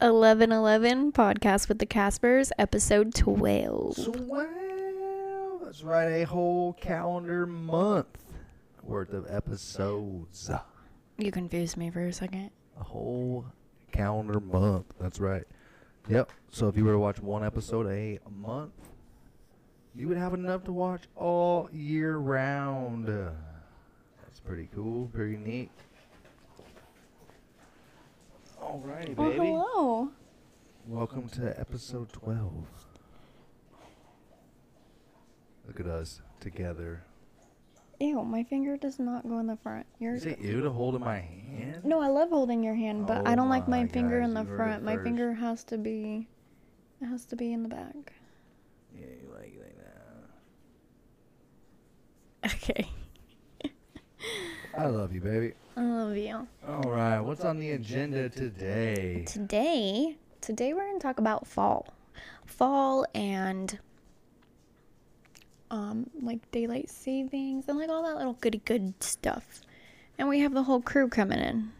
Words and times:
1111 0.00 1.12
podcast 1.12 1.68
with 1.68 1.78
the 1.78 1.84
Caspers, 1.84 2.50
episode 2.58 3.14
12. 3.14 3.96
Swell. 3.96 5.60
That's 5.62 5.82
right, 5.84 6.22
a 6.22 6.24
whole 6.24 6.72
calendar 6.72 7.44
month 7.44 8.06
worth 8.82 9.12
of 9.12 9.26
episodes. 9.28 10.50
You 11.18 11.30
confused 11.30 11.76
me 11.76 11.90
for 11.90 12.06
a 12.06 12.14
second. 12.14 12.50
A 12.80 12.82
whole 12.82 13.44
calendar 13.92 14.40
month. 14.40 14.86
That's 14.98 15.20
right. 15.20 15.44
Yep. 16.08 16.32
So 16.48 16.68
if 16.68 16.78
you 16.78 16.86
were 16.86 16.92
to 16.92 16.98
watch 16.98 17.20
one 17.20 17.44
episode 17.44 17.86
a 17.86 18.18
month, 18.30 18.72
you 19.94 20.08
would 20.08 20.16
have 20.16 20.32
enough 20.32 20.64
to 20.64 20.72
watch 20.72 21.02
all 21.14 21.68
year 21.74 22.16
round. 22.16 23.06
That's 23.06 24.40
pretty 24.42 24.70
cool. 24.74 25.10
Pretty 25.12 25.36
neat. 25.36 25.70
Alrighty, 28.70 29.16
Well, 29.16 29.30
baby. 29.30 29.46
hello. 29.46 30.10
Welcome 30.86 31.28
to 31.30 31.58
episode 31.58 32.12
12. 32.12 32.52
Look 35.66 35.80
at 35.80 35.86
us 35.86 36.20
together. 36.38 37.02
Ew, 37.98 38.22
my 38.22 38.44
finger 38.44 38.76
does 38.76 38.98
not 39.00 39.28
go 39.28 39.40
in 39.40 39.46
the 39.48 39.56
front. 39.56 39.86
You 39.98 40.10
Yours. 40.10 40.22
say 40.22 40.36
ew 40.40 40.60
to 40.62 40.70
hold 40.70 40.94
in 40.94 41.00
my 41.00 41.18
hand? 41.18 41.84
No, 41.84 42.00
I 42.00 42.06
love 42.08 42.28
holding 42.30 42.62
your 42.62 42.74
hand, 42.74 43.08
but 43.08 43.26
I 43.26 43.32
Oh 43.32 43.36
don't 43.36 43.48
like 43.48 43.66
my 43.66 43.82
my 43.82 43.88
finger 43.88 44.20
in 44.20 44.34
the 44.34 44.42
you 44.42 44.46
heard 44.46 44.54
it 44.54 44.56
front. 44.56 44.82
My 44.84 44.94
first. 44.94 45.04
finger 45.04 45.32
has 45.34 45.64
to 45.64 45.76
be. 45.76 46.28
It 47.02 47.06
has 47.06 47.24
to 47.26 47.34
be 47.36 47.52
in 47.52 47.62
the 47.64 47.68
back. 47.68 48.12
Yeah, 48.96 49.06
you 49.06 49.30
like 49.34 49.52
it 49.54 49.60
like 49.60 49.76
that. 52.42 52.70
Okay. 52.78 52.88
I 54.78 54.86
love 54.86 55.12
you, 55.12 55.20
baby. 55.20 55.54
I 55.76 55.80
love 55.82 56.16
you. 56.16 56.46
All 56.66 56.82
right, 56.90 57.20
what's 57.20 57.44
on 57.44 57.58
the 57.58 57.70
agenda 57.72 58.28
today? 58.28 59.24
Today, 59.26 60.16
today 60.40 60.74
we're 60.74 60.86
gonna 60.86 60.98
talk 60.98 61.18
about 61.18 61.46
fall, 61.46 61.86
fall 62.44 63.06
and 63.14 63.78
um 65.70 66.10
like 66.20 66.50
daylight 66.50 66.90
savings 66.90 67.66
and 67.68 67.78
like 67.78 67.88
all 67.88 68.02
that 68.02 68.16
little 68.16 68.34
goody 68.34 68.60
good 68.64 68.94
stuff. 69.02 69.60
And 70.18 70.28
we 70.28 70.40
have 70.40 70.52
the 70.52 70.64
whole 70.64 70.80
crew 70.82 71.08
coming 71.08 71.38
in. 71.38 71.72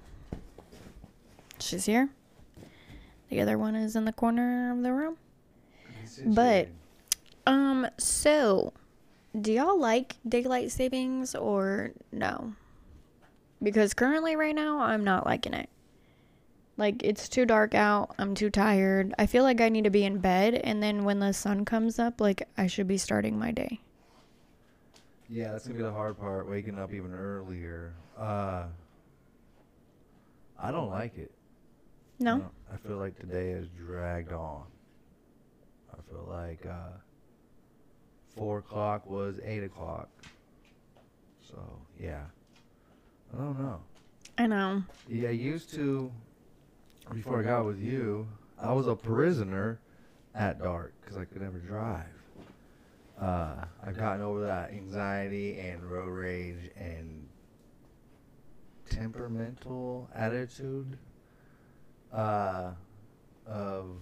She's 1.59 1.85
here. 1.87 2.09
The 3.29 3.41
other 3.41 3.59
one 3.59 3.75
is 3.75 3.97
in 3.97 4.07
the 4.07 4.13
corner 4.13 4.73
of 4.73 4.83
the 4.83 4.93
room. 4.93 5.17
But- 6.25 6.69
Um, 7.47 7.87
so 7.99 8.73
do 9.39 9.53
y'all 9.53 9.79
like 9.79 10.17
daylight 10.29 10.71
savings 10.71 11.35
or 11.35 11.91
no? 12.13 12.55
Because 13.63 13.95
currently 13.95 14.37
right 14.37 14.55
now 14.55 14.81
I'm 14.81 15.05
not 15.05 15.27
liking 15.27 15.55
it. 15.55 15.69
Like 16.77 17.03
it's 17.05 17.29
too 17.29 17.45
dark 17.45 17.75
out. 17.75 18.15
I'm 18.19 18.35
too 18.35 18.49
tired. 18.49 19.15
I 19.19 19.27
feel 19.27 19.43
like 19.43 19.61
I 19.61 19.69
need 19.69 19.85
to 19.85 19.91
be 19.91 20.05
in 20.05 20.19
bed 20.19 20.55
and 20.55 20.83
then 20.83 21.05
when 21.05 21.19
the 21.19 21.33
sun 21.33 21.65
comes 21.65 21.99
up, 21.99 22.21
like 22.21 22.49
I 22.57 22.67
should 22.67 22.89
be 22.89 22.97
starting 22.97 23.39
my 23.39 23.51
day. 23.51 23.81
Yeah, 25.29 25.53
that's 25.53 25.67
gonna 25.67 25.77
be 25.77 25.85
the 25.85 25.93
hard 25.93 26.19
part. 26.19 26.49
Waking 26.49 26.79
up 26.79 26.93
even 26.93 27.13
earlier. 27.13 27.93
Uh, 28.19 28.65
I 30.59 30.71
don't 30.71 30.91
like 30.91 31.19
it. 31.19 31.31
No? 32.19 32.51
I 32.73 32.77
feel 32.77 32.97
like 32.97 33.19
today 33.19 33.51
has 33.51 33.67
dragged 33.69 34.33
on. 34.33 34.65
I 35.93 36.11
feel 36.11 36.27
like 36.29 36.67
uh, 36.67 36.97
four 38.35 38.59
o'clock 38.59 39.09
was 39.09 39.39
eight 39.45 39.63
o'clock. 39.63 40.09
So 41.43 41.59
yeah, 41.99 42.25
I 43.33 43.37
don't 43.39 43.61
know. 43.61 43.81
I 44.39 44.47
know. 44.47 44.83
Yeah, 45.09 45.29
I 45.29 45.33
used 45.33 45.73
to, 45.75 46.11
before 47.13 47.41
I 47.41 47.43
got 47.43 47.65
with 47.65 47.79
you, 47.79 48.29
I 48.61 48.73
was 48.73 48.87
a 48.87 48.95
prisoner 48.97 49.81
at 50.35 50.59
dark 50.59 50.95
because 51.01 51.17
I 51.17 51.25
could 51.25 51.43
never 51.43 51.59
drive. 51.59 52.07
Uh, 53.21 53.65
I've 53.85 53.97
gotten 53.99 54.23
over 54.23 54.41
that 54.47 54.71
anxiety 54.71 55.59
and 55.61 55.83
road 55.85 56.09
rage 56.09 56.71
and 56.77 57.29
temperamental 58.89 60.09
attitude 60.15 60.97
uh, 62.13 62.71
of 63.47 63.97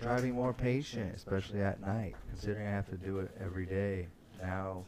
driving 0.00 0.34
more 0.34 0.52
patient, 0.52 1.14
especially 1.14 1.60
at 1.60 1.80
night, 1.80 2.14
considering 2.28 2.66
I 2.66 2.70
have 2.70 2.88
to 2.90 2.96
do 2.96 3.18
it 3.18 3.30
every 3.40 3.66
day. 3.66 4.08
Now, 4.40 4.84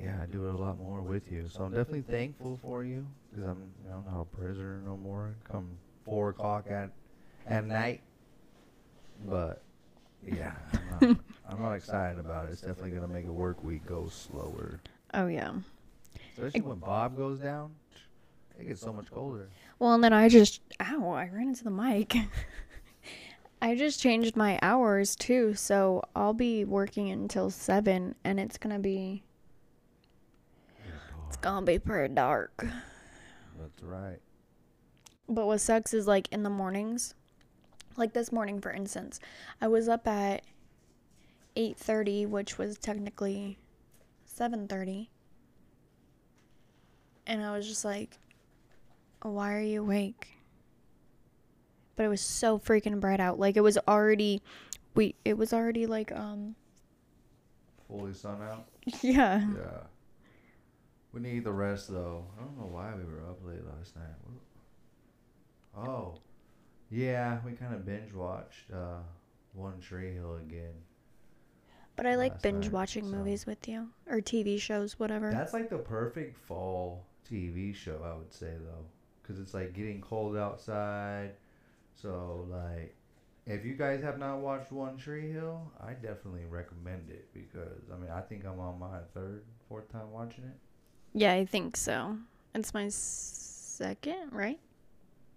yeah, 0.00 0.18
I 0.22 0.26
do 0.26 0.48
it 0.48 0.54
a 0.54 0.58
lot 0.58 0.78
more 0.78 1.00
with 1.00 1.30
you. 1.30 1.48
So 1.48 1.64
I'm 1.64 1.70
definitely 1.70 2.02
thankful 2.02 2.58
for 2.62 2.84
you 2.84 3.06
because 3.30 3.44
I'm 3.46 3.70
you 3.84 3.90
know, 3.90 4.04
not 4.10 4.20
a 4.22 4.24
prisoner 4.24 4.80
no 4.84 4.96
more. 4.96 5.34
Come 5.50 5.70
four 6.04 6.30
o'clock 6.30 6.66
at 6.70 6.90
at 7.46 7.64
night, 7.64 8.02
but 9.26 9.62
yeah, 10.26 10.52
I'm 10.72 11.08
not, 11.08 11.18
I'm 11.50 11.62
not 11.62 11.72
excited 11.74 12.18
about 12.18 12.46
it. 12.46 12.52
It's 12.52 12.60
definitely 12.60 12.90
gonna 12.90 13.08
make 13.08 13.26
a 13.26 13.32
work 13.32 13.62
week 13.62 13.86
go 13.86 14.08
slower, 14.08 14.80
Oh 15.12 15.26
yeah. 15.26 15.52
especially 16.36 16.62
when 16.62 16.78
Bob 16.78 17.16
goes 17.16 17.38
down. 17.40 17.74
It 18.58 18.68
gets 18.68 18.80
so 18.80 18.92
much 18.92 19.10
colder. 19.10 19.48
Well, 19.80 19.94
and 19.94 20.04
then 20.04 20.12
I 20.12 20.28
just 20.28 20.60
ow, 20.80 21.10
I 21.10 21.28
ran 21.32 21.48
into 21.48 21.64
the 21.64 21.70
mic. 21.70 22.14
I 23.62 23.74
just 23.74 24.00
changed 24.00 24.36
my 24.36 24.58
hours 24.62 25.16
too, 25.16 25.54
so 25.54 26.02
I'll 26.14 26.34
be 26.34 26.64
working 26.64 27.10
until 27.10 27.48
7 27.50 28.14
and 28.22 28.38
it's 28.38 28.58
going 28.58 28.74
to 28.76 28.80
be 28.80 29.23
it's 31.34 31.42
to 31.42 31.62
be 31.62 31.78
pretty 31.78 32.14
dark. 32.14 32.66
That's 33.58 33.82
right. 33.82 34.18
But 35.28 35.46
what 35.46 35.60
sucks 35.60 35.94
is 35.94 36.06
like 36.06 36.28
in 36.32 36.42
the 36.42 36.50
mornings, 36.50 37.14
like 37.96 38.12
this 38.12 38.30
morning 38.30 38.60
for 38.60 38.70
instance, 38.70 39.20
I 39.60 39.68
was 39.68 39.88
up 39.88 40.06
at 40.06 40.42
8:30, 41.56 42.26
which 42.26 42.58
was 42.58 42.78
technically 42.78 43.58
7:30. 44.26 45.08
And 47.26 47.42
I 47.42 47.56
was 47.56 47.66
just 47.66 47.84
like, 47.84 48.18
"Why 49.22 49.54
are 49.54 49.60
you 49.60 49.80
awake?" 49.80 50.28
But 51.96 52.04
it 52.04 52.08
was 52.08 52.20
so 52.20 52.58
freaking 52.58 53.00
bright 53.00 53.20
out. 53.20 53.38
Like 53.38 53.56
it 53.56 53.62
was 53.62 53.78
already 53.88 54.42
we 54.94 55.14
it 55.24 55.38
was 55.38 55.52
already 55.52 55.86
like 55.86 56.12
um 56.12 56.56
Fully 57.88 58.12
sun 58.12 58.42
out. 58.42 58.66
yeah. 59.02 59.46
Yeah. 59.56 59.80
We 61.14 61.20
need 61.20 61.44
the 61.44 61.52
rest 61.52 61.88
though. 61.90 62.24
I 62.36 62.42
don't 62.42 62.58
know 62.58 62.66
why 62.66 62.92
we 62.96 63.04
were 63.04 63.20
up 63.30 63.38
late 63.46 63.64
last 63.64 63.94
night. 63.94 64.04
Oh, 65.76 66.14
yeah, 66.90 67.38
we 67.44 67.52
kind 67.52 67.72
of 67.72 67.86
binge 67.86 68.12
watched 68.12 68.70
uh, 68.72 68.98
One 69.52 69.80
Tree 69.80 70.12
Hill 70.12 70.36
again. 70.36 70.74
But 71.96 72.06
I 72.06 72.16
like 72.16 72.42
binge 72.42 72.64
night, 72.64 72.72
watching 72.72 73.04
so- 73.04 73.16
movies 73.16 73.46
with 73.46 73.68
you 73.68 73.88
or 74.08 74.20
TV 74.20 74.60
shows, 74.60 74.98
whatever. 74.98 75.30
That's 75.30 75.52
like 75.52 75.70
the 75.70 75.78
perfect 75.78 76.36
fall 76.36 77.04
TV 77.30 77.72
show, 77.74 78.00
I 78.04 78.16
would 78.16 78.32
say 78.32 78.52
though, 78.60 78.84
because 79.22 79.38
it's 79.40 79.54
like 79.54 79.72
getting 79.72 80.00
cold 80.00 80.36
outside. 80.36 81.30
So 81.94 82.48
like, 82.50 82.96
if 83.46 83.64
you 83.64 83.74
guys 83.74 84.02
have 84.02 84.18
not 84.18 84.38
watched 84.38 84.72
One 84.72 84.96
Tree 84.96 85.30
Hill, 85.30 85.70
I 85.80 85.92
definitely 85.92 86.44
recommend 86.50 87.08
it 87.10 87.28
because 87.32 87.88
I 87.92 87.96
mean 87.96 88.10
I 88.10 88.20
think 88.20 88.44
I'm 88.44 88.58
on 88.58 88.80
my 88.80 88.98
third, 89.14 89.44
fourth 89.68 89.88
time 89.92 90.10
watching 90.10 90.44
it. 90.44 90.58
Yeah, 91.14 91.32
I 91.32 91.46
think 91.46 91.76
so. 91.76 92.16
It's 92.54 92.74
my 92.74 92.88
second, 92.88 94.32
right? 94.32 94.58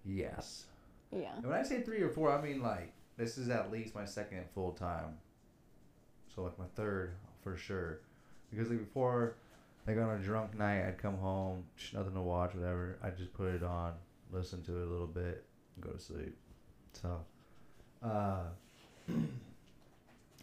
Yes. 0.06 0.66
Yeah. 1.12 1.36
And 1.38 1.46
when 1.46 1.58
I 1.58 1.64
say 1.64 1.82
three 1.82 2.02
or 2.02 2.10
four, 2.10 2.32
I 2.32 2.42
mean 2.42 2.62
like 2.62 2.92
this 3.16 3.38
is 3.38 3.50
at 3.50 3.72
least 3.72 3.96
my 3.96 4.06
second 4.06 4.44
full 4.54 4.72
time. 4.72 5.18
So 6.34 6.44
like 6.44 6.58
my 6.60 6.66
third 6.76 7.14
for 7.42 7.56
sure, 7.56 8.02
because 8.52 8.70
like 8.70 8.80
before, 8.80 9.36
like 9.88 9.98
on 9.98 10.10
a 10.10 10.20
drunk 10.20 10.58
night, 10.58 10.88
I'd 10.88 10.98
come 10.98 11.18
home, 11.18 11.64
nothing 11.94 12.14
to 12.14 12.22
watch, 12.22 12.54
whatever. 12.56 12.98
I 13.04 13.10
just 13.12 13.34
put 13.34 13.54
it 13.54 13.64
on, 13.64 13.94
listen 14.32 14.64
to 14.64 14.80
it 14.80 14.88
a 14.88 14.90
little 14.92 15.08
bit, 15.08 15.46
and 15.76 15.84
go 15.84 15.92
to 15.92 16.00
sleep. 16.00 16.36
So, 16.94 17.20
uh, 18.04 18.44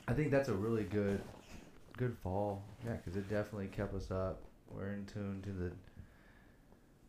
I 0.08 0.12
think 0.12 0.30
that's 0.30 0.48
a 0.48 0.54
really 0.54 0.84
good, 0.84 1.20
good 1.96 2.16
fall. 2.22 2.62
Yeah, 2.84 2.94
because 2.94 3.16
it 3.16 3.28
definitely 3.28 3.68
kept 3.68 3.94
us 3.94 4.10
up. 4.10 4.40
We're 4.76 4.92
in 4.92 5.06
tune 5.06 5.40
to 5.42 5.50
the 5.50 5.72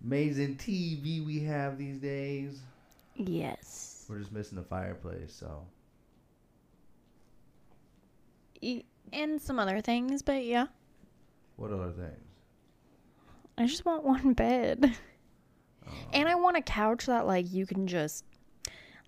amazing 0.03 0.55
TV 0.57 1.25
we 1.25 1.39
have 1.41 1.77
these 1.77 1.97
days. 1.97 2.59
Yes. 3.15 4.05
We're 4.07 4.19
just 4.19 4.31
missing 4.31 4.57
the 4.57 4.63
fireplace, 4.63 5.33
so 5.33 5.65
and 9.13 9.41
some 9.41 9.59
other 9.59 9.81
things, 9.81 10.21
but 10.21 10.43
yeah. 10.43 10.67
what 11.55 11.71
other 11.71 11.91
things? 11.91 12.25
I 13.57 13.65
just 13.65 13.85
want 13.85 14.03
one 14.03 14.33
bed. 14.33 14.95
Uh, 15.87 15.91
And 16.13 16.27
I 16.27 16.35
want 16.35 16.57
a 16.57 16.61
couch 16.61 17.05
that 17.05 17.27
like 17.27 17.51
you 17.51 17.65
can 17.65 17.87
just 17.87 18.25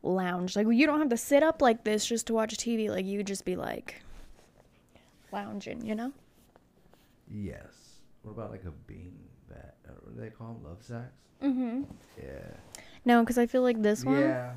lounge. 0.04 0.56
Like 0.56 0.68
you 0.70 0.86
don't 0.86 1.00
have 1.00 1.10
to 1.10 1.18
sit 1.18 1.44
up 1.44 1.62
like 1.62 1.84
this 1.84 2.06
just 2.06 2.28
to 2.28 2.34
watch 2.34 2.56
TV. 2.56 2.90
Like 2.90 3.06
you 3.06 3.24
just 3.24 3.46
be 3.46 3.56
like 3.56 4.02
lounging, 5.32 5.86
you 5.86 5.96
know? 5.96 6.12
yes. 7.30 7.87
What 8.28 8.34
about 8.34 8.52
like 8.52 8.66
a 8.66 8.72
bean 8.72 9.14
bat? 9.50 9.76
Uh, 9.88 9.94
What 10.04 10.16
do 10.16 10.22
they 10.22 10.30
call 10.30 10.48
them? 10.56 10.64
Love 10.66 10.84
sacks? 10.84 11.14
Mm-hmm. 11.42 11.84
Yeah. 12.22 12.58
No, 13.06 13.22
because 13.22 13.38
I 13.38 13.46
feel 13.46 13.62
like 13.62 13.82
this 13.82 14.04
one. 14.04 14.20
Yeah. 14.20 14.52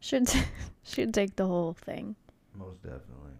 Should 0.00 0.32
should 0.82 1.12
take 1.12 1.36
the 1.36 1.46
whole 1.46 1.74
thing. 1.74 2.16
Most 2.54 2.82
definitely. 2.82 3.36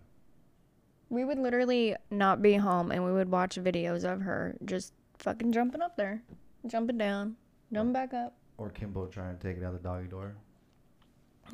We 1.09 1.25
would 1.25 1.39
literally 1.39 1.97
not 2.11 2.43
be 2.43 2.53
home 2.53 2.91
and 2.93 3.03
we 3.03 3.13
would 3.13 3.31
watch 3.31 3.57
videos 3.57 4.05
of 4.05 4.21
her 4.21 4.55
just 4.67 4.93
fucking 5.17 5.53
jumping 5.53 5.81
up 5.81 5.97
there, 5.97 6.23
jumping 6.67 6.99
down, 6.99 7.37
jumping 7.73 7.95
back 7.95 8.13
up. 8.13 8.35
Or 8.59 8.69
Kimbo 8.69 9.07
trying 9.07 9.39
to 9.39 9.43
take 9.43 9.57
it 9.57 9.65
out 9.65 9.73
the 9.73 9.79
doggy 9.79 10.09
door. 10.09 10.35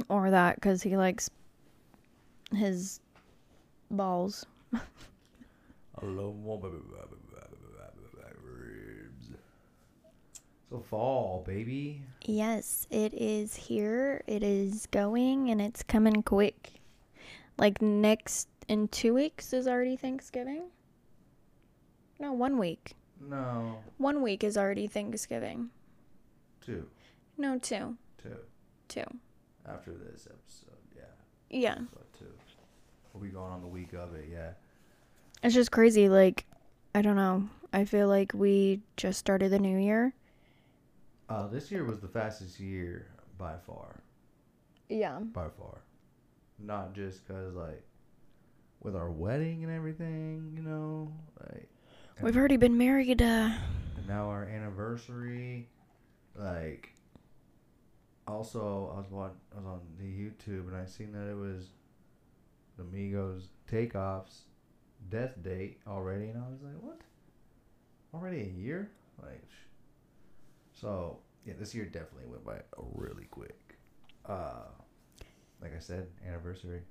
Or 0.09 0.29
that 0.29 0.57
because 0.57 0.83
he 0.83 0.97
likes 0.97 1.31
his 2.50 2.99
balls. 3.93 4.45
I 4.75 6.05
love 6.05 6.35
more 6.35 6.59
ribs. 6.61 7.24
So 10.75 10.81
fall, 10.81 11.44
baby. 11.47 12.03
Yes, 12.25 12.88
it 12.91 13.15
is 13.15 13.55
here. 13.55 14.25
It 14.26 14.43
is 14.43 14.88
going 14.91 15.50
and 15.50 15.62
it's 15.62 15.85
coming 15.85 16.25
quick. 16.25 16.81
Like 17.56 17.81
next 17.81 18.49
in 18.67 18.88
two 18.88 19.15
weeks 19.15 19.53
is 19.53 19.69
already 19.69 19.94
Thanksgiving. 19.94 20.62
No, 22.19 22.32
one 22.32 22.59
week. 22.59 22.94
No, 23.21 23.79
One 23.99 24.21
week 24.21 24.43
is 24.43 24.56
already 24.56 24.88
Thanksgiving. 24.88 25.71
two, 26.61 26.88
No, 27.38 27.56
two. 27.61 27.97
two. 28.21 28.37
Two. 28.88 29.05
After 29.69 29.93
this 29.93 30.26
episode, 30.29 30.82
yeah. 30.97 31.03
Yeah. 31.50 31.76
So 31.76 32.00
two. 32.19 32.32
We'll 33.12 33.23
be 33.23 33.29
going 33.29 33.53
on 33.53 33.61
the 33.61 33.69
week 33.69 33.93
of 33.93 34.12
it, 34.17 34.29
yeah. 34.29 34.55
It's 35.41 35.55
just 35.55 35.71
crazy. 35.71 36.09
Like, 36.09 36.47
I 36.97 37.00
don't 37.03 37.15
know. 37.15 37.49
I 37.73 37.85
feel 37.85 38.09
like 38.09 38.32
we 38.35 38.81
just 38.97 39.21
started 39.21 39.53
the 39.53 39.61
new 39.61 39.79
year. 39.79 40.12
Uh, 41.29 41.47
this 41.49 41.71
year 41.71 41.85
was 41.85 42.00
the 42.00 42.09
fastest 42.09 42.61
year 42.61 43.09
by 43.38 43.55
far. 43.67 44.03
Yeah. 44.88 45.19
By 45.21 45.49
far. 45.49 45.82
Not 46.59 46.94
just 46.94 47.26
because, 47.26 47.55
like, 47.55 47.82
with 48.82 48.94
our 48.94 49.11
wedding 49.11 49.65
and 49.65 49.73
everything, 49.73 50.53
you 50.56 50.62
know, 50.62 51.12
like. 51.41 51.69
We've 52.23 52.37
already 52.37 52.59
been 52.59 52.79
married, 52.79 53.23
uh, 53.23 53.50
and 53.97 54.06
now 54.06 54.29
our 54.29 54.44
anniversary, 54.44 55.69
like. 56.37 56.91
Also, 58.26 58.93
I 58.94 59.00
was 59.00 59.11
watching, 59.11 59.37
I 59.55 59.59
was 59.59 59.67
on 59.67 59.81
the 59.99 60.05
YouTube 60.05 60.69
and 60.69 60.76
I 60.76 60.87
seen 60.87 61.12
that 61.12 61.29
it 61.31 61.37
was 61.37 61.67
the 62.79 62.85
Migos 62.85 63.49
Takeoff's 63.71 64.44
death 65.11 65.43
date 65.43 65.81
already, 65.87 66.29
and 66.29 66.38
I 66.43 66.49
was 66.49 66.62
like, 66.62 66.81
what? 66.81 67.00
Already 68.15 68.41
a 68.43 68.61
year? 68.61 68.91
Like, 69.23 69.43
sh- 69.49 69.69
so 70.85 71.17
yeah, 71.47 71.55
this 71.59 71.75
year 71.75 71.87
definitely 71.87 72.27
went 72.27 72.45
by 72.45 72.61
really 72.93 73.25
quick. 73.31 73.79
Uh, 74.27 74.67
like 75.63 75.75
I 75.75 75.79
said, 75.79 76.09
anniversary. 76.29 76.83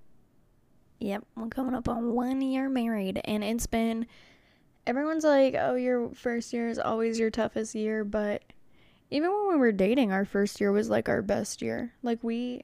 Yep, 1.00 1.24
we're 1.36 1.48
coming 1.50 1.76
up 1.76 1.88
on 1.88 2.14
one 2.14 2.42
year 2.42 2.70
married, 2.70 3.22
and 3.26 3.44
it's 3.44 3.68
been. 3.68 4.08
Everyone's 4.88 5.24
like, 5.24 5.56
"Oh, 5.58 5.76
your 5.76 6.10
first 6.16 6.54
year 6.54 6.68
is 6.70 6.80
always 6.80 7.20
your 7.20 7.30
toughest 7.30 7.76
year," 7.76 8.04
but 8.04 8.42
even 9.12 9.30
when 9.30 9.50
we 9.50 9.58
were 9.58 9.72
dating, 9.72 10.12
our 10.12 10.26
first 10.26 10.60
year 10.60 10.72
was 10.72 10.90
like 10.90 11.08
our 11.08 11.22
best 11.22 11.62
year. 11.62 11.94
Like 12.02 12.24
we, 12.24 12.64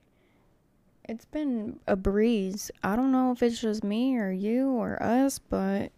it's 1.07 1.25
been 1.25 1.79
a 1.87 1.95
breeze. 1.95 2.71
I 2.83 2.95
don't 2.95 3.11
know 3.11 3.31
if 3.31 3.43
it's 3.43 3.61
just 3.61 3.83
me 3.83 4.17
or 4.17 4.31
you 4.31 4.71
or 4.71 5.01
us, 5.01 5.37
but 5.37 5.91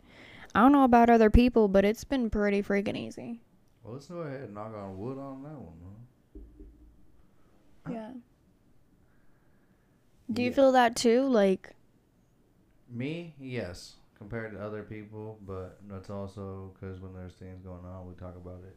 I 0.54 0.60
don't 0.60 0.74
know 0.74 0.84
about 0.84 1.10
other 1.10 1.30
people, 1.30 1.70
but 1.70 1.86
it's 1.86 2.04
been 2.04 2.30
pretty 2.30 2.62
freaking 2.62 2.98
easy. 2.98 3.40
Well, 3.84 3.94
let's 3.94 4.08
go 4.08 4.20
ahead 4.20 4.42
and 4.42 4.54
knock 4.54 4.74
on 4.76 4.98
wood 4.98 5.18
on 5.18 5.44
that 5.44 5.58
one. 5.58 5.78
Huh? 7.86 7.94
Yeah. 7.94 8.12
Do 10.32 10.42
you 10.42 10.50
Yeah. 10.50 10.56
feel 10.56 10.72
that 10.72 10.96
too? 10.96 11.28
Like, 11.28 11.76
Me, 12.88 13.34
yes, 13.40 13.96
compared 14.18 14.52
to 14.54 14.60
other 14.62 14.84
people, 14.84 15.40
but 15.46 15.80
that's 15.88 16.10
also 16.10 16.72
because 16.74 17.00
when 17.00 17.14
there's 17.14 17.34
things 17.34 17.62
going 17.64 17.86
on, 17.86 18.08
we 18.08 18.14
talk 18.16 18.36
about 18.36 18.64
it. 18.64 18.76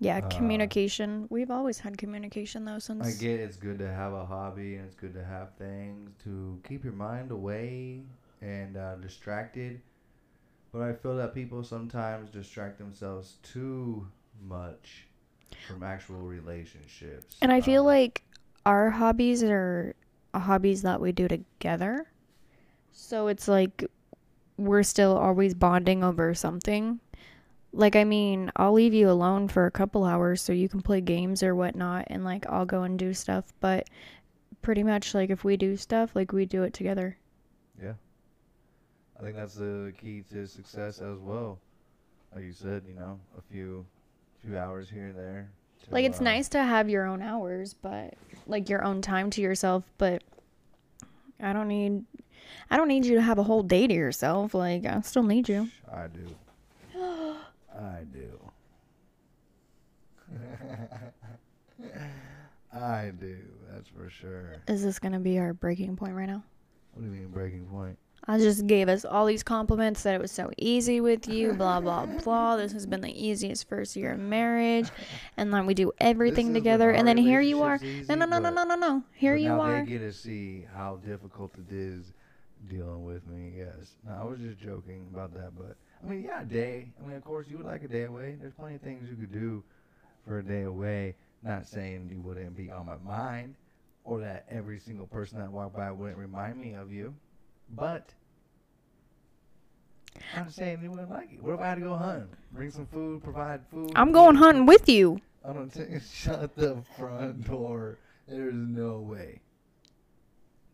yeah, 0.00 0.20
Uh, 0.20 0.28
communication. 0.28 1.26
We've 1.30 1.50
always 1.50 1.80
had 1.80 1.98
communication 1.98 2.64
though 2.64 2.78
since. 2.78 3.06
I 3.06 3.10
get 3.12 3.40
it's 3.40 3.56
good 3.56 3.78
to 3.78 3.88
have 3.88 4.12
a 4.12 4.24
hobby 4.26 4.76
and 4.76 4.86
it's 4.86 4.94
good 4.94 5.14
to 5.14 5.24
have 5.24 5.54
things 5.56 6.10
to 6.24 6.60
keep 6.68 6.84
your 6.84 6.92
mind 6.92 7.30
away 7.30 8.02
and 8.40 8.76
uh, 8.76 8.96
distracted. 8.96 9.80
But 10.72 10.82
I 10.82 10.92
feel 10.92 11.16
that 11.16 11.34
people 11.34 11.64
sometimes 11.64 12.30
distract 12.30 12.78
themselves 12.78 13.36
too 13.42 14.06
much 14.46 15.06
from 15.66 15.82
actual 15.82 16.20
relationships. 16.20 17.36
And 17.40 17.52
I 17.52 17.60
feel 17.60 17.82
Um, 17.82 17.86
like 17.86 18.22
our 18.66 18.90
hobbies 18.90 19.42
are 19.42 19.94
hobbies 20.34 20.82
that 20.82 21.00
we 21.00 21.12
do 21.12 21.26
together. 21.28 22.06
So 22.92 23.28
it's 23.28 23.48
like 23.48 23.84
we're 24.56 24.82
still 24.82 25.16
always 25.16 25.54
bonding 25.54 26.04
over 26.04 26.34
something. 26.34 27.00
Like, 27.72 27.96
I 27.96 28.04
mean, 28.04 28.50
I'll 28.56 28.72
leave 28.72 28.94
you 28.94 29.10
alone 29.10 29.48
for 29.48 29.66
a 29.66 29.70
couple 29.70 30.04
hours 30.04 30.42
so 30.42 30.52
you 30.52 30.68
can 30.68 30.80
play 30.82 31.00
games 31.00 31.42
or 31.42 31.54
whatnot, 31.54 32.06
and 32.08 32.24
like 32.24 32.46
I'll 32.48 32.66
go 32.66 32.82
and 32.82 32.98
do 32.98 33.14
stuff. 33.14 33.52
But 33.60 33.88
pretty 34.62 34.82
much, 34.82 35.14
like, 35.14 35.30
if 35.30 35.44
we 35.44 35.56
do 35.56 35.76
stuff, 35.76 36.16
like, 36.16 36.32
we 36.32 36.46
do 36.46 36.62
it 36.64 36.74
together. 36.74 37.18
Yeah. 37.82 37.92
I 39.18 39.22
think 39.22 39.36
that's 39.36 39.54
the 39.54 39.92
key 40.00 40.22
to 40.32 40.46
success 40.46 41.00
as 41.00 41.18
well. 41.18 41.58
Like 42.34 42.44
you 42.44 42.52
said, 42.52 42.84
you 42.86 42.94
know, 42.94 43.18
a 43.36 43.42
few 43.52 43.84
few 44.44 44.56
hours 44.56 44.88
here 44.88 45.06
and 45.06 45.18
there. 45.18 45.50
to, 45.84 45.90
Like, 45.90 46.04
it's 46.04 46.20
uh, 46.20 46.24
nice 46.24 46.48
to 46.50 46.62
have 46.62 46.88
your 46.88 47.06
own 47.06 47.20
hours, 47.22 47.74
but 47.74 48.14
like 48.46 48.68
your 48.68 48.84
own 48.84 49.02
time 49.02 49.30
to 49.30 49.40
yourself. 49.40 49.82
But 49.98 50.22
I 51.40 51.52
don't 51.52 51.66
need, 51.66 52.04
I 52.70 52.76
don't 52.76 52.86
need 52.86 53.04
you 53.04 53.16
to 53.16 53.22
have 53.22 53.38
a 53.38 53.42
whole 53.42 53.64
day 53.64 53.88
to 53.88 53.94
yourself. 53.94 54.54
Like, 54.54 54.86
I 54.86 55.00
still 55.00 55.24
need 55.24 55.48
you. 55.48 55.68
I 55.92 56.06
do. 56.06 56.36
I 57.74 58.04
do. 58.12 58.38
I 62.72 63.12
do. 63.18 63.38
That's 63.72 63.88
for 63.88 64.10
sure. 64.10 64.56
Is 64.68 64.82
this 64.84 64.98
gonna 64.98 65.18
be 65.20 65.38
our 65.38 65.52
breaking 65.52 65.96
point 65.96 66.14
right 66.14 66.28
now? 66.28 66.42
What 66.92 67.02
do 67.02 67.08
you 67.08 67.14
mean 67.14 67.28
breaking 67.28 67.66
point? 67.66 67.98
I 68.30 68.36
just 68.36 68.66
gave 68.66 68.90
us 68.90 69.06
all 69.06 69.24
these 69.24 69.42
compliments 69.42 70.02
that 70.02 70.14
it 70.14 70.20
was 70.20 70.30
so 70.30 70.50
easy 70.58 71.00
with 71.00 71.26
you, 71.26 71.54
blah 71.54 71.80
blah 71.80 72.04
blah. 72.04 72.58
This 72.58 72.72
has 72.72 72.84
been 72.84 73.00
the 73.00 73.26
easiest 73.26 73.66
first 73.66 73.96
year 73.96 74.12
of 74.12 74.18
marriage, 74.18 74.90
and 75.38 75.52
then 75.52 75.64
we 75.64 75.72
do 75.72 75.92
everything 75.98 76.52
together, 76.52 76.90
and 76.90 77.08
then 77.08 77.16
here 77.16 77.40
you 77.40 77.62
are. 77.62 77.78
relationships 77.78 78.08
No 78.10 78.16
no 78.16 78.26
no 78.26 78.38
no 78.38 78.50
no 78.50 78.64
no 78.64 78.74
no. 78.76 79.02
Here 79.14 79.34
you 79.34 79.48
now 79.48 79.62
are. 79.62 79.80
They 79.80 79.92
get 79.92 80.00
to 80.00 80.12
see 80.12 80.66
how 80.74 80.96
difficult 80.96 81.52
it 81.54 81.74
is 81.74 82.12
dealing 82.68 83.02
with 83.02 83.26
me. 83.26 83.54
Yes. 83.56 83.96
No, 84.06 84.12
I 84.20 84.24
was 84.24 84.40
just 84.40 84.60
joking 84.60 85.06
about 85.10 85.32
that, 85.32 85.56
but 85.56 85.78
I 86.04 86.10
mean, 86.10 86.22
yeah, 86.22 86.42
a 86.42 86.44
day. 86.44 86.88
I 87.02 87.06
mean, 87.08 87.16
of 87.16 87.24
course, 87.24 87.46
you 87.48 87.56
would 87.56 87.66
like 87.66 87.82
a 87.82 87.88
day 87.88 88.04
away. 88.04 88.36
There's 88.38 88.52
plenty 88.52 88.74
of 88.74 88.82
things 88.82 89.08
you 89.08 89.16
could 89.16 89.32
do 89.32 89.64
for 90.26 90.40
a 90.40 90.42
day 90.44 90.64
away. 90.64 91.14
Not 91.42 91.66
saying 91.66 92.10
you 92.12 92.20
wouldn't 92.20 92.54
be 92.54 92.70
on 92.70 92.84
my 92.84 92.98
mind, 92.98 93.54
or 94.04 94.20
that 94.20 94.44
every 94.50 94.80
single 94.80 95.06
person 95.06 95.38
that 95.38 95.50
walked 95.50 95.76
by 95.76 95.90
wouldn't 95.90 96.18
remind 96.18 96.58
me 96.60 96.74
of 96.74 96.92
you, 96.92 97.14
but. 97.70 98.12
I'm 100.36 100.50
saying 100.50 100.80
you 100.82 100.90
wouldn't 100.90 101.10
like 101.10 101.32
it. 101.32 101.42
What 101.42 101.54
if 101.54 101.60
I 101.60 101.68
had 101.68 101.74
to 101.76 101.80
go 101.82 101.94
hunting? 101.96 102.28
Bring 102.52 102.70
some 102.70 102.86
food, 102.86 103.22
provide 103.22 103.60
food. 103.70 103.92
I'm 103.96 104.12
going 104.12 104.36
hunting 104.36 104.66
with 104.66 104.88
you. 104.88 105.20
I'm 105.44 105.54
gonna 105.54 105.68
t- 105.68 105.98
shut 106.12 106.54
the 106.56 106.82
front 106.96 107.44
door. 107.48 107.98
There's 108.26 108.54
no 108.54 108.98
way. 109.00 109.40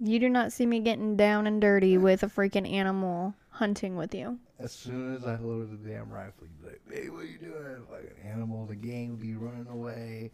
You 0.00 0.18
do 0.18 0.28
not 0.28 0.52
see 0.52 0.66
me 0.66 0.80
getting 0.80 1.16
down 1.16 1.46
and 1.46 1.60
dirty 1.60 1.96
with 1.98 2.22
a 2.22 2.26
freaking 2.26 2.70
animal 2.70 3.34
hunting 3.50 3.96
with 3.96 4.14
you. 4.14 4.38
As 4.58 4.72
soon 4.72 5.14
as 5.14 5.24
I 5.24 5.36
loaded 5.36 5.70
the 5.84 5.88
damn 5.88 6.10
rifle, 6.10 6.46
you'd 6.48 6.60
be 6.62 6.68
like, 6.68 6.80
"Hey, 7.04 7.08
what 7.10 7.22
are 7.22 7.26
you 7.26 7.38
doing?" 7.38 7.86
Like 7.90 8.02
an 8.16 8.28
animal, 8.30 8.66
the 8.66 8.74
game 8.74 9.10
would 9.10 9.20
be 9.20 9.34
running 9.34 9.68
away. 9.68 10.30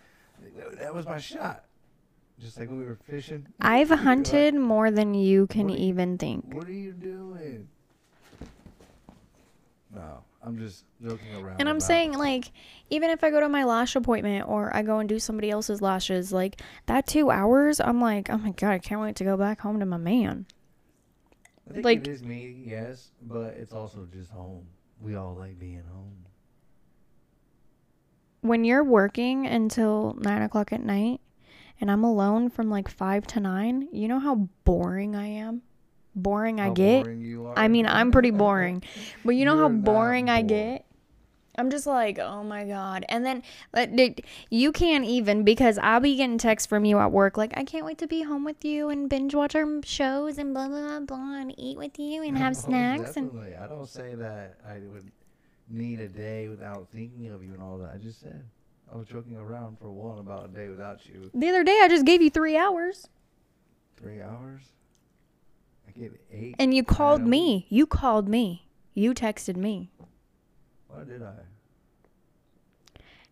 That- 0.78 0.94
was 0.94 1.04
my 1.06 1.18
shot. 1.18 1.64
Just 2.38 2.58
like 2.58 2.70
when 2.70 2.78
we 2.78 2.86
were 2.86 2.96
fishing. 3.04 3.46
I've 3.60 3.90
You'd 3.90 3.96
like, 3.96 4.04
hunted 4.04 4.54
more 4.54 4.90
than 4.90 5.12
you 5.12 5.46
can 5.46 5.68
you- 5.68 5.76
even 5.76 6.16
think. 6.16 6.54
What 6.54 6.66
are 6.66 6.72
you 6.72 6.92
doing? 6.92 7.68
No, 9.94 10.23
I'm 10.42 10.56
just 10.59 10.85
joking 11.02 11.35
around. 11.35 11.61
And 11.61 11.68
I'm 11.68 11.76
about 11.76 11.87
saying, 11.87 12.12
like, 12.12 12.52
even 12.90 13.11
if 13.11 13.25
I 13.25 13.30
go 13.30 13.40
to 13.40 13.49
my 13.49 13.64
lash 13.64 13.97
appointment 13.97 14.49
or 14.49 14.75
I 14.75 14.82
go 14.82 14.99
and 14.99 15.09
do 15.09 15.18
somebody 15.18 15.50
else's 15.50 15.82
lashes, 15.82 16.32
like, 16.32 16.61
that 16.87 17.06
two 17.06 17.30
hours, 17.30 17.80
I'm 17.80 18.00
like, 18.00 18.30
oh 18.30 18.38
my 18.38 18.52
God, 18.52 18.70
I 18.70 18.78
can't 18.78 19.00
wait 19.00 19.16
to 19.16 19.25
go 19.25 19.37
back 19.37 19.61
home 19.61 19.80
to 19.80 19.87
my 19.87 19.97
man. 19.97 20.47
I 21.68 21.73
think 21.75 21.85
like- 21.85 21.99
it 22.00 22.09
is 22.09 22.23
me, 22.23 22.64
yes, 22.66 23.11
but 23.23 23.54
it's 23.54 23.73
also 23.73 24.06
just 24.12 24.30
home. 24.30 24.66
We 25.00 25.14
all 25.16 25.35
like 25.35 25.59
being 25.59 25.82
home. 25.92 26.26
When 28.42 28.64
you're 28.64 28.85
working 28.85 29.47
until 29.47 30.14
nine 30.18 30.42
o'clock 30.42 30.73
at 30.73 30.82
night 30.82 31.20
and 31.80 31.90
I'm 31.90 32.04
alone 32.04 32.49
from 32.50 32.70
like 32.70 32.88
five 32.88 33.26
to 33.28 33.40
nine, 33.40 33.88
you 33.92 34.09
know 34.09 34.18
how 34.18 34.49
boring 34.64 35.14
I 35.14 35.26
am? 35.26 35.62
Boring 36.22 36.60
I 36.60 36.70
get? 36.70 37.04
boring 37.04 37.52
I 37.56 37.68
mean, 37.68 37.86
I'm 37.86 38.10
pretty 38.10 38.30
boring. 38.30 38.82
But 39.24 39.32
you 39.32 39.44
know 39.44 39.56
how 39.56 39.68
You're 39.68 39.70
not 39.70 39.84
boring 39.84 40.30
I 40.30 40.42
get? 40.42 40.86
I'm 41.58 41.70
just 41.70 41.86
like, 41.86 42.18
oh 42.18 42.42
my 42.42 42.64
god. 42.64 43.04
And 43.08 43.26
then 43.26 43.42
dude, 43.74 44.22
you 44.50 44.72
can't 44.72 45.04
even 45.04 45.44
because 45.44 45.78
I'll 45.78 46.00
be 46.00 46.16
getting 46.16 46.38
texts 46.38 46.66
from 46.66 46.84
you 46.84 46.98
at 46.98 47.12
work 47.12 47.36
like, 47.36 47.52
I 47.56 47.64
can't 47.64 47.84
wait 47.84 47.98
to 47.98 48.06
be 48.06 48.22
home 48.22 48.44
with 48.44 48.64
you 48.64 48.88
and 48.88 49.10
binge 49.10 49.34
watch 49.34 49.54
our 49.54 49.66
shows 49.84 50.38
and 50.38 50.54
blah 50.54 50.68
blah 50.68 50.80
blah, 50.80 51.00
blah 51.00 51.40
and 51.40 51.54
eat 51.58 51.76
with 51.76 51.98
you 51.98 52.22
and 52.22 52.38
have 52.38 52.52
Oh, 52.56 52.60
snacks 52.60 53.16
and 53.16 53.30
definitely. 53.30 53.56
I 53.56 53.66
don't 53.66 53.88
say 53.88 54.14
that 54.14 54.56
I 54.66 54.78
would 54.92 55.10
need 55.68 56.00
a 56.00 56.08
day 56.08 56.48
without 56.48 56.88
thinking 56.92 57.30
of 57.30 57.42
you 57.44 57.52
and 57.52 57.62
all 57.62 57.78
that. 57.78 57.92
I 57.94 57.98
just 57.98 58.20
said 58.20 58.42
I 58.92 58.96
was 58.96 59.06
joking 59.06 59.36
around 59.36 59.78
for 59.78 59.90
one 59.90 60.18
about 60.18 60.46
a 60.46 60.48
day 60.48 60.68
without 60.68 61.04
you. 61.06 61.30
the 61.34 61.48
other 61.48 61.64
day 61.64 61.80
I 61.82 61.88
just 61.88 62.06
gave 62.06 62.22
you 62.22 62.30
three 62.30 62.56
hours 62.56 63.08
Three 63.96 64.22
hours. 64.22 64.62
I 65.97 65.99
gave 65.99 66.12
it 66.12 66.20
eight. 66.32 66.56
and 66.59 66.73
you 66.75 66.85
called 66.85 67.23
me. 67.23 67.66
You 67.68 67.87
called 67.87 68.28
me. 68.28 68.66
You 68.94 69.14
texted 69.14 69.56
me. 69.56 69.90
Why 70.88 71.04
did 71.04 71.23
I? 71.23 71.35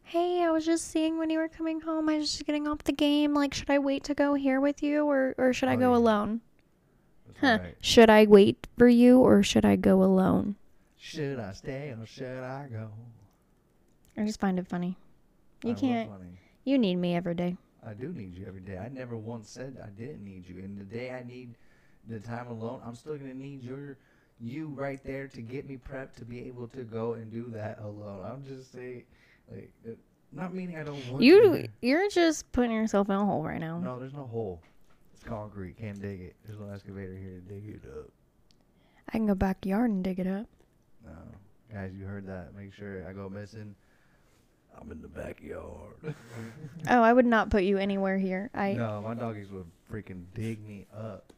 Hey, 0.03 0.43
I 0.43 0.51
was 0.51 0.65
just 0.65 0.91
seeing 0.91 1.19
when 1.19 1.29
you 1.29 1.39
were 1.39 1.49
coming 1.49 1.81
home. 1.83 2.09
I 2.09 2.17
was 2.17 2.31
just 2.31 2.47
getting 2.47 2.67
off 2.67 2.83
the 2.85 2.93
game. 2.93 3.35
Like, 3.35 3.53
should 3.53 3.69
I 3.71 3.79
wait 3.79 4.05
to 4.05 4.15
go 4.15 4.35
here 4.35 4.61
with 4.61 4.83
you 4.83 5.05
or, 5.05 5.35
or 5.37 5.53
should 5.53 5.69
I 5.69 5.75
Oh, 5.75 5.79
go 5.81 5.95
alone? 5.95 6.41
That's 7.27 7.41
Huh. 7.41 7.59
right. 7.63 7.75
Should 7.81 8.09
I 8.11 8.25
wait 8.25 8.67
for 8.79 8.89
you 8.89 9.19
or 9.21 9.43
should 9.43 9.65
I 9.67 9.77
go 9.77 10.03
alone? 10.03 10.57
Should 10.97 11.39
I 11.39 11.53
stay 11.53 11.91
or 11.91 12.07
should 12.07 12.43
I 12.43 12.69
go? 12.69 12.91
I 14.17 14.25
just 14.25 14.41
find 14.41 14.59
it 14.59 14.67
funny. 14.67 14.97
I 15.63 15.69
You 15.69 15.73
love 15.75 15.81
can't. 15.81 16.11
funny. 16.11 16.39
You 16.65 16.79
need 16.79 16.97
me 16.97 17.15
every 17.15 17.35
day. 17.35 17.57
I 17.87 17.93
do 17.95 18.13
need 18.13 18.35
you 18.35 18.47
every 18.47 18.61
day. 18.61 18.79
I 18.79 18.89
never 18.89 19.17
once 19.17 19.49
said 19.51 19.77
I 19.83 19.89
didn't 19.91 20.25
need 20.25 20.49
you. 20.49 20.59
And 20.59 20.79
the 20.79 20.85
day 20.85 21.11
I 21.11 21.23
need 21.23 21.55
the 22.09 22.19
time 22.21 22.47
alone, 22.49 22.81
I'm 22.85 22.95
still 22.95 23.17
gonna 23.17 23.35
need 23.35 23.63
your 23.63 23.97
you 24.41 24.69
right 24.69 25.03
there 25.05 25.27
to 25.29 25.43
get 25.43 25.69
me 25.69 25.77
prepped 25.79 26.15
to 26.17 26.25
be 26.25 26.41
able 26.47 26.69
to 26.69 26.83
go 26.85 27.15
and 27.15 27.31
do 27.31 27.47
that 27.55 27.81
alone. 27.81 28.25
I'm 28.25 28.45
just 28.45 28.73
saying, 28.73 29.03
like, 29.51 29.73
uh, 29.87 29.91
not 30.33 30.55
meaning 30.55 30.77
I 30.77 30.85
don't 30.85 31.05
want 31.11 31.23
You 31.25 31.53
to. 31.57 31.69
you're 31.83 32.09
just 32.09 32.51
putting 32.53 32.71
yourself 32.71 33.09
in 33.09 33.17
a 33.17 33.25
hole 33.25 33.43
right 33.43 33.59
now. 33.61 33.79
No, 33.79 33.99
there's 33.99 34.15
no 34.15 34.27
hole. 34.27 34.61
It's 35.13 35.25
concrete. 35.25 35.77
Can't 35.79 36.01
dig 36.01 36.21
it. 36.21 36.37
There's 36.47 36.61
no 36.61 36.69
excavator 36.71 37.17
here 37.17 37.41
to 37.41 37.53
dig 37.53 37.69
it 37.69 37.83
up. 37.99 38.11
I 39.09 39.13
can 39.13 39.27
go 39.27 39.35
backyard 39.35 39.91
and 39.91 40.05
dig 40.05 40.21
it 40.21 40.27
up. 40.29 40.47
No, 41.05 41.13
guys, 41.73 41.93
you 41.99 42.05
heard 42.05 42.27
that? 42.29 42.55
Make 42.55 42.73
sure 42.75 43.05
I 43.09 43.13
go 43.13 43.29
missing. 43.29 43.75
I'm 44.81 44.93
in 44.93 45.03
the 45.03 45.09
backyard. 45.09 45.97
Oh, 46.89 47.03
I 47.03 47.13
would 47.13 47.27
not 47.27 47.51
put 47.51 47.65
you 47.65 47.77
anywhere 47.79 48.19
here. 48.19 48.51
I 48.55 48.75
no, 48.75 49.03
my 49.03 49.15
doggies 49.15 49.51
would 49.51 49.67
freaking 49.93 50.25
dig 50.35 50.65
me 50.65 50.87
up. 50.97 51.33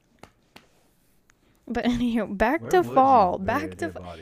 But 1.71 1.85
anyhow, 1.87 2.27
back 2.27 2.61
Where 2.61 2.71
to 2.71 2.83
fall. 2.85 3.39
Back 3.39 3.71
to 3.71 3.77
dead 3.77 3.93
fa- 3.95 4.19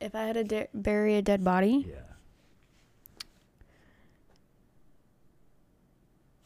if 0.00 0.14
I 0.14 0.22
had 0.24 0.34
to 0.34 0.44
de- 0.44 0.68
bury 0.74 1.16
a 1.16 1.22
dead 1.22 1.42
body, 1.42 1.86
Yeah. 1.88 1.96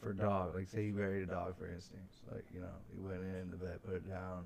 For 0.01 0.11
dog, 0.11 0.53
like 0.55 0.67
say 0.67 0.85
you 0.85 0.93
buried 0.93 1.23
a 1.23 1.31
dog, 1.31 1.57
for 1.57 1.65
instance, 1.67 2.19
like 2.33 2.43
you 2.53 2.59
know, 2.59 2.67
you 2.93 3.07
went 3.07 3.21
in 3.21 3.49
the 3.51 3.55
vet, 3.57 3.81
put 3.85 3.95
it 3.95 4.09
down. 4.09 4.43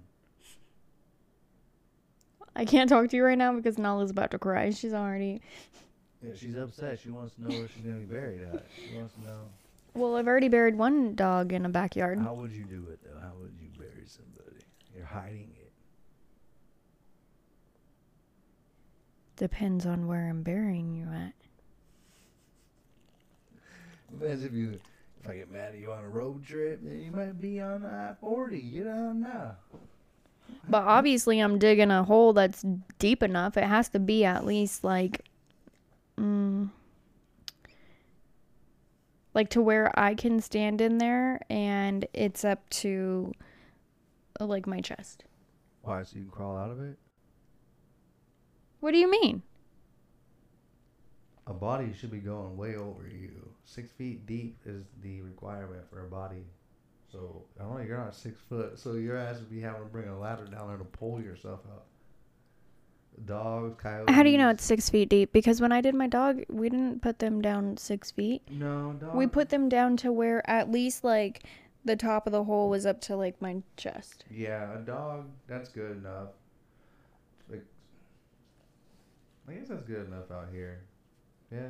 I 2.56 2.66
can't 2.66 2.90
talk 2.90 3.10
to 3.10 3.16
you 3.16 3.24
right 3.24 3.38
now 3.38 3.54
because 3.54 3.78
Nala's 3.78 4.12
about 4.12 4.32
to 4.32 4.40
cry. 4.40 4.70
She's 4.72 4.94
already. 4.94 5.42
Yeah, 6.22 6.34
she's 6.36 6.56
upset. 6.58 7.00
She 7.00 7.10
wants 7.10 7.36
to 7.36 7.42
know 7.44 7.58
where 7.58 7.68
she's 7.70 7.84
gonna 7.84 7.98
be 7.98 8.06
buried 8.06 8.42
at. 8.54 8.66
She 8.88 8.96
wants 8.98 9.14
to 9.16 9.22
know 9.22 9.42
Well, 9.96 10.16
I've 10.16 10.28
already 10.28 10.48
buried 10.48 10.76
one 10.76 11.16
dog 11.16 11.54
in 11.54 11.66
a 11.66 11.70
backyard. 11.70 12.20
how 12.20 12.34
would 12.36 12.52
you 12.52 12.64
do 12.64 12.86
it 12.92 13.00
though? 13.04 13.20
How 13.20 13.34
would 13.40 13.54
you 13.60 13.70
bury 13.80 14.06
somebody? 14.06 14.58
You're 14.96 15.06
hiding 15.06 15.50
it. 15.60 15.72
Depends 19.38 19.86
on 19.86 20.08
where 20.08 20.28
I'm 20.28 20.42
burying 20.42 20.94
you 20.96 21.08
at. 21.14 21.34
Depends 24.12 24.44
if 24.44 24.52
you, 24.52 24.80
if 25.24 25.30
I 25.30 25.36
get 25.36 25.52
mad 25.52 25.74
at 25.74 25.80
you 25.80 25.92
on 25.92 26.04
a 26.04 26.10
road 26.10 26.44
trip, 26.46 26.80
then 26.84 27.00
you 27.00 27.12
might 27.12 27.40
be 27.40 27.62
on 27.62 27.86
I 27.86 28.16
forty. 28.20 28.60
You 28.60 28.84
don't 28.84 29.22
know. 29.22 29.52
But 30.68 30.84
obviously, 30.84 31.40
I'm 31.40 31.60
digging 31.60 31.92
a 31.92 32.04
hole 32.04 32.34
that's 32.34 32.66
deep 33.00 33.22
enough. 33.22 33.58
It 33.58 33.66
has 33.66 33.90
to 33.90 34.00
be 34.00 34.26
at 34.26 34.46
least 34.46 34.84
like, 34.84 35.24
mm, 36.18 36.70
like 39.34 39.50
to 39.52 39.62
where 39.62 39.98
I 40.00 40.16
can 40.16 40.42
stand 40.42 40.82
in 40.82 40.98
there, 40.98 41.42
and 41.50 42.08
it's 42.14 42.44
up 42.44 42.68
to 42.72 43.34
like 44.40 44.66
my 44.66 44.82
chest. 44.82 45.26
Why? 45.84 46.02
So 46.04 46.16
you 46.16 46.24
can 46.24 46.32
crawl 46.32 46.58
out 46.58 46.72
of 46.72 46.82
it? 46.82 46.98
What 48.80 48.92
do 48.92 48.98
you 48.98 49.10
mean? 49.10 49.42
A 51.48 51.54
body 51.54 51.94
should 51.98 52.12
be 52.12 52.20
going 52.20 52.58
way 52.58 52.76
over 52.76 53.08
you. 53.08 53.32
Six 53.66 53.92
feet 53.92 54.26
deep 54.26 54.58
is 54.66 54.84
the 55.02 55.22
requirement 55.22 55.84
for 55.90 56.06
a 56.06 56.10
body. 56.10 56.44
So 57.12 57.44
I 57.60 57.64
don't 57.64 57.78
know 57.78 57.84
you're 57.84 57.98
not 57.98 58.16
six 58.16 58.42
foot, 58.50 58.78
so 58.78 58.94
your 58.94 59.18
ass 59.18 59.40
would 59.40 59.50
be 59.50 59.62
having 59.62 59.82
to 59.82 59.88
bring 59.88 60.10
a 60.10 60.20
ladder 60.20 60.46
down 60.46 60.68
there 60.68 60.78
to 60.78 60.84
pull 60.84 61.22
yourself 61.22 61.62
up. 61.72 61.86
Dogs, 63.26 63.82
coyotes. 63.82 64.14
How 64.14 64.24
do 64.24 64.30
you 64.30 64.38
know 64.38 64.50
it's 64.50 64.64
six 64.64 64.90
feet 64.90 65.10
deep? 65.10 65.32
Because 65.32 65.60
when 65.60 65.72
I 65.72 65.82
did 65.82 65.96
my 65.96 66.08
dog, 66.08 66.44
we 66.50 66.70
didn't 66.70 67.02
put 67.02 67.18
them 67.18 67.42
down 67.42 67.78
six 67.78 68.12
feet. 68.12 68.44
No, 68.52 68.94
dog. 69.00 69.16
We 69.16 69.26
put 69.26 69.50
them 69.50 69.70
down 69.70 69.98
to 69.98 70.12
where 70.12 70.48
at 70.50 70.70
least 70.70 71.04
like 71.04 71.44
the 71.84 71.96
top 71.96 72.28
of 72.28 72.34
the 72.34 72.44
hole 72.44 72.70
was 72.70 72.86
up 72.86 73.02
to 73.02 73.16
like 73.16 73.42
my 73.42 73.58
chest. 73.76 74.26
Yeah, 74.30 74.76
a 74.76 74.80
dog. 74.80 75.26
That's 75.48 75.70
good 75.70 75.98
enough. 75.98 76.30
Like, 77.50 77.64
I 79.48 79.54
guess 79.54 79.68
that's 79.70 79.84
good 79.84 80.08
enough 80.08 80.30
out 80.32 80.50
here. 80.52 80.84
Yeah. 81.52 81.70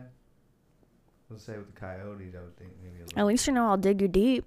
Let's 1.29 1.43
say 1.43 1.57
with 1.57 1.73
the 1.73 1.79
coyotes, 1.79 2.33
I 2.35 2.41
would 2.41 2.57
think 2.57 2.71
maybe 2.81 3.01
a 3.01 3.03
little. 3.03 3.19
At 3.19 3.25
least 3.25 3.47
you 3.47 3.53
know 3.53 3.67
I'll 3.67 3.77
dig 3.77 4.01
you 4.01 4.07
deep. 4.07 4.45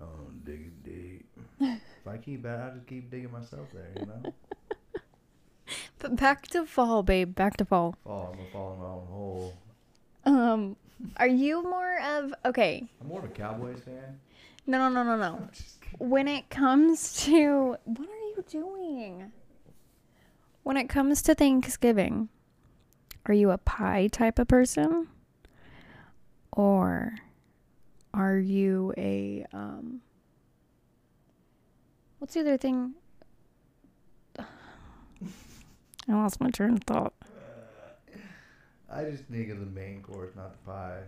Oh, 0.00 0.06
dig 0.44 0.82
deep. 0.84 1.26
if 1.60 2.06
I 2.06 2.16
keep 2.16 2.42
that, 2.44 2.60
I 2.60 2.70
just 2.70 2.86
keep 2.86 3.10
digging 3.10 3.32
myself 3.32 3.66
there. 3.72 3.90
You 3.98 4.06
know. 4.06 4.32
But 6.00 6.16
back 6.16 6.48
to 6.48 6.64
fall, 6.64 7.02
babe. 7.02 7.34
Back 7.34 7.58
to 7.58 7.64
fall. 7.64 7.94
fall. 8.02 8.30
I'm 8.32 8.38
gonna 8.38 8.50
fall 8.50 8.72
in 8.72 8.80
my 8.80 8.86
own 8.86 9.06
hole. 9.06 9.54
Um, 10.24 10.76
are 11.18 11.28
you 11.28 11.62
more 11.62 12.00
of 12.00 12.34
okay? 12.46 12.88
I'm 13.00 13.08
more 13.08 13.18
of 13.18 13.26
a 13.26 13.28
Cowboys 13.28 13.80
fan. 13.84 14.18
No, 14.66 14.78
no, 14.78 14.88
no, 14.88 15.04
no, 15.04 15.16
no. 15.16 15.36
I'm. 16.00 16.08
When 16.08 16.26
it 16.26 16.48
comes 16.48 17.22
to 17.24 17.76
what 17.84 18.08
are 18.08 18.28
you 18.28 18.44
doing? 18.48 19.30
When 20.62 20.76
it 20.76 20.88
comes 20.88 21.22
to 21.22 21.34
Thanksgiving, 21.34 22.28
are 23.26 23.34
you 23.34 23.50
a 23.50 23.58
pie 23.58 24.08
type 24.08 24.38
of 24.38 24.48
person, 24.48 25.08
or 26.52 27.14
are 28.12 28.38
you 28.38 28.92
a 28.96 29.46
um? 29.52 30.00
What's 32.18 32.34
the 32.34 32.40
other 32.40 32.56
thing? 32.58 32.94
I 34.38 34.44
lost 36.08 36.40
my 36.40 36.50
train 36.50 36.74
of 36.74 36.84
thought. 36.84 37.14
I 38.92 39.04
just 39.04 39.24
think 39.24 39.50
of 39.50 39.60
the 39.60 39.66
main 39.66 40.02
course, 40.02 40.32
not 40.36 40.52
the 40.52 40.70
pie. 40.70 41.00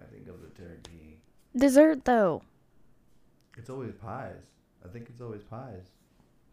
I 0.00 0.04
think 0.12 0.28
of 0.28 0.40
the 0.40 0.48
turkey. 0.62 1.18
Dessert 1.56 2.04
though. 2.04 2.42
It's 3.58 3.68
always 3.68 3.92
pies. 3.92 4.40
I 4.84 4.88
think 4.88 5.08
it's 5.08 5.20
always 5.20 5.42
pies. 5.42 5.90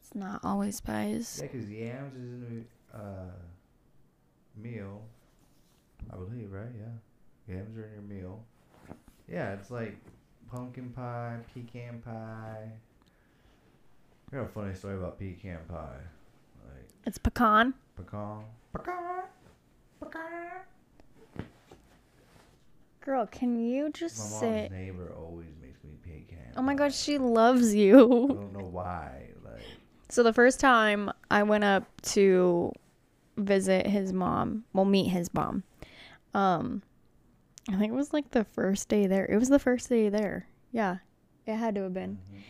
It's 0.10 0.16
not 0.16 0.40
always 0.44 0.82
pies. 0.82 1.40
Yeah, 1.40 1.50
'cause 1.50 1.70
yams 1.70 2.16
is 2.16 2.22
in 2.34 2.66
the 2.92 2.98
uh, 2.98 3.32
meal. 4.56 5.04
I 6.12 6.16
believe, 6.16 6.52
right? 6.52 6.72
Yeah. 6.76 7.54
Yams 7.56 7.78
are 7.78 7.86
in 7.86 7.92
your 7.94 8.02
meal. 8.02 8.44
Yeah, 9.28 9.54
it's 9.54 9.70
like 9.70 9.96
pumpkin 10.52 10.90
pie, 10.90 11.38
pecan 11.54 12.02
pie. 12.02 12.72
I 14.32 14.36
got 14.36 14.46
a 14.46 14.48
funny 14.48 14.74
story 14.74 14.96
about 14.98 15.20
pecan 15.20 15.60
pie. 15.68 16.02
Like 16.68 16.88
It's 17.06 17.20
pecan. 17.20 17.76
pecan. 17.96 18.46
Pecan. 18.74 19.24
Pecan. 20.00 21.46
Girl, 23.02 23.28
can 23.28 23.60
you 23.60 23.92
just 23.92 24.18
My 24.18 24.24
just 24.24 24.32
mom's 24.32 24.40
sit? 24.42 24.72
neighbor 24.72 25.14
always 25.16 25.50
makes 25.62 25.84
me 25.84 25.92
pecan. 26.04 26.54
Oh 26.58 26.64
my 26.64 26.74
pie. 26.74 26.78
gosh, 26.88 26.96
she 26.98 27.20
loves 27.20 27.76
you. 27.76 27.96
I 27.98 28.02
you. 28.02 28.28
don't 28.30 28.54
know 28.54 28.66
why. 28.66 29.29
So 30.10 30.24
the 30.24 30.34
first 30.34 30.60
time 30.60 31.12
I 31.30 31.44
went 31.44 31.64
up 31.64 31.86
to 32.14 32.72
visit 33.38 33.86
his 33.88 34.12
mom, 34.12 34.66
well, 34.74 34.86
meet 34.86 35.10
his 35.10 35.34
mom. 35.34 35.64
Um, 36.34 36.82
I 37.72 37.78
think 37.78 37.92
it 37.92 37.96
was 37.96 38.14
like 38.14 38.32
the 38.32 38.44
first 38.44 38.90
day 38.90 39.06
there. 39.08 39.26
It 39.26 39.38
was 39.38 39.50
the 39.50 39.60
first 39.60 39.90
day 39.90 40.10
there. 40.10 40.48
Yeah, 40.72 40.98
it 41.46 41.56
had 41.56 41.76
to 41.76 41.82
have 41.84 41.94
been. 41.94 42.18
mhm. 42.34 42.42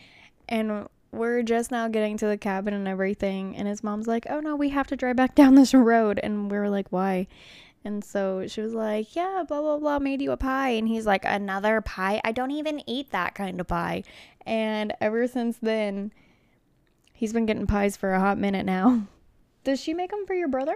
And 0.48 0.88
we're 1.12 1.42
just 1.42 1.70
now 1.70 1.88
getting 1.88 2.16
to 2.18 2.26
the 2.26 2.36
cabin 2.38 2.72
and 2.74 2.88
everything. 2.88 3.56
And 3.56 3.68
his 3.68 3.82
mom's 3.84 4.06
like, 4.06 4.26
"Oh 4.30 4.40
no, 4.40 4.56
we 4.56 4.70
have 4.70 4.86
to 4.88 4.96
drive 4.96 5.16
back 5.16 5.34
down 5.40 5.54
this 5.54 5.74
road." 5.74 6.18
And 6.22 6.50
we 6.50 6.56
were 6.58 6.70
like, 6.70 6.88
"Why?" 6.90 7.26
And 7.84 8.02
so 8.04 8.46
she 8.46 8.60
was 8.60 8.74
like, 8.74 9.14
"Yeah, 9.14 9.44
blah 9.46 9.60
blah 9.60 9.78
blah, 9.78 9.98
made 9.98 10.22
you 10.22 10.32
a 10.32 10.36
pie." 10.36 10.70
And 10.70 10.88
he's 10.88 11.06
like, 11.06 11.24
"Another 11.24 11.80
pie? 11.82 12.20
I 12.24 12.32
don't 12.32 12.50
even 12.52 12.82
eat 12.88 13.10
that 13.10 13.34
kind 13.34 13.60
of 13.60 13.66
pie." 13.68 14.02
And 14.46 14.92
ever 15.00 15.26
since 15.26 15.58
then, 15.58 16.12
he's 17.20 17.34
been 17.34 17.44
getting 17.44 17.66
pies 17.66 17.98
for 17.98 18.14
a 18.14 18.18
hot 18.18 18.38
minute 18.38 18.64
now. 18.64 19.06
Does 19.64 19.78
she 19.78 19.92
make 19.92 20.10
them 20.10 20.24
for 20.26 20.32
your 20.32 20.48
brother? 20.48 20.74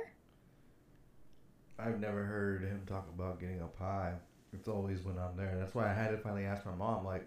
I've 1.79 1.99
never 1.99 2.23
heard 2.23 2.61
him 2.65 2.83
talk 2.87 3.09
about 3.09 3.41
getting 3.41 3.63
a 3.63 3.67
pie. 3.67 4.13
It's 4.53 4.69
always 4.69 5.03
when 5.03 5.19
I'm 5.19 5.39
there. 5.39 5.57
That's 5.59 5.75
why 5.75 5.91
I 5.91 5.95
had 5.95 6.11
to 6.11 6.19
finally 6.19 6.45
ask 6.45 6.67
my 6.67 6.75
mom, 6.75 7.07
like, 7.07 7.27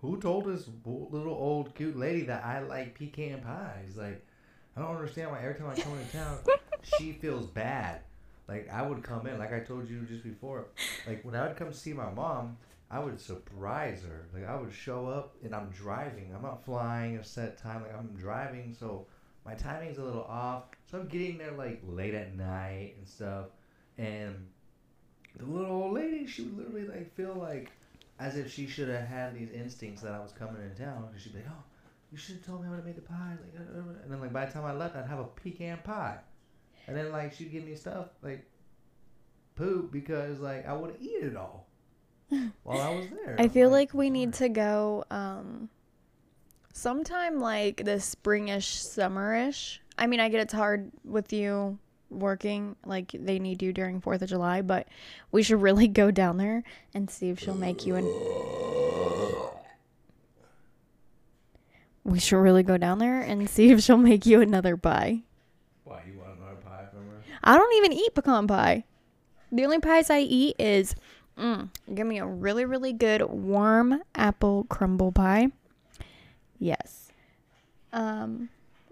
who 0.00 0.18
told 0.18 0.46
this 0.46 0.66
little 0.86 1.34
old 1.34 1.74
cute 1.74 1.96
lady 1.96 2.22
that 2.22 2.42
I 2.42 2.60
like 2.60 2.98
pecan 2.98 3.42
pies? 3.42 3.96
Like, 3.98 4.24
I 4.74 4.80
don't 4.80 4.94
understand 4.94 5.30
why 5.30 5.40
every 5.40 5.54
time 5.54 5.68
I 5.68 5.74
come 5.74 5.92
into 5.92 6.10
town, 6.10 6.38
she 6.98 7.12
feels 7.12 7.46
bad. 7.46 8.00
Like, 8.48 8.70
I 8.72 8.80
would 8.80 9.02
come 9.02 9.26
in, 9.26 9.38
like 9.38 9.52
I 9.52 9.60
told 9.60 9.90
you 9.90 10.00
just 10.08 10.24
before, 10.24 10.68
like, 11.06 11.22
when 11.22 11.34
I 11.34 11.46
would 11.46 11.56
come 11.58 11.74
see 11.74 11.92
my 11.92 12.10
mom, 12.10 12.56
I 12.90 12.98
would 13.00 13.20
surprise 13.20 14.02
her. 14.02 14.28
Like, 14.32 14.48
I 14.48 14.56
would 14.56 14.72
show 14.72 15.06
up 15.06 15.36
and 15.44 15.54
I'm 15.54 15.68
driving. 15.70 16.32
I'm 16.34 16.42
not 16.42 16.64
flying 16.64 17.16
a 17.16 17.24
set 17.24 17.58
time. 17.58 17.82
Like, 17.82 17.96
I'm 17.96 18.14
driving, 18.16 18.74
so 18.78 19.06
my 19.44 19.54
timing's 19.54 19.98
a 19.98 20.04
little 20.04 20.24
off. 20.24 20.64
So 20.90 20.98
I'm 20.98 21.08
getting 21.08 21.36
there, 21.36 21.52
like, 21.52 21.82
late 21.86 22.14
at 22.14 22.34
night 22.34 22.94
and 22.96 23.06
stuff. 23.06 23.46
And 23.98 24.46
the 25.36 25.44
little 25.44 25.70
old 25.70 25.94
lady, 25.94 26.26
she 26.26 26.42
would 26.42 26.56
literally, 26.56 26.88
like, 26.88 27.14
feel 27.14 27.34
like 27.34 27.70
as 28.18 28.36
if 28.36 28.52
she 28.52 28.66
should 28.66 28.88
have 28.88 29.06
had 29.06 29.34
these 29.34 29.50
instincts 29.50 30.02
that 30.02 30.12
I 30.12 30.18
was 30.18 30.32
coming 30.32 30.62
in 30.62 30.74
town. 30.74 31.08
Cause 31.12 31.22
she'd 31.22 31.32
be 31.32 31.38
like, 31.38 31.48
"Oh, 31.50 31.64
you 32.10 32.18
should 32.18 32.36
have 32.36 32.46
told 32.46 32.62
me 32.62 32.66
I 32.66 32.70
would 32.70 32.76
have 32.76 32.86
made 32.86 32.96
the 32.96 33.02
pie." 33.02 33.36
Like, 33.40 33.60
uh, 33.60 33.78
uh, 33.78 34.02
and 34.02 34.10
then 34.10 34.20
like 34.20 34.32
by 34.32 34.46
the 34.46 34.52
time 34.52 34.64
I 34.64 34.72
left, 34.72 34.96
I'd 34.96 35.06
have 35.06 35.20
a 35.20 35.24
pecan 35.24 35.78
pie, 35.84 36.18
and 36.86 36.96
then 36.96 37.12
like 37.12 37.32
she'd 37.32 37.52
give 37.52 37.64
me 37.64 37.74
stuff 37.76 38.06
like 38.22 38.44
poop 39.54 39.92
because 39.92 40.40
like 40.40 40.66
I 40.66 40.72
would 40.72 40.96
eat 41.00 41.22
it 41.22 41.36
all 41.36 41.67
while 42.62 42.80
I 42.80 42.90
was 42.94 43.06
there. 43.08 43.36
I 43.38 43.48
feel 43.48 43.70
like 43.70 43.94
we 43.94 44.10
need 44.10 44.34
to 44.34 44.48
go 44.48 45.04
um 45.10 45.68
sometime 46.72 47.40
like 47.40 47.84
this 47.84 48.14
springish, 48.14 48.76
summerish. 48.96 49.78
I 49.96 50.06
mean, 50.06 50.20
I 50.20 50.28
get 50.28 50.40
it's 50.40 50.52
hard 50.52 50.90
with 51.04 51.32
you 51.32 51.78
working, 52.10 52.76
like 52.86 53.12
they 53.12 53.38
need 53.38 53.62
you 53.62 53.72
during 53.72 54.00
4th 54.00 54.22
of 54.22 54.28
July, 54.28 54.62
but 54.62 54.86
we 55.30 55.42
should 55.42 55.60
really 55.60 55.88
go 55.88 56.10
down 56.10 56.36
there 56.36 56.62
and 56.94 57.10
see 57.10 57.30
if 57.30 57.40
she'll 57.40 57.54
make 57.54 57.84
you 57.84 57.96
an 57.96 58.04
We 62.04 62.18
should 62.18 62.38
really 62.38 62.62
go 62.62 62.78
down 62.78 62.98
there 63.00 63.20
and 63.20 63.50
see 63.50 63.70
if 63.70 63.82
she'll 63.82 63.98
make 63.98 64.24
you 64.24 64.40
another 64.40 64.76
pie. 64.76 65.24
Why 65.84 66.02
you 66.06 66.18
want 66.18 66.38
another 66.38 66.56
pie 66.56 66.86
from 66.90 67.06
her? 67.08 67.22
I 67.44 67.56
don't 67.56 67.74
even 67.76 67.92
eat 67.92 68.14
pecan 68.14 68.46
pie. 68.46 68.84
The 69.52 69.64
only 69.64 69.78
pies 69.78 70.10
I 70.10 70.20
eat 70.20 70.56
is 70.58 70.94
mm, 71.38 71.68
give 71.94 72.06
me 72.06 72.18
a 72.18 72.26
really, 72.26 72.64
really 72.64 72.92
good 72.92 73.22
warm 73.22 74.02
apple 74.14 74.64
crumble 74.68 75.12
pie. 75.12 75.48
Yes. 76.58 77.10
Um, 77.92 78.50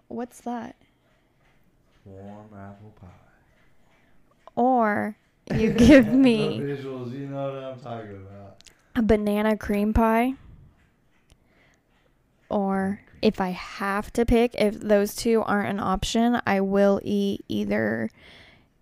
what's 0.09 0.41
that? 0.43 0.77
Warm 2.05 2.49
apple 2.55 2.95
pie. 3.01 3.09
Or 4.55 5.17
you 5.53 5.71
give 5.71 6.07
the 6.11 6.17
me 6.17 6.61
visuals. 6.61 7.13
You 7.13 7.27
know 7.29 7.53
what 7.53 7.63
I'm 7.63 7.81
talking 7.81 8.17
about. 8.27 8.57
a 8.97 9.03
banana 9.03 9.57
cream 9.57 9.93
pie. 9.93 10.35
Or 12.49 13.01
if 13.23 13.41
I 13.41 13.51
have 13.51 14.13
to 14.15 14.25
pick, 14.27 14.55
if 14.57 14.79
those 14.81 15.15
two 15.15 15.43
aren't 15.43 15.71
an 15.71 15.81
option, 15.81 16.41
I 16.47 16.61
will 16.61 17.01
eat 17.05 17.45
either 17.49 18.11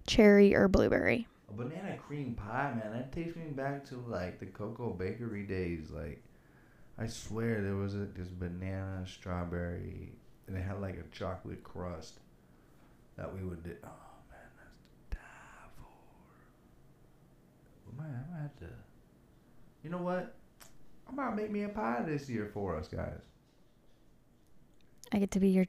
cherry 0.06 0.54
or 0.54 0.68
blueberry. 0.68 1.26
Banana 1.56 1.96
cream 1.96 2.34
pie, 2.34 2.75
man, 2.75 2.92
that 2.92 3.12
takes 3.12 3.37
me 3.37 3.44
back 3.44 3.84
to 3.88 3.96
like 4.08 4.38
the 4.38 4.46
Cocoa 4.46 4.90
Bakery 4.90 5.44
days. 5.44 5.90
Like, 5.90 6.23
I 6.99 7.06
swear 7.06 7.62
there 7.62 7.76
was 7.76 7.94
a, 7.94 8.06
this 8.16 8.28
banana 8.28 9.04
strawberry, 9.06 10.12
and 10.46 10.56
it 10.56 10.62
had 10.62 10.80
like 10.80 10.96
a 10.96 11.16
chocolate 11.16 11.62
crust 11.62 12.20
that 13.16 13.32
we 13.32 13.42
would 13.44 13.62
do. 13.62 13.75
Oh 13.84 13.88
man, 14.30 14.50
that's 14.58 14.76
to 15.11 15.16
die 15.16 15.68
for. 17.96 18.02
Man, 18.02 18.25
I 18.28 18.32
might 18.32 18.42
have 18.42 18.56
to. 18.58 18.66
You 19.82 19.90
know 19.90 19.99
what? 19.99 20.34
I'm 21.08 21.16
gonna 21.16 21.37
make 21.37 21.50
me 21.50 21.64
a 21.64 21.68
pie 21.68 22.02
this 22.06 22.28
year 22.28 22.50
for 22.52 22.76
us 22.76 22.88
guys. 22.88 23.20
I 25.12 25.18
get 25.18 25.31
to 25.33 25.40
be 25.40 25.50
your 25.50 25.66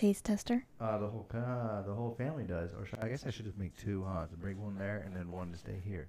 taste 0.00 0.24
tester. 0.24 0.64
Uh, 0.80 0.98
the 0.98 1.06
whole 1.06 1.26
uh, 1.34 1.82
the 1.82 1.92
whole 1.92 2.14
family 2.16 2.44
does, 2.44 2.72
or 2.72 2.86
should, 2.86 2.98
I 3.00 3.08
guess 3.08 3.26
I 3.26 3.30
should 3.30 3.44
just 3.44 3.58
make 3.58 3.76
two, 3.76 4.04
huh? 4.08 4.26
To 4.26 4.36
bring 4.36 4.60
one 4.60 4.76
there 4.78 5.02
and 5.04 5.14
then 5.14 5.30
one 5.30 5.52
to 5.52 5.58
stay 5.58 5.80
here. 5.84 6.08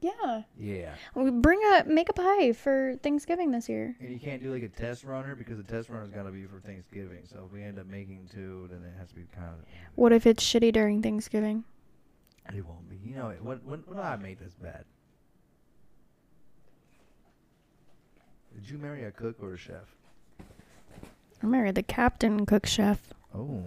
Yeah. 0.00 0.42
Yeah. 0.58 0.94
We 1.14 1.30
bring 1.30 1.60
a 1.74 1.84
make 1.84 2.08
a 2.08 2.12
pie 2.12 2.52
for 2.52 2.94
Thanksgiving 3.02 3.50
this 3.50 3.68
year. 3.68 3.96
And 4.00 4.10
you 4.10 4.18
can't 4.18 4.42
do 4.42 4.52
like 4.52 4.62
a 4.62 4.68
test 4.68 5.04
runner 5.04 5.34
because 5.34 5.56
the 5.56 5.64
test 5.64 5.88
runner's 5.88 6.10
got 6.10 6.24
to 6.24 6.30
be 6.30 6.44
for 6.44 6.60
Thanksgiving. 6.60 7.22
So 7.24 7.44
if 7.46 7.52
we 7.52 7.62
end 7.62 7.78
up 7.78 7.86
making 7.86 8.28
two, 8.32 8.68
then 8.70 8.82
it 8.82 8.98
has 8.98 9.08
to 9.08 9.14
be 9.14 9.24
kind 9.34 9.48
of. 9.48 9.66
What 9.94 10.12
if 10.12 10.26
it's 10.26 10.44
shitty 10.44 10.72
during 10.72 11.02
Thanksgiving? 11.02 11.64
It 12.54 12.66
won't 12.66 12.88
be. 12.88 12.98
You 13.04 13.16
know, 13.16 13.34
when 13.42 13.58
when 13.58 13.80
when 13.86 13.98
I 13.98 14.16
made 14.16 14.38
this 14.38 14.54
bad? 14.54 14.84
Did 18.54 18.68
you 18.68 18.78
marry 18.78 19.04
a 19.04 19.10
cook 19.10 19.36
or 19.40 19.54
a 19.54 19.56
chef? 19.56 19.94
I 21.42 21.46
married 21.46 21.76
the 21.76 21.82
captain 21.82 22.44
cook 22.44 22.66
chef. 22.66 23.14
Oh. 23.34 23.62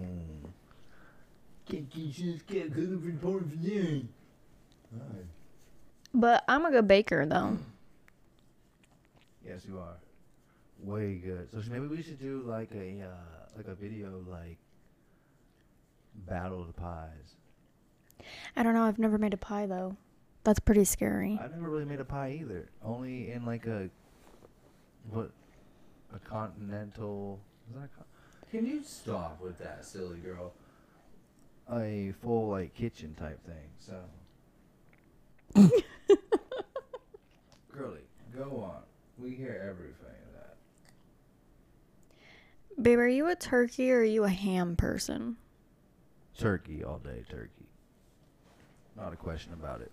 But 6.12 6.44
I'm 6.46 6.64
a 6.64 6.70
good 6.70 6.86
baker 6.86 7.26
though. 7.26 7.58
Yes, 9.44 9.64
you 9.66 9.78
are. 9.78 9.96
Way 10.82 11.14
good. 11.14 11.50
So 11.50 11.62
maybe 11.70 11.86
we 11.86 12.02
should 12.02 12.20
do 12.20 12.42
like 12.46 12.70
a 12.72 13.02
uh, 13.02 13.56
like 13.56 13.66
a 13.66 13.74
video 13.74 14.22
like 14.28 14.58
battle 16.26 16.60
of 16.60 16.68
the 16.68 16.72
pies. 16.74 17.36
I 18.56 18.62
don't 18.62 18.74
know. 18.74 18.82
I've 18.84 18.98
never 18.98 19.18
made 19.18 19.34
a 19.34 19.38
pie 19.38 19.66
though. 19.66 19.96
That's 20.44 20.60
pretty 20.60 20.84
scary. 20.84 21.38
I've 21.42 21.52
never 21.52 21.70
really 21.70 21.86
made 21.86 22.00
a 22.00 22.04
pie 22.04 22.38
either. 22.40 22.68
Only 22.84 23.32
in 23.32 23.44
like 23.44 23.66
a 23.66 23.88
what 25.10 25.30
a 26.14 26.18
continental. 26.18 27.40
Is 27.68 27.76
that 27.76 27.84
a 27.84 27.88
con- 27.88 28.04
Can 28.54 28.66
you 28.66 28.84
stop 28.84 29.40
with 29.42 29.58
that, 29.58 29.84
silly 29.84 30.18
girl? 30.18 30.52
A 31.72 32.14
full 32.22 32.50
like 32.50 32.72
kitchen 32.72 33.12
type 33.18 33.40
thing. 33.44 33.66
So. 33.80 34.00
Girly, 37.72 38.02
go 38.32 38.62
on. 38.62 38.82
We 39.18 39.30
hear 39.30 39.60
everything 39.60 40.14
of 40.28 40.34
that. 40.36 40.56
Babe, 42.80 43.00
are 43.00 43.08
you 43.08 43.28
a 43.28 43.34
turkey 43.34 43.90
or 43.90 44.02
are 44.02 44.04
you 44.04 44.22
a 44.22 44.28
ham 44.28 44.76
person? 44.76 45.36
Turkey 46.38 46.84
all 46.84 46.98
day, 46.98 47.24
turkey. 47.28 47.66
Not 48.96 49.12
a 49.12 49.16
question 49.16 49.52
about 49.52 49.80
it. 49.80 49.90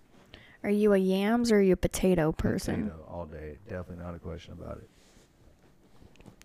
Are 0.62 0.70
you 0.70 0.92
a 0.92 0.98
yams 0.98 1.50
or 1.50 1.56
are 1.56 1.62
you 1.62 1.72
a 1.72 1.76
potato 1.76 2.30
person? 2.30 2.84
Potato 2.84 3.04
all 3.10 3.26
day. 3.26 3.58
Definitely 3.68 4.04
not 4.04 4.14
a 4.14 4.20
question 4.20 4.52
about 4.52 4.76
it. 4.76 4.88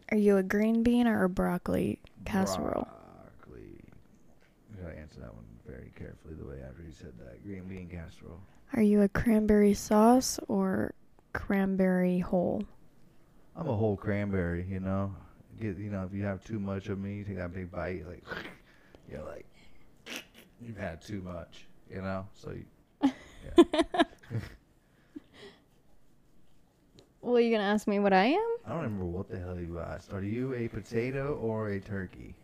Are 0.10 0.18
you 0.18 0.38
a 0.38 0.44
green 0.44 0.84
bean 0.84 1.08
or 1.08 1.26
a 1.26 1.30
broccoli 1.30 2.00
casserole? 2.24 2.88
Broccoli. 3.42 3.84
You 4.72 4.84
gotta 4.84 4.98
answer 4.98 5.20
that 5.20 5.34
one 5.34 5.44
very 5.68 5.92
carefully 5.98 6.36
the 6.36 6.46
way 6.46 6.62
after 6.68 6.82
you 6.82 6.92
said 6.92 7.14
that. 7.20 7.44
Green 7.44 7.66
bean 7.66 7.90
casserole. 7.90 8.40
Are 8.74 8.82
you 8.82 9.02
a 9.02 9.10
cranberry 9.10 9.74
sauce 9.74 10.40
or 10.48 10.94
cranberry 11.34 12.20
whole? 12.20 12.64
I'm 13.56 13.68
a 13.68 13.76
whole 13.76 13.98
cranberry, 13.98 14.66
you 14.70 14.80
know. 14.80 15.14
Get 15.60 15.78
you 15.78 15.90
know, 15.90 16.04
if 16.04 16.14
you 16.14 16.24
have 16.24 16.44
too 16.44 16.60
much 16.60 16.88
of 16.88 17.00
me, 17.00 17.16
you 17.16 17.24
take 17.26 17.38
that 17.38 17.54
big 17.54 17.72
bite, 17.72 18.08
like 18.08 18.24
you're 19.12 19.24
like 19.24 19.46
you've 20.62 20.78
had 20.78 21.02
too 21.02 21.22
much, 21.22 21.68
you 21.90 22.02
know. 22.02 22.28
So 22.34 22.52
you, 22.52 22.66
yeah. 23.58 24.04
Well, 27.22 27.40
you 27.42 27.52
gonna 27.52 27.64
ask 27.64 27.88
me 27.88 28.00
what 28.00 28.14
I 28.14 28.26
am? 28.26 28.56
I 28.66 28.70
don't 28.70 28.84
remember 28.84 29.06
what 29.06 29.30
the 29.30 29.40
hell 29.40 29.60
you 29.60 29.80
asked. 29.80 30.14
Are 30.14 30.24
you 30.24 30.54
a 30.54 30.68
potato 30.68 31.36
or 31.42 31.70
a 31.70 31.80
turkey? 31.80 32.36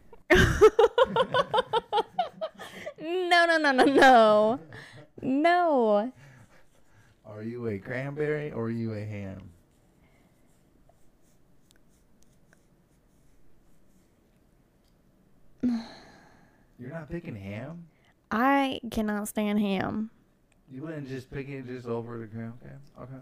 No, 3.01 3.45
no, 3.45 3.57
no, 3.57 3.71
no, 3.71 3.83
no. 3.83 4.59
No. 5.21 6.11
Are 7.25 7.43
you 7.43 7.67
a 7.67 7.77
cranberry 7.77 8.51
or 8.51 8.65
are 8.65 8.69
you 8.69 8.93
a 8.93 9.03
ham? 9.03 9.49
You're 16.79 16.91
not 16.91 17.09
picking 17.09 17.35
ham? 17.35 17.85
I 18.31 18.79
cannot 18.91 19.27
stand 19.27 19.59
ham. 19.59 20.09
You 20.71 20.81
wouldn't 20.83 21.07
just 21.07 21.29
pick 21.31 21.47
it 21.49 21.67
just 21.67 21.87
over 21.87 22.17
the 22.17 22.27
cran? 22.27 22.53
Okay. 22.63 22.75
Okay. 23.01 23.21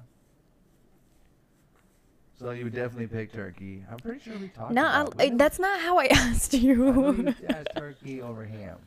So 2.42 2.50
you 2.50 2.64
would 2.64 2.74
definitely 2.74 3.06
pick 3.06 3.32
turkey. 3.32 3.84
I'm 3.92 4.00
pretty 4.00 4.20
sure 4.20 4.34
we 4.40 4.48
talked 4.48 4.72
No, 4.74 4.82
about 4.88 5.14
I, 5.22 5.30
we- 5.30 5.36
that's 5.38 5.60
not 5.60 5.80
how 5.80 6.00
I 6.00 6.06
asked 6.12 6.56
I 6.56 6.58
you 6.58 6.86
you. 7.14 7.36
asked 7.50 7.68
turkey 7.76 8.20
over 8.22 8.44
ham. 8.46 8.78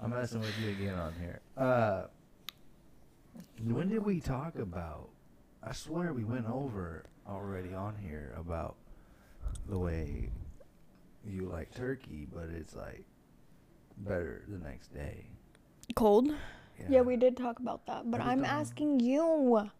I'm 0.00 0.08
messing 0.10 0.40
with 0.40 0.54
you 0.62 0.70
again 0.70 0.94
on 0.94 1.12
here. 1.20 1.40
Uh, 1.58 2.04
when 3.62 3.88
did 3.90 4.02
we 4.02 4.18
talk 4.20 4.56
about? 4.58 5.10
I 5.62 5.72
swear 5.72 6.14
we 6.14 6.24
went 6.24 6.46
over 6.48 7.04
already 7.28 7.74
on 7.74 7.94
here 7.96 8.34
about 8.38 8.76
the 9.68 9.78
way 9.78 10.30
you 11.26 11.42
like 11.52 11.74
turkey, 11.74 12.26
but 12.32 12.48
it's 12.48 12.74
like 12.74 13.04
better 13.98 14.42
the 14.48 14.58
next 14.58 14.88
day. 14.94 15.26
Cold. 15.94 16.30
Yeah. 16.88 17.02
we 17.02 17.16
did 17.16 17.36
talk 17.36 17.58
about 17.60 17.84
that, 17.86 18.10
but 18.10 18.20
I'm 18.22 18.42
time. 18.42 18.44
asking 18.46 19.00
you. 19.00 19.70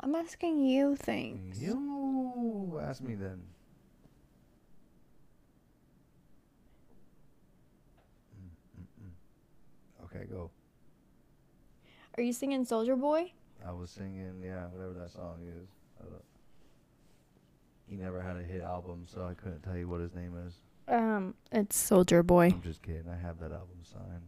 I'm 0.00 0.14
asking 0.14 0.64
you 0.64 0.96
things. 0.96 1.62
You 1.62 2.80
ask 2.82 3.00
me 3.02 3.14
then. 3.14 3.42
Mm, 8.36 8.80
mm, 8.80 8.86
mm. 9.02 10.04
Okay, 10.04 10.26
go. 10.30 10.50
Are 12.16 12.22
you 12.22 12.32
singing 12.32 12.64
Soulja 12.66 13.00
Boy? 13.00 13.32
I 13.66 13.72
was 13.72 13.90
singing, 13.90 14.42
yeah, 14.44 14.66
whatever 14.66 14.92
that 15.00 15.10
song 15.10 15.38
is. 15.42 15.68
He 17.88 17.96
never 17.96 18.20
had 18.20 18.36
a 18.36 18.42
hit 18.42 18.62
album, 18.62 19.04
so 19.06 19.24
I 19.24 19.34
couldn't 19.34 19.62
tell 19.62 19.76
you 19.76 19.88
what 19.88 20.00
his 20.00 20.14
name 20.14 20.34
is. 20.46 20.54
Um, 20.88 21.34
it's 21.52 21.90
Soulja 21.90 22.24
Boy. 22.26 22.46
I'm 22.46 22.62
just 22.62 22.82
kidding. 22.82 23.04
I 23.08 23.16
have 23.16 23.38
that 23.40 23.52
album 23.52 23.78
signed. 23.82 24.22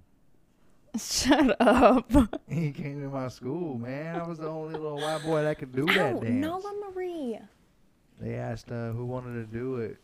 Shut 1.01 1.57
up. 1.61 2.11
He 2.49 2.71
came 2.73 3.01
to 3.03 3.09
my 3.09 3.29
school, 3.29 3.77
man. 3.79 4.17
I 4.21 4.27
was 4.27 4.39
the 4.39 4.49
only 4.49 4.73
little 4.75 4.97
white 4.99 5.23
boy 5.25 5.43
that 5.43 5.59
could 5.59 5.75
do 5.75 5.85
that 5.87 6.15
Ow, 6.17 6.21
dance. 6.21 6.31
Nala 6.35 6.73
Marie. 6.95 7.39
They 8.21 8.35
asked 8.35 8.71
uh, 8.71 8.93
who 8.93 9.05
wanted 9.05 9.35
to 9.35 9.59
do 9.59 9.77
it 9.77 9.99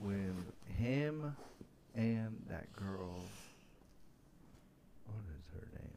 with 0.00 0.34
him 0.76 1.36
and 1.94 2.36
that 2.48 2.72
girl. 2.74 3.14
What 5.06 5.22
is 5.38 5.46
her 5.54 5.66
name? 5.78 5.92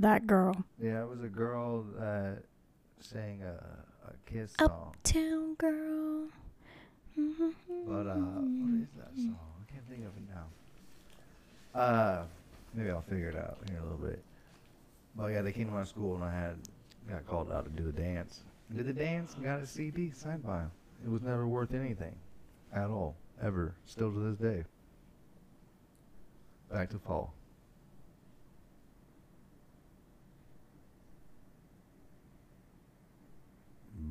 That 0.00 0.26
girl. 0.26 0.56
Yeah, 0.80 1.02
it 1.02 1.08
was 1.08 1.22
a 1.22 1.28
girl 1.28 1.84
that 1.98 2.38
sang 3.00 3.42
a, 3.42 4.08
a 4.08 4.12
kiss 4.30 4.52
song. 4.58 4.94
Uptown 4.94 5.54
girl. 5.56 6.28
But 7.16 8.06
uh, 8.06 8.14
what 8.14 8.80
is 8.82 8.88
that 8.96 9.14
song? 9.16 9.38
I 9.60 9.72
can't 9.72 9.88
think 9.88 10.04
of 10.06 10.16
it 10.16 10.28
now. 11.74 11.78
Uh, 11.78 12.24
maybe 12.76 12.90
I'll 12.90 13.00
figure 13.00 13.30
it 13.30 13.36
out 13.36 13.58
here 13.68 13.78
in 13.78 13.82
a 13.82 13.86
little 13.86 14.06
bit. 14.06 14.22
But 15.16 15.28
yeah, 15.28 15.42
they 15.42 15.52
came 15.52 15.66
to 15.66 15.72
my 15.72 15.84
school 15.84 16.14
and 16.14 16.22
I 16.22 16.30
had 16.30 16.56
got 17.08 17.26
called 17.26 17.50
out 17.50 17.64
to 17.64 17.70
do 17.70 17.90
the 17.90 17.98
dance. 17.98 18.42
Did 18.74 18.86
the 18.86 18.92
dance 18.92 19.34
and 19.34 19.44
got 19.44 19.60
a 19.60 19.66
CD 19.66 20.10
signed 20.10 20.44
by 20.44 20.58
him. 20.58 20.70
It 21.04 21.10
was 21.10 21.22
never 21.22 21.46
worth 21.46 21.72
anything, 21.72 22.14
at 22.74 22.90
all, 22.90 23.16
ever. 23.42 23.74
Still 23.86 24.12
to 24.12 24.18
this 24.18 24.38
day. 24.38 24.64
Back 26.70 26.90
to 26.90 26.98
fall. 26.98 27.32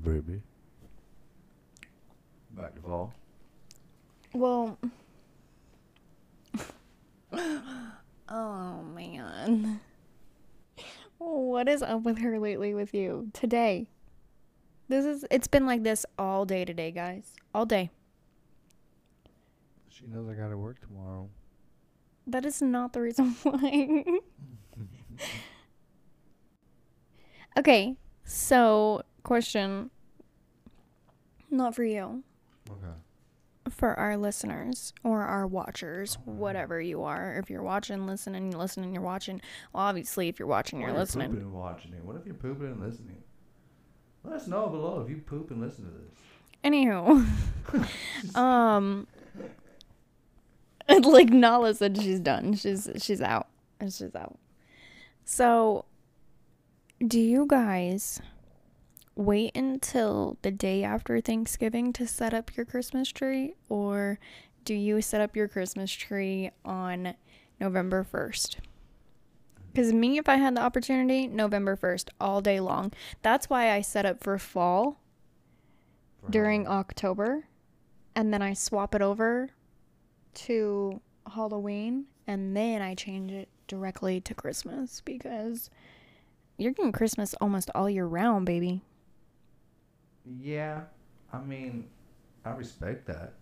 Baby. 0.03 0.41
Back 2.51 2.75
to 2.75 2.81
fall. 2.81 3.13
Well. 4.33 4.77
oh 8.29 8.81
man. 8.83 9.79
What 11.17 11.69
is 11.69 11.81
up 11.81 12.03
with 12.03 12.19
her 12.19 12.39
lately 12.39 12.73
with 12.73 12.93
you 12.93 13.29
today? 13.33 13.87
This 14.87 15.05
is 15.05 15.25
it's 15.31 15.47
been 15.47 15.65
like 15.65 15.83
this 15.83 16.05
all 16.19 16.45
day 16.45 16.65
today, 16.65 16.91
guys. 16.91 17.33
All 17.53 17.65
day. 17.65 17.89
She 19.89 20.05
knows 20.07 20.27
I 20.29 20.33
gotta 20.33 20.57
work 20.57 20.79
tomorrow. 20.81 21.29
That 22.27 22.45
is 22.45 22.61
not 22.61 22.93
the 22.93 23.01
reason 23.01 23.35
why. 23.43 24.03
okay. 27.57 27.95
So, 28.25 29.03
question 29.23 29.91
not 31.51 31.75
for 31.75 31.83
you. 31.83 32.23
Okay. 32.69 32.93
For 33.69 33.93
our 33.99 34.15
listeners 34.17 34.93
or 35.03 35.23
our 35.23 35.47
watchers, 35.47 36.17
whatever 36.25 36.79
you 36.81 37.03
are. 37.03 37.35
If 37.37 37.49
you're 37.49 37.63
watching, 37.63 38.05
listening, 38.05 38.51
you're 38.51 38.59
listening, 38.61 38.93
you're 38.93 39.03
watching. 39.03 39.41
Well, 39.73 39.83
obviously, 39.83 40.27
if 40.27 40.37
you're 40.39 40.47
watching, 40.47 40.79
you're 40.81 40.91
Or 40.91 40.97
listening. 40.97 41.29
pooping 41.29 41.43
and 41.43 41.53
watching 41.53 41.93
it. 41.93 42.03
What 42.03 42.15
if 42.15 42.25
you're 42.25 42.35
pooping 42.35 42.67
and 42.67 42.79
listening? 42.79 43.23
Let 44.23 44.35
us 44.35 44.47
know 44.47 44.67
below 44.69 45.01
if 45.01 45.09
you 45.09 45.17
poop 45.17 45.51
and 45.51 45.61
listen 45.61 45.85
to 45.85 45.91
this. 45.91 46.17
Anywho, 46.63 47.25
um, 48.37 49.07
like 51.03 51.29
Nala 51.29 51.73
said, 51.75 51.97
she's 51.97 52.19
done. 52.19 52.53
She's 52.55 52.89
she's 52.97 53.21
out. 53.21 53.47
She's 53.83 54.15
out. 54.15 54.37
So, 55.23 55.85
do 57.05 57.19
you 57.19 57.45
guys 57.47 58.21
wait 59.15 59.55
until 59.55 60.37
the 60.41 60.51
day 60.51 60.83
after 60.83 61.21
Thanksgiving 61.21 61.93
to 61.93 62.07
set 62.07 62.33
up 62.33 62.55
your 62.55 62.65
Christmas 62.65 63.09
tree, 63.09 63.55
or 63.69 64.19
do 64.63 64.73
you 64.73 65.01
set 65.01 65.21
up 65.21 65.35
your 65.35 65.47
Christmas 65.47 65.91
tree 65.91 66.51
on 66.63 67.15
November 67.59 68.03
first? 68.03 68.57
Because 69.71 69.91
me, 69.91 70.17
if 70.17 70.29
I 70.29 70.37
had 70.37 70.55
the 70.55 70.61
opportunity, 70.61 71.27
November 71.27 71.75
1st, 71.75 72.07
all 72.21 72.39
day 72.39 72.61
long. 72.61 72.93
That's 73.21 73.49
why 73.49 73.71
I 73.71 73.81
set 73.81 74.05
up 74.05 74.23
for 74.23 74.37
fall 74.37 75.01
For 76.23 76.31
during. 76.31 76.65
October, 76.65 77.47
and 78.15 78.33
then 78.33 78.41
I 78.41 78.53
swap 78.53 78.95
it 78.95 79.01
over 79.01 79.49
to 80.35 81.01
Halloween, 81.33 82.05
and 82.25 82.55
then 82.55 82.81
I 82.81 82.95
change 82.95 83.33
it 83.33 83.49
directly 83.67 84.21
to 84.21 84.33
Christmas 84.33 85.01
because 85.01 85.69
you're 86.57 86.71
getting 86.71 86.93
Christmas 86.93 87.35
almost 87.41 87.69
all 87.75 87.89
year 87.89 88.05
round, 88.05 88.45
baby. 88.45 88.81
Yeah, 90.25 90.81
I 91.31 91.39
mean, 91.39 91.87
I 92.43 92.51
respect 92.51 93.05
that, 93.07 93.33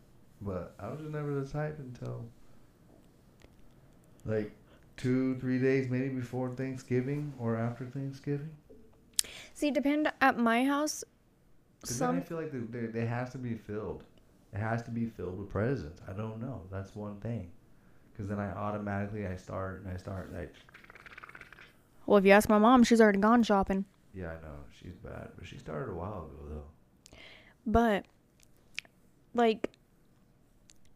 but 0.42 0.76
I 0.80 0.90
was 0.90 1.00
just 1.00 1.12
never 1.12 1.34
the 1.40 1.48
type 1.48 1.80
until 1.80 2.26
like 4.26 4.52
two, 4.98 5.36
three 5.40 5.60
days 5.60 5.90
maybe 5.90 6.10
before 6.10 6.50
Thanksgiving 6.50 7.34
or 7.40 7.58
after 7.58 7.86
Thanksgiving. 7.86 8.52
See, 9.54 9.72
depend 9.72 10.12
at 10.22 10.38
my 10.38 10.66
house. 10.66 11.04
Then 11.88 11.96
I 11.96 11.98
Some 11.98 12.22
feel 12.22 12.38
like 12.38 12.52
they, 12.52 12.60
they, 12.60 12.86
they 12.88 13.06
has 13.06 13.32
to 13.32 13.38
be 13.38 13.56
filled. 13.56 14.04
It 14.54 14.60
has 14.60 14.82
to 14.84 14.92
be 14.92 15.06
filled 15.06 15.38
with 15.40 15.50
presents. 15.50 16.02
I 16.08 16.14
don't 16.14 16.40
know. 16.42 16.62
That's 16.72 16.96
one 16.96 17.20
thing. 17.20 17.50
Because 18.12 18.30
then 18.30 18.40
I 18.40 18.52
automatically 18.52 19.26
I 19.26 19.36
start 19.36 19.82
and 19.84 19.94
I 19.94 19.98
start 19.98 20.34
like 20.34 20.54
well, 22.06 22.18
if 22.18 22.26
you 22.26 22.32
ask 22.32 22.50
my 22.50 22.58
mom, 22.58 22.84
she's 22.84 23.00
already 23.00 23.20
gone 23.20 23.44
shopping. 23.44 23.86
yeah 24.14 24.32
I 24.32 24.46
know 24.46 24.58
she's 24.80 24.96
bad, 25.04 25.30
but 25.38 25.48
she 25.48 25.58
started 25.58 25.92
a 25.92 25.96
while 25.96 26.30
ago 26.30 26.50
though. 26.50 26.64
But 27.66 28.06
like 29.34 29.70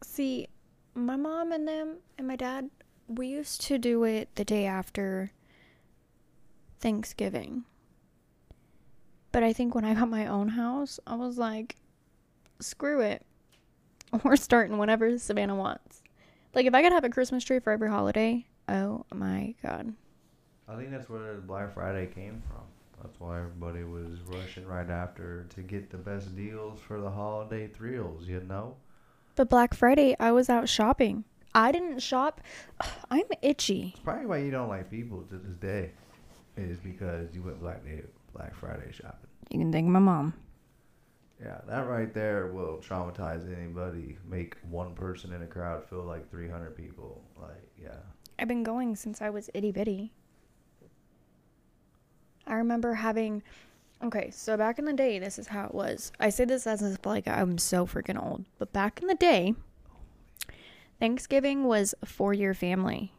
see, 0.02 0.48
my 0.94 1.16
mom 1.16 1.52
and 1.52 1.66
them 1.66 1.98
and 2.16 2.26
my 2.26 2.36
dad, 2.36 2.70
we 3.06 3.28
used 3.28 3.60
to 3.62 3.78
do 3.78 4.04
it 4.04 4.28
the 4.34 4.44
day 4.44 4.66
after 4.66 5.30
Thanksgiving. 6.80 7.64
But 9.30 9.42
I 9.42 9.52
think 9.52 9.74
when 9.74 9.84
I 9.84 9.94
got 9.94 10.08
my 10.08 10.26
own 10.26 10.48
house, 10.48 10.98
I 11.06 11.14
was 11.14 11.38
like, 11.38 11.76
screw 12.60 13.00
it. 13.00 13.24
We're 14.24 14.36
starting 14.36 14.78
whenever 14.78 15.18
Savannah 15.18 15.54
wants. 15.54 16.02
Like 16.54 16.66
if 16.66 16.74
I 16.74 16.82
could 16.82 16.92
have 16.92 17.04
a 17.04 17.10
Christmas 17.10 17.44
tree 17.44 17.60
for 17.60 17.72
every 17.72 17.90
holiday, 17.90 18.46
oh 18.68 19.04
my 19.14 19.54
god. 19.62 19.94
I 20.66 20.76
think 20.76 20.90
that's 20.90 21.08
where 21.08 21.34
Black 21.36 21.74
Friday 21.74 22.06
came 22.06 22.42
from. 22.48 22.62
That's 23.02 23.18
why 23.20 23.38
everybody 23.38 23.84
was 23.84 24.20
rushing 24.26 24.66
right 24.66 24.88
after 24.88 25.46
to 25.54 25.62
get 25.62 25.90
the 25.90 25.98
best 25.98 26.34
deals 26.36 26.80
for 26.80 27.00
the 27.00 27.10
holiday 27.10 27.68
thrills. 27.68 28.26
You 28.26 28.40
know. 28.40 28.76
But 29.36 29.48
Black 29.48 29.74
Friday, 29.74 30.16
I 30.18 30.32
was 30.32 30.50
out 30.50 30.68
shopping. 30.68 31.24
I 31.54 31.72
didn't 31.72 32.00
shop. 32.00 32.40
I'm 33.10 33.24
itchy. 33.42 33.92
It's 33.94 34.04
probably 34.04 34.26
why 34.26 34.38
you 34.38 34.50
don't 34.50 34.68
like 34.68 34.90
people 34.90 35.22
to 35.30 35.36
this 35.36 35.56
day. 35.56 35.92
Is 36.56 36.78
because 36.78 37.32
you 37.34 37.42
went 37.42 37.60
Black 37.60 37.84
Day, 37.84 38.02
Black 38.34 38.54
Friday 38.56 38.90
shopping. 38.90 39.28
You 39.50 39.60
can 39.60 39.70
thank 39.70 39.86
my 39.86 40.00
mom. 40.00 40.34
Yeah, 41.40 41.58
that 41.68 41.86
right 41.86 42.12
there 42.12 42.48
will 42.48 42.78
traumatize 42.78 43.46
anybody. 43.56 44.18
Make 44.28 44.56
one 44.68 44.94
person 44.94 45.32
in 45.32 45.42
a 45.42 45.46
crowd 45.46 45.84
feel 45.84 46.02
like 46.02 46.28
300 46.30 46.76
people. 46.76 47.22
Like, 47.40 47.70
yeah. 47.80 47.98
I've 48.38 48.48
been 48.48 48.64
going 48.64 48.96
since 48.96 49.22
I 49.22 49.30
was 49.30 49.48
itty 49.54 49.70
bitty. 49.70 50.12
I 52.48 52.54
remember 52.54 52.94
having. 52.94 53.42
Okay, 54.02 54.30
so 54.30 54.56
back 54.56 54.78
in 54.78 54.84
the 54.84 54.92
day, 54.92 55.18
this 55.18 55.38
is 55.38 55.48
how 55.48 55.66
it 55.66 55.74
was. 55.74 56.12
I 56.18 56.30
say 56.30 56.44
this 56.44 56.66
as 56.66 56.82
if 56.82 57.04
like 57.04 57.28
I'm 57.28 57.58
so 57.58 57.86
freaking 57.86 58.20
old, 58.20 58.44
but 58.58 58.72
back 58.72 59.00
in 59.00 59.08
the 59.08 59.14
day, 59.14 59.54
Thanksgiving 60.98 61.64
was 61.64 61.94
for 62.04 62.32
your 62.32 62.54
family. 62.54 63.12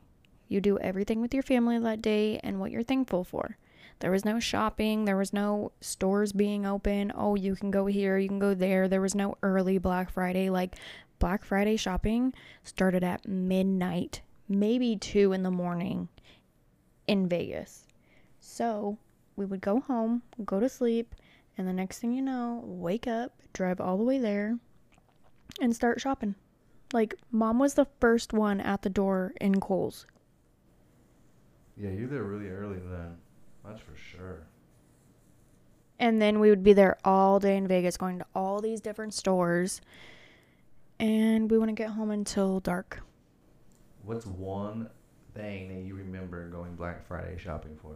You 0.48 0.62
do 0.62 0.80
everything 0.80 1.22
with 1.22 1.34
your 1.34 1.44
family 1.44 1.78
that 1.80 2.02
day 2.02 2.40
and 2.44 2.60
what 2.60 2.72
you're 2.72 2.84
thankful 2.84 3.24
for. 3.24 3.58
There 4.00 4.12
was 4.12 4.26
no 4.26 4.40
shopping, 4.40 5.06
there 5.06 5.18
was 5.18 5.34
no 5.34 5.74
stores 5.82 6.32
being 6.32 6.66
open. 6.66 7.12
Oh, 7.14 7.36
you 7.36 7.56
can 7.56 7.70
go 7.70 7.86
here, 7.86 8.18
you 8.18 8.30
can 8.30 8.40
go 8.40 8.54
there. 8.54 8.88
There 8.88 9.02
was 9.02 9.14
no 9.14 9.38
early 9.44 9.78
Black 9.78 10.10
Friday. 10.10 10.50
Like, 10.50 10.76
Black 11.20 11.44
Friday 11.44 11.76
shopping 11.76 12.34
started 12.64 13.04
at 13.04 13.28
midnight, 13.28 14.22
maybe 14.48 14.96
2 14.96 15.34
in 15.34 15.44
the 15.44 15.52
morning 15.52 16.08
in 17.08 17.28
Vegas. 17.28 17.86
So, 18.40 18.98
we 19.40 19.46
would 19.46 19.62
go 19.62 19.80
home, 19.80 20.22
go 20.46 20.60
to 20.60 20.70
sleep, 20.70 21.16
and 21.58 21.68
the 21.68 21.74
next 21.74 22.00
thing 22.00 22.12
you 22.12 22.22
know, 22.22 22.62
wake 22.66 23.08
up, 23.08 23.34
drive 23.54 23.80
all 23.80 23.98
the 23.98 24.04
way 24.04 24.20
there, 24.20 24.60
and 25.62 25.74
start 25.74 26.02
shopping. 26.02 26.36
Like, 26.92 27.16
mom 27.32 27.58
was 27.58 27.76
the 27.76 27.88
first 28.00 28.34
one 28.34 28.60
at 28.60 28.82
the 28.82 28.90
door 28.90 29.34
in 29.40 29.62
Kohl's. 29.62 30.06
Yeah, 31.78 31.92
you're 31.92 32.10
there 32.10 32.24
really 32.24 32.50
early 32.50 32.80
then. 32.80 33.16
That's 33.66 33.80
for 33.80 33.96
sure. 33.96 34.48
And 36.00 36.22
then 36.22 36.40
we 36.40 36.50
would 36.50 36.64
be 36.64 36.74
there 36.74 36.98
all 37.06 37.40
day 37.40 37.56
in 37.56 37.68
Vegas, 37.68 37.96
going 37.96 38.20
to 38.20 38.26
all 38.36 38.60
these 38.60 38.82
different 38.82 39.14
stores. 39.14 39.80
And 41.00 41.50
we 41.50 41.58
wouldn't 41.58 41.78
get 41.78 41.92
home 41.92 42.12
until 42.12 42.60
dark. 42.60 43.02
What's 44.04 44.26
one 44.26 44.90
thing 45.34 45.70
that 45.70 45.86
you 45.86 45.96
remember 45.96 46.50
going 46.50 46.76
Black 46.76 47.08
Friday 47.08 47.38
shopping 47.38 47.78
for? 47.82 47.96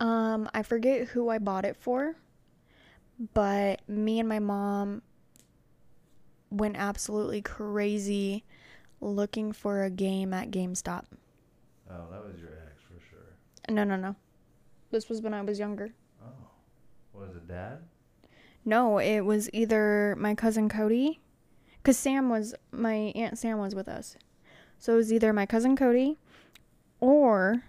Um, 0.00 0.48
I 0.54 0.62
forget 0.62 1.08
who 1.08 1.28
I 1.28 1.38
bought 1.38 1.66
it 1.66 1.76
for, 1.76 2.16
but 3.34 3.86
me 3.86 4.18
and 4.18 4.28
my 4.28 4.38
mom 4.38 5.02
went 6.50 6.76
absolutely 6.78 7.42
crazy 7.42 8.44
looking 9.00 9.52
for 9.52 9.84
a 9.84 9.90
game 9.90 10.32
at 10.32 10.50
GameStop. 10.50 11.04
Oh, 11.90 12.06
that 12.10 12.24
was 12.24 12.40
your 12.40 12.50
ex 12.66 12.82
for 12.82 13.00
sure. 13.10 13.34
No, 13.68 13.84
no, 13.84 13.96
no. 13.96 14.16
This 14.90 15.08
was 15.08 15.20
when 15.20 15.34
I 15.34 15.42
was 15.42 15.58
younger. 15.58 15.90
Oh, 16.24 16.32
was 17.12 17.36
it 17.36 17.46
dad? 17.46 17.80
No, 18.64 18.98
it 18.98 19.20
was 19.20 19.50
either 19.52 20.16
my 20.18 20.34
cousin 20.34 20.68
Cody, 20.68 21.20
because 21.76 21.98
Sam 21.98 22.30
was, 22.30 22.54
my 22.72 23.12
Aunt 23.14 23.38
Sam 23.38 23.58
was 23.58 23.74
with 23.74 23.88
us. 23.88 24.16
So 24.78 24.94
it 24.94 24.96
was 24.96 25.12
either 25.12 25.32
my 25.32 25.44
cousin 25.44 25.76
Cody 25.76 26.16
or 27.00 27.64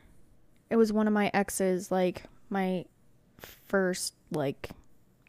it 0.71 0.77
was 0.77 0.91
one 0.91 1.05
of 1.05 1.13
my 1.13 1.29
exes, 1.33 1.91
like 1.91 2.23
my 2.49 2.85
first, 3.67 4.15
like, 4.31 4.69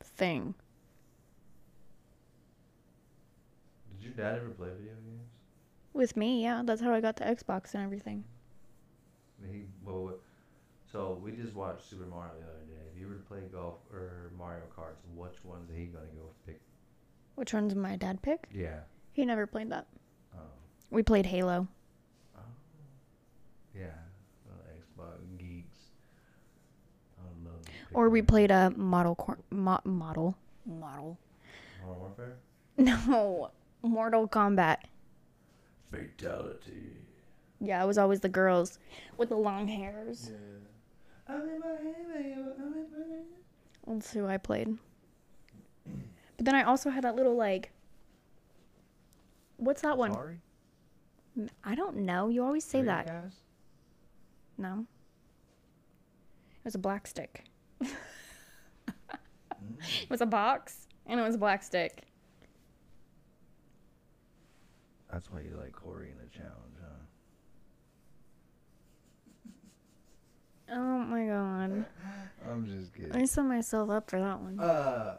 thing. 0.02 0.54
Did 3.92 4.04
your 4.06 4.12
dad 4.14 4.36
ever 4.36 4.50
play 4.50 4.68
video 4.78 4.94
games? 4.94 5.28
With 5.92 6.16
me, 6.16 6.42
yeah. 6.42 6.62
That's 6.64 6.80
how 6.80 6.94
I 6.94 7.00
got 7.00 7.16
the 7.16 7.24
Xbox 7.24 7.74
and 7.74 7.82
everything. 7.82 8.24
He 9.50 9.64
well, 9.84 10.14
so 10.90 11.18
we 11.22 11.32
just 11.32 11.54
watched 11.54 11.90
Super 11.90 12.06
Mario 12.06 12.34
the 12.38 12.46
other 12.46 12.64
day. 12.68 12.82
If 12.94 13.00
you 13.00 13.08
were 13.08 13.14
to 13.14 13.22
play 13.22 13.40
golf 13.52 13.78
or 13.92 14.30
Mario 14.38 14.62
Kart, 14.76 14.94
which 15.16 15.34
one's 15.44 15.70
are 15.70 15.74
he 15.74 15.86
gonna 15.86 16.06
go 16.14 16.30
pick? 16.46 16.60
Which 17.34 17.52
one's 17.52 17.74
my 17.74 17.96
dad 17.96 18.22
pick? 18.22 18.48
Yeah. 18.54 18.80
He 19.12 19.24
never 19.24 19.46
played 19.46 19.70
that. 19.70 19.86
Oh. 20.34 20.42
We 20.90 21.02
played 21.02 21.26
Halo. 21.26 21.66
Oh. 22.36 22.40
Yeah. 23.74 23.86
Uh, 24.48 25.02
Xbox 25.02 25.38
geeks. 25.38 25.76
I 27.18 27.28
would 27.28 27.52
love. 27.52 27.62
to 27.64 27.70
pick 27.70 27.81
Or 27.94 28.08
we 28.08 28.22
played 28.22 28.50
a 28.50 28.70
model 28.76 29.14
cor- 29.14 29.38
mo- 29.50 29.80
model 29.84 30.36
model. 30.66 31.18
Modern 31.82 31.98
Warfare. 32.00 32.36
No, 32.78 33.50
Mortal 33.82 34.26
Kombat. 34.26 34.78
Fatality. 35.90 36.96
Yeah, 37.60 37.82
it 37.82 37.86
was 37.86 37.98
always 37.98 38.20
the 38.20 38.28
girls 38.28 38.78
with 39.18 39.28
the 39.28 39.36
long 39.36 39.68
hairs. 39.68 40.30
Yeah. 40.30 41.34
I'm 41.34 41.42
in 41.48 41.60
my 41.60 41.66
head, 41.68 42.54
I'm 42.58 42.72
in 42.72 42.86
my 42.90 43.14
head. 43.14 43.24
That's 43.86 44.12
who 44.12 44.26
I 44.26 44.38
played. 44.38 44.78
But 46.36 46.46
then 46.46 46.54
I 46.54 46.62
also 46.62 46.90
had 46.90 47.04
that 47.04 47.14
little 47.14 47.36
like. 47.36 47.70
What's 49.58 49.82
that 49.82 49.98
one? 49.98 50.12
Sorry? 50.12 50.38
I 51.62 51.74
don't 51.74 51.98
know. 51.98 52.28
You 52.28 52.42
always 52.44 52.64
say 52.64 52.82
that. 52.82 53.06
Dreamcast? 53.06 53.34
No. 54.58 54.86
It 56.60 56.64
was 56.64 56.74
a 56.74 56.78
black 56.78 57.06
stick. 57.06 57.44
It 60.02 60.10
was 60.10 60.20
a 60.20 60.26
box 60.26 60.86
and 61.06 61.18
it 61.18 61.22
was 61.22 61.34
a 61.34 61.38
black 61.38 61.62
stick. 61.62 62.04
That's 65.12 65.30
why 65.30 65.40
you 65.40 65.58
like 65.60 65.72
Corey 65.72 66.10
in 66.10 66.16
the 66.18 66.30
challenge, 66.30 66.76
huh? 66.80 66.96
Oh 70.74 70.98
my 71.04 71.26
god. 71.26 71.84
I'm 72.50 72.66
just 72.66 72.94
kidding. 72.94 73.14
I 73.14 73.24
set 73.26 73.44
myself 73.44 73.90
up 73.90 74.08
for 74.08 74.18
that 74.20 74.40
one. 74.40 74.58
Uh, 74.58 75.16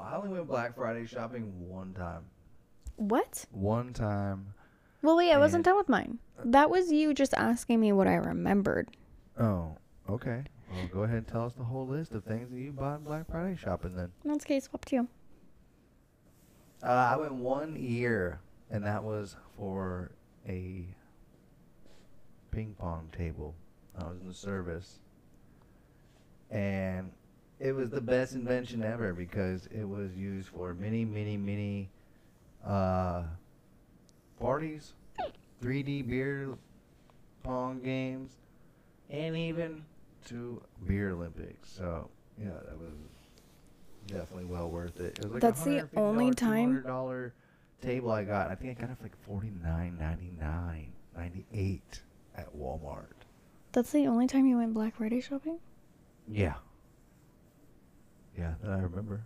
I 0.00 0.16
only 0.16 0.30
went 0.30 0.48
Black 0.48 0.74
Friday 0.74 1.06
shopping 1.06 1.52
one 1.68 1.94
time. 1.94 2.24
What? 2.96 3.44
One 3.52 3.92
time. 3.92 4.54
Well, 5.02 5.16
wait, 5.16 5.32
I 5.32 5.38
wasn't 5.38 5.64
done 5.64 5.76
with 5.76 5.88
mine. 5.88 6.18
That 6.44 6.70
was 6.70 6.90
you 6.90 7.14
just 7.14 7.34
asking 7.34 7.78
me 7.80 7.92
what 7.92 8.06
I 8.08 8.14
remembered. 8.14 8.96
Oh, 9.38 9.76
okay. 10.08 10.44
Well, 10.74 10.88
go 10.92 11.02
ahead 11.04 11.18
and 11.18 11.28
tell 11.28 11.44
us 11.44 11.52
the 11.52 11.62
whole 11.62 11.86
list 11.86 12.12
of 12.12 12.24
things 12.24 12.50
that 12.50 12.58
you 12.58 12.72
bought 12.72 12.96
in 12.98 13.04
Black 13.04 13.30
Friday 13.30 13.56
shopping 13.56 13.94
then. 13.94 14.10
That's 14.24 14.44
okay, 14.44 14.58
swap 14.58 14.84
to 14.86 14.96
you. 14.96 15.08
Uh, 16.82 17.10
I 17.12 17.16
went 17.16 17.32
one 17.34 17.76
year, 17.76 18.40
and 18.70 18.84
that 18.84 19.04
was 19.04 19.36
for 19.56 20.10
a 20.48 20.84
ping 22.50 22.74
pong 22.76 23.08
table. 23.16 23.54
I 23.96 24.04
was 24.04 24.18
in 24.20 24.26
the 24.26 24.34
service, 24.34 24.98
and 26.50 27.12
it 27.60 27.72
was 27.72 27.90
the 27.90 28.00
best 28.00 28.34
invention 28.34 28.82
ever 28.82 29.12
because 29.12 29.66
it 29.66 29.88
was 29.88 30.16
used 30.16 30.48
for 30.48 30.74
many, 30.74 31.04
many, 31.04 31.36
many 31.36 31.88
uh, 32.66 33.22
parties, 34.40 34.94
3D 35.62 36.08
beer 36.08 36.48
pong 37.44 37.80
games, 37.80 38.32
and 39.08 39.36
even 39.36 39.84
to 40.26 40.62
beer 40.86 41.10
Olympics. 41.10 41.70
So 41.70 42.10
yeah, 42.38 42.48
that 42.66 42.78
was 42.78 42.92
definitely 44.06 44.44
well 44.46 44.70
worth 44.70 45.00
it. 45.00 45.18
It 45.18 45.24
was 45.24 45.32
like 45.32 45.40
That's 45.42 45.62
the 45.64 45.88
only 45.96 46.30
time- 46.32 46.82
dollar 46.82 47.34
table 47.82 48.10
I 48.10 48.24
got. 48.24 48.50
I 48.50 48.54
think 48.54 48.76
I 48.78 48.80
got 48.80 48.90
it 48.90 48.96
for 48.98 49.04
like 49.04 49.16
forty 49.24 49.52
nine 49.62 49.96
ninety 49.98 50.32
nine, 50.40 50.92
ninety 51.16 51.46
eight 51.52 52.00
at 52.36 52.54
Walmart. 52.56 53.06
That's 53.72 53.90
the 53.92 54.06
only 54.06 54.26
time 54.26 54.46
you 54.46 54.56
went 54.58 54.72
Black 54.74 54.96
Friday 54.96 55.20
shopping? 55.20 55.58
Yeah. 56.28 56.54
Yeah, 58.38 58.54
that 58.62 58.70
I 58.70 58.78
remember. 58.80 59.22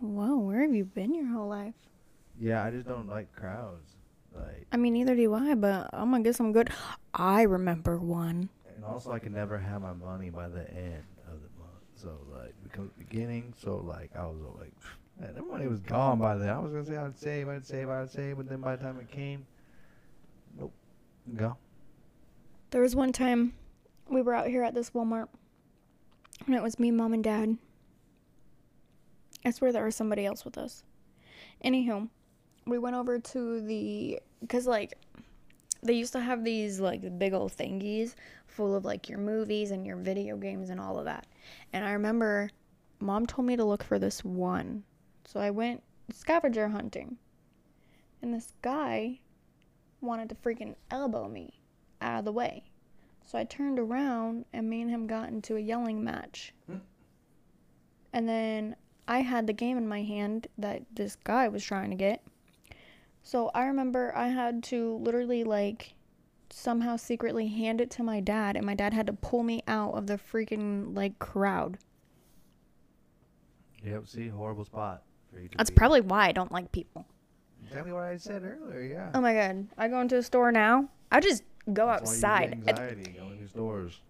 Whoa, 0.00 0.38
where 0.38 0.62
have 0.62 0.74
you 0.74 0.84
been 0.84 1.14
your 1.14 1.26
whole 1.26 1.48
life? 1.48 1.74
Yeah, 2.38 2.64
I 2.64 2.70
just 2.70 2.86
don't 2.88 3.06
like 3.08 3.34
crowds. 3.34 3.96
Like, 4.34 4.66
I 4.72 4.76
mean, 4.76 4.92
neither 4.94 5.14
do 5.16 5.34
I, 5.34 5.54
but 5.54 5.90
I'm 5.92 6.10
gonna 6.10 6.22
get 6.22 6.36
some 6.36 6.52
good. 6.52 6.70
I 7.14 7.42
remember 7.42 7.98
one. 7.98 8.48
and 8.74 8.84
also 8.84 9.12
I 9.12 9.18
can 9.18 9.32
never 9.32 9.58
have 9.58 9.82
my 9.82 9.92
money 9.92 10.30
by 10.30 10.48
the 10.48 10.68
end 10.70 11.02
of 11.26 11.34
the 11.34 11.50
month. 11.58 11.82
So 11.96 12.16
like, 12.32 12.54
because 12.62 12.88
beginning. 12.98 13.52
So 13.60 13.76
like, 13.76 14.10
I 14.16 14.24
was 14.26 14.38
like, 14.58 14.72
man, 15.20 15.34
that 15.34 15.46
money 15.46 15.66
was 15.66 15.80
gone 15.80 16.18
by 16.18 16.36
then. 16.36 16.48
I 16.48 16.58
was 16.58 16.72
gonna 16.72 16.84
say 16.86 16.96
I'd 16.96 17.18
save, 17.18 17.48
I'd 17.48 17.66
save, 17.66 17.88
I'd 17.88 18.10
save, 18.10 18.36
but 18.36 18.48
then 18.48 18.60
by 18.60 18.76
the 18.76 18.82
time 18.82 18.98
it 19.00 19.10
came, 19.10 19.46
nope, 20.58 20.72
go. 21.36 21.56
There 22.70 22.82
was 22.82 22.94
one 22.94 23.12
time 23.12 23.52
we 24.08 24.22
were 24.22 24.34
out 24.34 24.46
here 24.46 24.62
at 24.62 24.74
this 24.74 24.90
Walmart, 24.90 25.28
and 26.46 26.54
it 26.54 26.62
was 26.62 26.78
me, 26.78 26.90
mom, 26.90 27.12
and 27.12 27.24
dad. 27.24 27.58
I 29.44 29.50
swear 29.50 29.72
there 29.72 29.84
was 29.84 29.96
somebody 29.96 30.24
else 30.26 30.44
with 30.44 30.56
us. 30.58 30.84
Anywho, 31.64 32.08
we 32.70 32.78
went 32.78 32.96
over 32.96 33.18
to 33.18 33.60
the 33.60 34.20
because 34.40 34.66
like 34.66 34.94
they 35.82 35.94
used 35.94 36.12
to 36.12 36.20
have 36.20 36.44
these 36.44 36.80
like 36.80 37.18
big 37.18 37.32
old 37.32 37.52
thingies 37.52 38.14
full 38.46 38.74
of 38.74 38.84
like 38.84 39.08
your 39.08 39.18
movies 39.18 39.70
and 39.70 39.86
your 39.86 39.96
video 39.96 40.36
games 40.36 40.70
and 40.70 40.80
all 40.80 40.98
of 40.98 41.04
that. 41.06 41.26
And 41.72 41.84
I 41.84 41.92
remember 41.92 42.50
mom 43.00 43.26
told 43.26 43.46
me 43.46 43.56
to 43.56 43.64
look 43.64 43.82
for 43.82 43.98
this 43.98 44.24
one. 44.24 44.84
So 45.24 45.40
I 45.40 45.50
went 45.50 45.82
scavenger 46.12 46.68
hunting. 46.68 47.16
And 48.22 48.34
this 48.34 48.52
guy 48.60 49.20
wanted 50.02 50.28
to 50.28 50.34
freaking 50.34 50.74
elbow 50.90 51.28
me 51.28 51.60
out 52.02 52.18
of 52.18 52.24
the 52.26 52.32
way. 52.32 52.64
So 53.24 53.38
I 53.38 53.44
turned 53.44 53.78
around 53.78 54.44
and 54.52 54.68
me 54.68 54.82
and 54.82 54.90
him 54.90 55.06
got 55.06 55.28
into 55.30 55.56
a 55.56 55.60
yelling 55.60 56.04
match. 56.04 56.52
And 58.12 58.28
then 58.28 58.76
I 59.08 59.20
had 59.20 59.46
the 59.46 59.52
game 59.52 59.78
in 59.78 59.88
my 59.88 60.02
hand 60.02 60.48
that 60.58 60.82
this 60.94 61.16
guy 61.16 61.48
was 61.48 61.64
trying 61.64 61.90
to 61.90 61.96
get. 61.96 62.22
So 63.30 63.48
I 63.54 63.66
remember 63.66 64.12
I 64.16 64.26
had 64.26 64.60
to 64.64 64.96
literally 64.96 65.44
like 65.44 65.94
somehow 66.50 66.96
secretly 66.96 67.46
hand 67.46 67.80
it 67.80 67.88
to 67.92 68.02
my 68.02 68.18
dad 68.18 68.56
and 68.56 68.66
my 68.66 68.74
dad 68.74 68.92
had 68.92 69.06
to 69.06 69.12
pull 69.12 69.44
me 69.44 69.62
out 69.68 69.94
of 69.94 70.08
the 70.08 70.14
freaking 70.14 70.96
like 70.96 71.16
crowd. 71.20 71.78
Yep. 73.84 74.08
See, 74.08 74.26
horrible 74.26 74.64
spot 74.64 75.04
for 75.32 75.38
you. 75.38 75.46
To 75.46 75.58
That's 75.58 75.70
be. 75.70 75.76
probably 75.76 76.00
why 76.00 76.26
I 76.26 76.32
don't 76.32 76.50
like 76.50 76.72
people. 76.72 77.06
exactly 77.68 77.92
what 77.92 78.02
I 78.02 78.16
said 78.16 78.42
earlier. 78.42 78.80
Yeah. 78.80 79.10
Oh 79.14 79.20
my 79.20 79.32
god. 79.32 79.68
I 79.78 79.86
go 79.86 80.00
into 80.00 80.16
a 80.16 80.24
store 80.24 80.50
now. 80.50 80.88
I 81.12 81.20
just 81.20 81.44
go 81.72 81.86
That's 81.86 82.20
why 82.20 82.46
you 82.46 82.48
get 82.48 82.50
outside. 82.50 82.62
It- 82.66 82.68
Anxiety 82.80 83.12
going 83.16 83.38
to 83.38 83.46
stores 83.46 84.00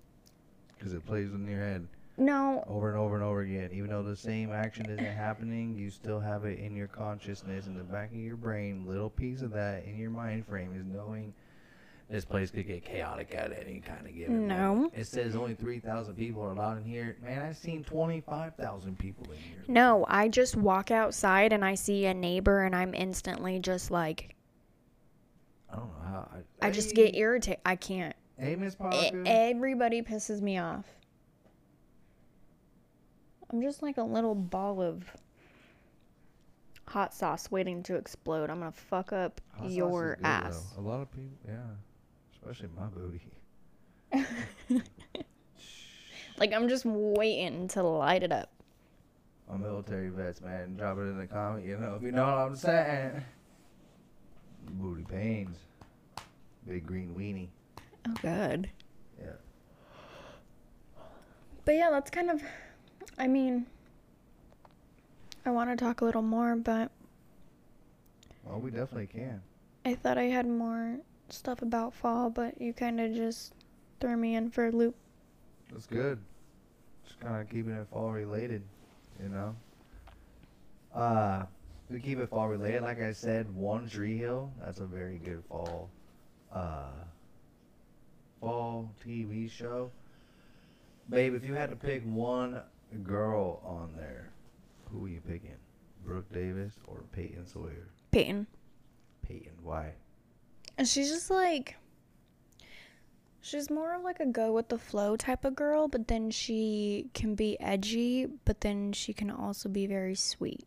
because 0.78 0.94
it 0.94 1.04
plays 1.04 1.34
in 1.34 1.46
your 1.46 1.60
head. 1.60 1.86
No, 2.20 2.62
over 2.68 2.90
and 2.90 2.98
over 2.98 3.14
and 3.16 3.24
over 3.24 3.40
again. 3.40 3.70
Even 3.72 3.90
though 3.90 4.02
the 4.02 4.14
same 4.16 4.52
action 4.52 4.86
isn't 4.90 5.04
happening, 5.04 5.74
you 5.76 5.90
still 5.90 6.20
have 6.20 6.44
it 6.44 6.58
in 6.58 6.76
your 6.76 6.86
consciousness, 6.88 7.66
in 7.66 7.74
the 7.76 7.82
back 7.84 8.10
of 8.12 8.18
your 8.18 8.36
brain. 8.36 8.84
Little 8.86 9.10
piece 9.10 9.42
of 9.42 9.50
that 9.52 9.84
in 9.84 9.96
your 9.98 10.10
mind 10.10 10.46
frame 10.46 10.72
is 10.76 10.84
knowing 10.84 11.32
this 12.10 12.24
place 12.24 12.50
could 12.50 12.66
get 12.66 12.84
chaotic 12.84 13.32
at 13.36 13.52
any 13.64 13.78
kind 13.80 14.04
of 14.06 14.14
given 14.14 14.48
No. 14.48 14.74
moment. 14.74 14.92
It 14.96 15.06
says 15.06 15.36
only 15.36 15.54
3,000 15.54 16.14
people 16.16 16.42
are 16.42 16.50
allowed 16.50 16.78
in 16.78 16.84
here. 16.84 17.16
Man, 17.22 17.40
I've 17.40 17.56
seen 17.56 17.84
25,000 17.84 18.98
people 18.98 19.24
in 19.30 19.38
here. 19.38 19.64
no, 19.68 20.04
I 20.08 20.28
just 20.28 20.56
walk 20.56 20.90
outside 20.90 21.52
and 21.52 21.64
I 21.64 21.74
see 21.76 22.06
a 22.06 22.14
neighbor 22.14 22.62
and 22.64 22.74
I'm 22.74 22.94
instantly 22.94 23.60
just 23.60 23.90
like, 23.92 24.34
I 25.72 25.76
don't 25.76 25.86
know 25.86 26.04
how. 26.08 26.28
I, 26.60 26.66
I 26.66 26.70
just 26.72 26.96
get 26.96 27.14
irritated. 27.14 27.60
I 27.64 27.76
can't. 27.76 28.16
Hey, 28.36 28.56
Miss 28.56 28.74
Parker. 28.74 29.22
everybody 29.24 30.02
pisses 30.02 30.40
me 30.40 30.58
off. 30.58 30.86
I'm 33.50 33.62
just 33.62 33.82
like 33.82 33.98
a 33.98 34.02
little 34.02 34.34
ball 34.34 34.80
of 34.80 35.04
hot 36.86 37.14
sauce 37.14 37.50
waiting 37.50 37.82
to 37.84 37.96
explode. 37.96 38.50
I'm 38.50 38.58
gonna 38.60 38.72
fuck 38.72 39.12
up 39.12 39.40
Hot 39.58 39.70
your 39.70 40.16
good, 40.16 40.24
though. 40.24 40.28
ass. 40.28 40.74
A 40.76 40.80
lot 40.80 41.00
of 41.00 41.10
people, 41.10 41.36
yeah, 41.46 41.56
especially 42.32 42.68
my 42.76 42.86
booty. 42.86 43.22
Like 46.40 46.54
I'm 46.54 46.68
just 46.70 46.86
waiting 46.86 47.68
to 47.68 47.82
light 47.82 48.22
it 48.22 48.32
up. 48.32 48.50
My 49.48 49.58
military 49.58 50.08
vets, 50.08 50.40
man. 50.40 50.74
Drop 50.74 50.96
it 50.96 51.02
in 51.02 51.18
the 51.18 51.26
comment, 51.26 51.66
you 51.66 51.76
know, 51.76 51.96
if 51.96 52.02
you 52.02 52.12
know 52.12 52.24
what 52.24 52.38
I'm 52.38 52.56
saying. 52.56 53.22
Booty 54.70 55.04
pains. 55.04 55.58
Big 56.66 56.86
green 56.86 57.14
weenie. 57.14 57.48
Oh 58.08 58.14
god. 58.22 58.70
Yeah. 59.20 59.32
But 61.66 61.74
yeah, 61.74 61.90
that's 61.90 62.10
kind 62.10 62.30
of 62.30 62.42
I 63.20 63.26
mean 63.26 63.66
I 65.44 65.50
want 65.50 65.68
to 65.70 65.76
talk 65.76 66.00
a 66.00 66.04
little 66.06 66.22
more, 66.22 66.56
but 66.56 66.90
Well, 68.44 68.60
we 68.60 68.70
definitely 68.70 69.08
can. 69.08 69.42
I 69.84 69.94
thought 69.94 70.16
I 70.16 70.24
had 70.24 70.46
more 70.46 70.96
stuff 71.28 71.60
about 71.60 71.92
fall, 71.92 72.30
but 72.30 72.58
you 72.60 72.72
kind 72.72 72.98
of 72.98 73.14
just 73.14 73.52
threw 74.00 74.16
me 74.16 74.36
in 74.36 74.50
for 74.50 74.68
a 74.68 74.70
loop. 74.70 74.94
That's 75.70 75.86
good. 75.86 76.18
Just 77.06 77.20
kind 77.20 77.42
of 77.42 77.50
keeping 77.50 77.72
it 77.72 77.86
fall 77.92 78.10
related, 78.10 78.62
you 79.22 79.28
know. 79.28 79.54
Uh, 80.94 81.44
we 81.90 82.00
keep 82.00 82.18
it 82.18 82.28
fall 82.30 82.48
related. 82.48 82.82
Like 82.82 83.02
I 83.02 83.12
said, 83.12 83.54
One 83.54 83.88
Tree 83.88 84.16
Hill. 84.16 84.50
That's 84.64 84.80
a 84.80 84.86
very 84.86 85.18
good 85.18 85.42
fall, 85.48 85.90
uh, 86.52 86.90
fall 88.40 88.90
TV 89.06 89.50
show. 89.50 89.90
Babe, 91.10 91.34
if 91.34 91.44
you 91.44 91.54
had 91.54 91.70
to 91.70 91.76
pick 91.76 92.02
one 92.04 92.60
girl 92.98 93.60
on 93.64 93.94
there, 93.96 94.30
who 94.90 95.06
are 95.06 95.08
you 95.08 95.20
picking? 95.20 95.56
Brooke 96.04 96.32
Davis 96.32 96.74
or 96.86 97.04
Peyton 97.12 97.46
Sawyer? 97.46 97.88
Peyton. 98.10 98.46
Peyton, 99.22 99.52
why? 99.62 99.92
And 100.78 100.88
she's 100.88 101.10
just 101.10 101.30
like 101.30 101.76
she's 103.40 103.70
more 103.70 103.94
of 103.94 104.02
like 104.02 104.20
a 104.20 104.26
go 104.26 104.52
with 104.52 104.68
the 104.68 104.78
flow 104.78 105.16
type 105.16 105.44
of 105.44 105.54
girl, 105.54 105.88
but 105.88 106.08
then 106.08 106.30
she 106.30 107.10
can 107.14 107.34
be 107.34 107.58
edgy, 107.60 108.26
but 108.44 108.60
then 108.60 108.92
she 108.92 109.12
can 109.12 109.30
also 109.30 109.68
be 109.68 109.86
very 109.86 110.14
sweet. 110.14 110.66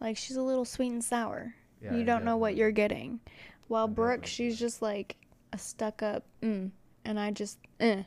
Like 0.00 0.16
she's 0.16 0.36
a 0.36 0.42
little 0.42 0.64
sweet 0.64 0.92
and 0.92 1.04
sour. 1.04 1.54
Yeah, 1.82 1.94
you 1.94 2.04
don't 2.04 2.24
know 2.24 2.36
what 2.36 2.56
you're 2.56 2.70
getting. 2.70 3.20
While 3.68 3.88
Brooke, 3.88 4.26
she's 4.26 4.58
just 4.58 4.82
like 4.82 5.16
a 5.52 5.58
stuck 5.58 6.02
up 6.02 6.24
mm, 6.42 6.70
and 7.04 7.20
I 7.20 7.30
just 7.30 7.58
eh. 7.80 8.02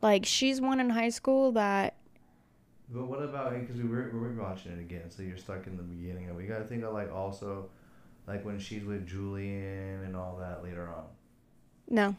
Like 0.00 0.24
she's 0.26 0.60
one 0.60 0.80
in 0.80 0.90
high 0.90 1.08
school 1.10 1.52
that 1.52 1.96
But 2.88 3.06
what 3.06 3.22
about 3.22 3.52
because 3.52 3.76
we 3.76 3.88
were 3.88 4.10
we 4.12 4.18
were 4.20 4.32
watching 4.34 4.72
it 4.72 4.78
again, 4.80 5.10
so 5.10 5.22
you're 5.22 5.36
stuck 5.36 5.66
in 5.66 5.76
the 5.76 5.82
beginning, 5.82 6.26
and 6.28 6.36
we 6.36 6.44
gotta 6.46 6.64
think 6.64 6.84
of 6.84 6.92
like 6.92 7.12
also, 7.12 7.68
like 8.26 8.44
when 8.44 8.58
she's 8.58 8.84
with 8.84 9.06
Julian 9.06 10.04
and 10.04 10.14
all 10.16 10.36
that 10.38 10.62
later 10.62 10.88
on. 10.88 11.04
no. 11.88 12.16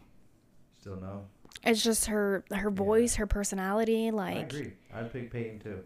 Still 0.80 0.96
no. 0.98 1.26
It's 1.64 1.84
just 1.84 2.06
her 2.06 2.46
her 2.52 2.70
Yeah. 2.70 2.76
voice, 2.76 3.16
her 3.16 3.28
personality, 3.28 4.12
like. 4.12 4.38
I 4.38 4.40
agree. 4.60 4.74
I'd 4.94 5.12
pick 5.12 5.32
Peyton 5.32 5.60
too. 5.60 5.84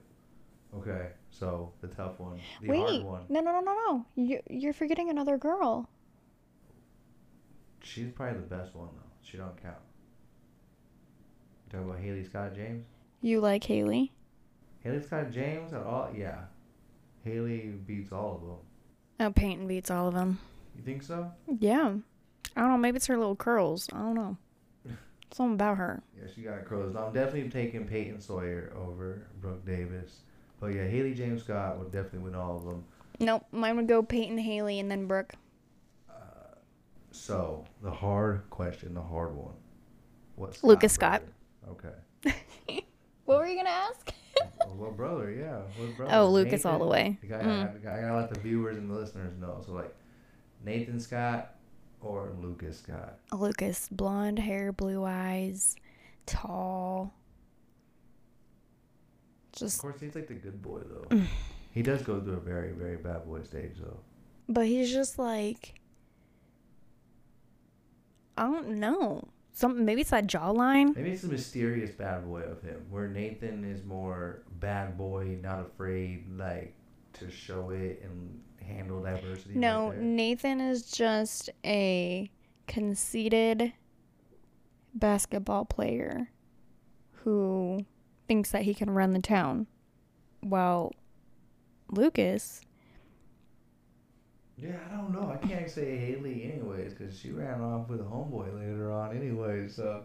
Okay, 0.75 1.10
so 1.29 1.71
the 1.82 1.88
tough 1.88 2.19
one, 2.19 2.39
the 2.62 2.67
Wait, 2.69 2.79
hard 2.79 3.03
one. 3.03 3.21
no, 3.29 3.39
no, 3.41 3.51
no, 3.51 3.62
no, 3.62 3.73
no! 3.88 4.06
You 4.15 4.41
you're 4.49 4.73
forgetting 4.73 5.10
another 5.10 5.38
girl. 5.38 5.88
She's 7.84 8.10
probably 8.12 8.39
the 8.39 8.47
best 8.47 8.73
one 8.75 8.89
though. 8.95 9.12
She 9.21 9.38
don't 9.38 9.56
count. 9.62 9.77
Talking 11.73 11.89
about 11.89 12.01
Haley 12.01 12.23
Scott 12.23 12.53
James? 12.53 12.86
You 13.21 13.41
like 13.41 13.63
Haley? 13.63 14.12
Haley 14.81 15.01
Scott 15.01 15.31
James 15.31 15.73
at 15.73 15.81
all? 15.81 16.09
Yeah. 16.15 16.41
Haley 17.23 17.73
beats 17.88 18.12
all 18.12 18.36
of 18.36 18.41
them. 18.41 18.57
Oh, 19.19 19.31
Peyton 19.31 19.67
beats 19.67 19.89
all 19.89 20.07
of 20.07 20.13
them. 20.13 20.39
You 20.77 20.83
think 20.83 21.01
so? 21.01 21.31
Yeah, 21.59 21.95
I 22.55 22.62
don't 22.62 22.69
know. 22.69 22.77
Maybe 22.77 22.97
it's 22.97 23.07
her 23.07 23.17
little 23.17 23.36
curls. 23.36 23.89
I 23.91 23.97
don't 23.97 24.13
know. 24.13 24.38
Something 25.31 25.55
about 25.55 25.77
her. 25.77 26.03
Yeah, 26.15 26.27
she 26.36 26.41
got 26.41 26.63
crows. 26.65 26.95
I'm 26.95 27.12
definitely 27.12 27.49
taking 27.49 27.88
Peyton 27.88 28.21
Sawyer 28.21 28.71
over 28.77 29.25
Brooke 29.41 29.65
Davis. 29.65 30.19
But 30.59 30.75
yeah, 30.75 30.86
Haley 30.86 31.15
James 31.15 31.41
Scott 31.41 31.79
would 31.79 31.91
definitely 31.91 32.19
win 32.19 32.36
all 32.36 32.57
of 32.57 32.65
them. 32.65 32.83
Nope, 33.19 33.45
mine 33.51 33.77
would 33.77 33.88
go 33.88 34.03
Peyton, 34.03 34.38
Haley, 34.38 34.79
and 34.79 34.91
then 34.91 35.07
Brooke. 35.07 35.33
Uh, 36.07 36.55
so 37.09 37.65
the 37.81 37.91
hard 37.91 38.47
question, 38.51 38.93
the 38.93 39.01
hard 39.01 39.36
one. 39.36 39.53
What's 40.36 40.63
Lucas 40.63 40.93
Scott. 40.93 41.23
Okay. 41.69 42.84
What 43.26 43.38
were 43.39 43.45
you 43.47 43.56
gonna 43.56 43.69
ask? 43.69 44.12
Well, 44.60 44.76
what 44.76 44.97
brother? 44.97 45.32
Yeah. 45.32 45.60
What 45.82 45.95
brother? 45.95 46.13
Oh, 46.17 46.30
Lucas 46.30 46.65
all 46.65 46.78
the 46.78 46.86
way. 46.86 47.17
The 47.21 47.28
guy, 47.28 47.41
Mm. 47.41 47.76
I, 47.76 47.78
gotta- 47.78 47.97
I 47.97 48.02
gotta 48.02 48.15
let 48.17 48.34
the 48.34 48.39
viewers 48.41 48.76
and 48.78 48.89
the 48.89 48.95
listeners 48.95 49.34
know. 49.39 49.62
So 49.65 49.71
like, 49.71 49.95
Nathan 50.65 50.99
Scott 50.99 51.56
or 52.02 52.34
Lucas 52.41 52.80
Scott. 52.80 53.19
Lucas, 53.32 53.88
blonde 53.89 54.39
hair, 54.39 54.73
blue 54.73 55.06
eyes, 55.06 55.78
tall. 56.26 57.13
Just. 59.54 59.78
Of 59.78 59.82
course, 59.84 60.02
he's 60.02 60.15
like 60.15 60.28
the 60.28 60.34
good 60.34 60.62
boy 60.62 60.82
though. 60.86 61.21
he 61.71 61.82
does 61.82 62.02
go 62.02 62.19
through 62.19 62.34
a 62.34 62.39
very, 62.41 62.73
very 62.73 62.97
bad 62.97 63.26
boy 63.26 63.43
stage 63.43 63.76
though. 63.80 63.99
but 64.49 64.65
he's 64.65 64.91
just 64.91 65.17
like, 65.17 65.76
I 68.38 68.43
don't 68.43 68.80
know. 68.80 69.30
Some 69.54 69.86
maybe 69.86 70.02
it's 70.02 70.10
that 70.10 70.26
jawline. 70.28 70.96
Maybe 70.96 71.12
it's 71.12 71.24
a 71.24 71.28
mysterious 71.28 71.92
bad 71.92 72.26
boy 72.26 72.42
of 72.42 72.62
him, 72.63 72.86
where 72.89 73.08
Nathan 73.08 73.63
is 73.63 73.84
more 73.84 74.42
bad 74.60 74.98
boy, 74.98 75.38
not 75.42 75.60
afraid, 75.60 76.26
like 76.36 76.74
to 77.13 77.30
show 77.30 77.70
it 77.70 78.02
and 78.04 78.42
handle 78.66 79.02
diversity. 79.02 79.56
No, 79.56 79.89
right. 79.89 80.00
Nathan 80.00 80.60
is 80.60 80.89
just 80.89 81.52
a 81.63 82.32
conceited 82.68 83.74
basketball 84.96 85.66
player 85.66 86.30
who 87.24 87.86
thinks 88.28 88.52
that 88.52 88.63
he 88.63 88.74
can 88.74 88.89
run 88.89 89.12
the 89.12 89.20
town. 89.20 89.68
While 90.42 90.94
Lucas, 91.92 92.62
Yeah, 94.58 94.78
I 94.92 94.96
don't 94.96 95.12
know. 95.12 95.32
I 95.32 95.46
can't 95.46 95.70
say 95.70 95.98
Haley 95.98 96.52
anyways, 96.54 96.94
because 96.94 97.18
she 97.18 97.32
ran 97.32 97.62
off 97.62 97.89
with 97.89 98.00
a 98.00 98.04
homeboy 98.04 98.54
later 98.58 98.92
on 98.92 99.16
anyway. 99.18 99.68
So, 99.68 100.04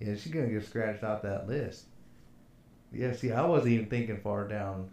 yeah, 0.00 0.14
she's 0.16 0.32
gonna 0.32 0.48
get 0.48 0.64
scratched 0.64 1.04
off 1.04 1.22
that 1.22 1.46
list. 1.46 1.84
Yeah, 2.92 3.12
see, 3.12 3.30
I 3.32 3.44
wasn't 3.44 3.72
even 3.72 3.86
thinking 3.86 4.18
far 4.20 4.48
down. 4.48 4.90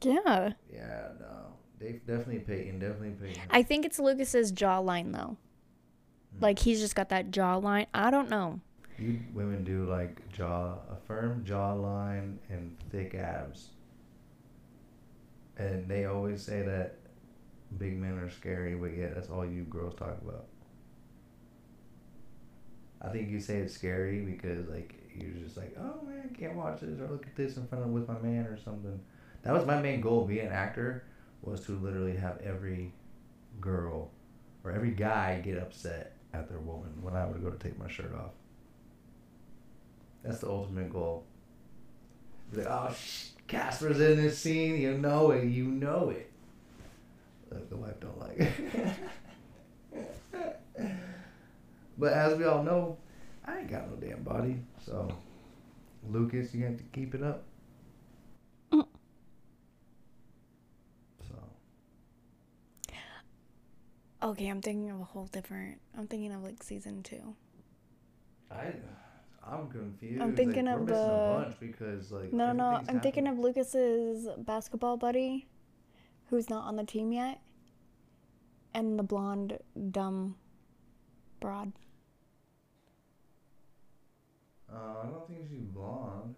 yeah. 0.00 0.52
Yeah, 0.72 1.08
no, 1.20 1.52
they 1.80 2.00
definitely 2.06 2.38
Peyton, 2.38 2.78
definitely 2.78 3.10
Peyton. 3.20 3.42
I 3.50 3.62
think 3.62 3.84
it's 3.84 3.98
Lucas's 3.98 4.52
jawline 4.52 5.12
though. 5.12 5.36
Hmm. 6.36 6.42
Like 6.42 6.60
he's 6.60 6.80
just 6.80 6.94
got 6.94 7.08
that 7.10 7.30
jawline. 7.30 7.86
I 7.92 8.10
don't 8.10 8.30
know. 8.30 8.60
You 8.98 9.20
women 9.34 9.64
do 9.64 9.84
like 9.84 10.30
jaw, 10.32 10.74
a 10.90 10.96
firm 11.06 11.44
jawline 11.44 12.36
and 12.48 12.76
thick 12.90 13.14
abs. 13.14 13.70
And 15.56 15.88
they 15.88 16.04
always 16.04 16.42
say 16.42 16.62
that 16.62 16.94
big 17.76 17.98
men 17.98 18.18
are 18.18 18.30
scary, 18.30 18.74
but 18.74 18.96
yeah, 18.96 19.08
that's 19.14 19.30
all 19.30 19.44
you 19.44 19.62
girls 19.64 19.94
talk 19.94 20.16
about. 20.22 20.46
I 23.00 23.08
think 23.10 23.28
you 23.30 23.40
say 23.40 23.58
it's 23.58 23.74
scary 23.74 24.20
because 24.20 24.68
like 24.68 24.94
you're 25.14 25.44
just 25.44 25.56
like, 25.56 25.76
oh 25.78 26.04
man, 26.06 26.30
I 26.30 26.38
can't 26.38 26.54
watch 26.54 26.80
this 26.80 26.98
or 26.98 27.08
look 27.08 27.26
at 27.26 27.36
this 27.36 27.56
in 27.56 27.66
front 27.66 27.84
of 27.84 27.90
with 27.90 28.08
my 28.08 28.18
man 28.18 28.46
or 28.46 28.58
something. 28.58 28.98
That 29.42 29.54
was 29.54 29.66
my 29.66 29.80
main 29.80 30.00
goal 30.00 30.24
being 30.24 30.46
an 30.46 30.52
actor 30.52 31.04
was 31.42 31.64
to 31.66 31.72
literally 31.72 32.16
have 32.16 32.40
every 32.42 32.92
girl 33.60 34.10
or 34.64 34.72
every 34.72 34.90
guy 34.90 35.40
get 35.40 35.58
upset 35.58 36.16
at 36.32 36.48
their 36.48 36.58
woman 36.58 36.90
when 37.00 37.14
I 37.14 37.24
would 37.26 37.42
go 37.42 37.50
to 37.50 37.58
take 37.58 37.78
my 37.78 37.88
shirt 37.88 38.14
off. 38.14 38.32
That's 40.22 40.40
the 40.40 40.48
ultimate 40.48 40.92
goal. 40.92 41.24
Like, 42.52 42.66
oh, 42.68 42.92
sh- 42.92 43.28
Casper's 43.46 44.00
in 44.00 44.16
this 44.16 44.38
scene. 44.38 44.80
You 44.80 44.98
know 44.98 45.30
it. 45.30 45.44
You 45.44 45.64
know 45.64 46.10
it. 46.10 46.27
The 47.50 47.76
wife 47.76 47.98
don't 48.00 48.18
like 48.18 48.38
it. 48.38 48.52
but 51.98 52.12
as 52.12 52.36
we 52.36 52.44
all 52.44 52.62
know, 52.62 52.98
I 53.44 53.60
ain't 53.60 53.70
got 53.70 53.88
no 53.90 53.96
damn 53.96 54.22
body. 54.22 54.58
So, 54.84 55.08
Lucas, 56.08 56.54
you 56.54 56.64
have 56.64 56.76
to 56.76 56.82
keep 56.92 57.14
it 57.14 57.22
up. 57.22 57.44
Mm. 58.72 58.86
So, 61.28 61.34
Okay, 64.22 64.48
I'm 64.48 64.60
thinking 64.60 64.90
of 64.90 65.00
a 65.00 65.04
whole 65.04 65.26
different. 65.26 65.80
I'm 65.96 66.06
thinking 66.06 66.32
of 66.32 66.42
like 66.42 66.62
season 66.62 67.02
two. 67.02 67.34
I, 68.50 68.72
I'm 69.46 69.68
confused. 69.68 70.22
I'm 70.22 70.34
thinking 70.34 70.66
like, 70.66 70.80
of 70.80 70.86
the- 70.86 71.54
because 71.60 72.12
like 72.12 72.32
No, 72.32 72.52
no, 72.52 72.82
I'm 72.88 73.00
thinking 73.00 73.26
happening. 73.26 73.28
of 73.28 73.38
Lucas's 73.38 74.28
basketball 74.38 74.96
buddy, 74.96 75.46
who's 76.30 76.48
not 76.50 76.64
on 76.64 76.76
the 76.76 76.84
team 76.84 77.12
yet, 77.12 77.40
and 78.74 78.98
the 78.98 79.02
blonde, 79.02 79.58
dumb 79.90 80.36
broad. 81.40 81.72
Uh, 84.72 84.76
I 85.02 85.06
don't 85.06 85.26
think 85.26 85.40
she's 85.50 85.64
blonde. 85.72 86.34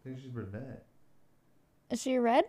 I 0.00 0.08
think 0.08 0.18
she's 0.20 0.30
brunette. 0.30 0.84
Is 1.90 2.02
she 2.02 2.18
red? 2.18 2.44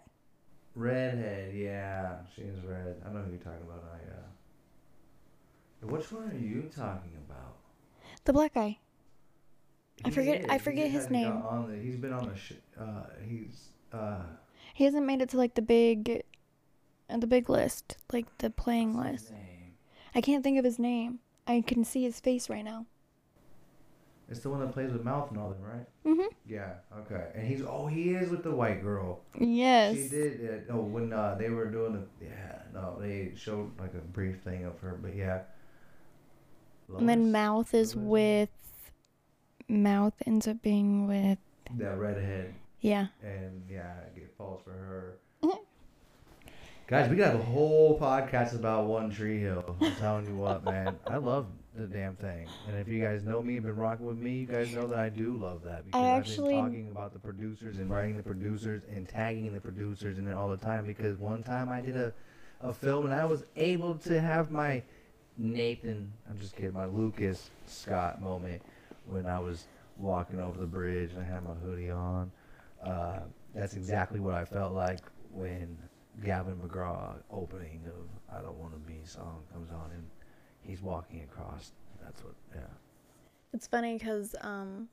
Redhead, 0.75 1.55
yeah, 1.55 2.17
she 2.35 2.41
is 2.43 2.63
red. 2.63 3.01
I 3.05 3.11
know 3.11 3.21
who 3.21 3.31
you're 3.31 3.39
talking 3.39 3.61
about. 3.63 3.83
I 3.93 3.97
yeah. 4.07 5.89
Which 5.89 6.11
one 6.11 6.29
are 6.31 6.37
you 6.37 6.69
talking 6.75 7.11
about? 7.29 7.57
The 8.25 8.33
black 8.33 8.53
guy. 8.55 8.79
I 10.03 10.09
He 10.09 10.11
forget- 10.11 10.45
I 10.49 10.55
is. 10.55 10.61
He 10.61 10.65
forget 10.65 10.91
his 10.91 11.09
name. 11.09 11.31
On 11.31 11.71
the, 11.71 11.77
he's 11.77 11.97
been 11.97 12.13
on 12.13 12.27
the. 12.29 12.35
Sh- 12.35 12.53
uh, 12.79 13.03
he's 13.27 13.69
uh. 13.93 14.23
He 14.73 14.83
hasn't 14.83 15.05
made 15.05 15.21
it 15.21 15.29
to 15.29 15.37
like 15.37 15.55
the 15.55 15.61
big, 15.63 16.09
uh, 16.09 16.19
the 17.09 17.27
big 17.27 17.49
list, 17.49 17.97
like 18.11 18.25
the 18.39 18.49
playing 18.49 18.95
list. 18.97 19.31
I 20.15 20.21
can't 20.21 20.43
think 20.43 20.57
of 20.57 20.65
his 20.65 20.79
name. 20.79 21.19
I 21.47 21.61
can 21.61 21.83
see 21.83 22.03
his 22.03 22.19
face 22.19 22.49
right 22.49 22.63
now. 22.65 22.85
It's 24.29 24.41
the 24.41 24.49
one 24.49 24.59
that 24.59 24.73
plays 24.73 24.91
with 24.91 25.05
mouth 25.05 25.29
and 25.31 25.39
all 25.39 25.49
them, 25.51 25.61
right? 25.61 25.85
Mhm. 26.05 26.27
Yeah. 26.45 26.73
Okay. 26.99 27.27
And 27.33 27.47
he's 27.47 27.61
oh 27.61 27.87
he 27.87 28.09
is 28.13 28.29
with 28.29 28.43
the 28.43 28.51
white 28.51 28.81
girl. 28.83 29.21
Yes. 29.39 29.95
She 29.95 30.09
did. 30.09 30.41
It. 30.41 30.67
Oh, 30.69 30.81
when 30.81 31.13
uh, 31.13 31.35
they 31.39 31.49
were 31.49 31.67
doing 31.71 31.93
the 31.93 32.25
yeah 32.25 32.61
no 32.73 32.97
they 32.99 33.31
showed 33.37 33.71
like 33.79 33.93
a 33.93 33.99
brief 33.99 34.41
thing 34.41 34.65
of 34.65 34.77
her, 34.79 34.99
but 35.01 35.15
yeah. 35.15 35.43
And 36.97 37.07
then 37.07 37.31
mouth 37.31 37.73
is 37.73 37.95
Lois? 37.95 38.05
with. 38.05 38.49
Mouth 39.69 40.13
ends 40.25 40.47
up 40.47 40.61
being 40.61 41.07
with. 41.07 41.37
that 41.77 41.97
redhead 41.97 42.53
Yeah. 42.81 43.07
and 43.21 43.63
yeah, 43.69 43.95
it 44.15 44.33
falls 44.37 44.61
for 44.63 44.71
her. 44.71 45.17
Guys, 46.87 47.09
we 47.09 47.17
got 47.17 47.35
a 47.35 47.39
whole 47.39 47.99
podcast 47.99 48.55
about 48.55 48.85
One 48.85 49.11
Tree 49.11 49.41
Hill. 49.41 49.75
I'm 49.81 49.95
telling 49.97 50.25
you 50.25 50.35
what, 50.35 50.63
man, 50.63 50.97
I 51.05 51.17
love 51.17 51.47
the 51.75 51.85
damn 51.85 52.15
thing. 52.15 52.47
And 52.65 52.77
if 52.77 52.87
you 52.87 53.03
guys 53.03 53.25
know 53.25 53.41
me, 53.41 53.59
been 53.59 53.75
rocking 53.75 54.05
with 54.05 54.17
me, 54.17 54.37
you 54.37 54.45
guys 54.45 54.73
know 54.73 54.87
that 54.87 54.97
I 54.97 55.09
do 55.09 55.33
love 55.33 55.63
that 55.65 55.85
because 55.85 56.01
I 56.01 56.11
I've 56.13 56.19
actually- 56.21 56.53
been 56.53 56.63
talking 56.63 56.87
about 56.89 57.11
the 57.11 57.19
producers 57.19 57.79
and 57.79 57.89
writing 57.89 58.15
the 58.15 58.23
producers 58.23 58.83
and 58.89 59.05
tagging 59.05 59.53
the 59.53 59.59
producers 59.59 60.17
and 60.17 60.29
it 60.29 60.33
all 60.33 60.47
the 60.47 60.55
time. 60.55 60.85
Because 60.85 61.17
one 61.17 61.43
time 61.43 61.67
I 61.67 61.81
did 61.81 61.97
a, 61.97 62.13
a 62.61 62.71
film 62.71 63.03
and 63.03 63.13
I 63.13 63.25
was 63.25 63.43
able 63.57 63.95
to 63.95 64.21
have 64.21 64.49
my 64.49 64.81
Nathan, 65.37 66.13
I'm 66.29 66.39
just 66.39 66.55
kidding, 66.55 66.73
my 66.73 66.85
Lucas 66.85 67.49
Scott 67.65 68.21
moment 68.21 68.61
when 69.07 69.25
I 69.25 69.39
was 69.39 69.65
walking 69.97 70.39
over 70.39 70.57
the 70.57 70.65
bridge 70.65 71.11
and 71.11 71.19
I 71.21 71.25
had 71.25 71.43
my 71.43 71.53
hoodie 71.53 71.91
on. 71.91 72.31
Uh, 72.81 73.19
that's 73.53 73.75
exactly 73.75 74.21
what 74.21 74.35
I 74.35 74.45
felt 74.45 74.73
like 74.73 74.99
when 75.33 75.77
Gavin 76.23 76.55
DeGraw 76.57 77.15
opening 77.31 77.81
of 77.85 78.35
"I 78.35 78.41
Don't 78.41 78.57
Want 78.57 78.73
to 78.73 78.79
Be" 78.79 78.99
song 79.05 79.43
comes 79.53 79.71
on 79.71 79.91
and 79.93 80.03
he's 80.61 80.81
walking 80.81 81.23
across. 81.23 81.71
That's 82.03 82.23
what, 82.23 82.33
yeah. 82.55 82.61
It's 83.53 83.67
funny 83.67 83.97
because 83.97 84.35
um, 84.41 84.89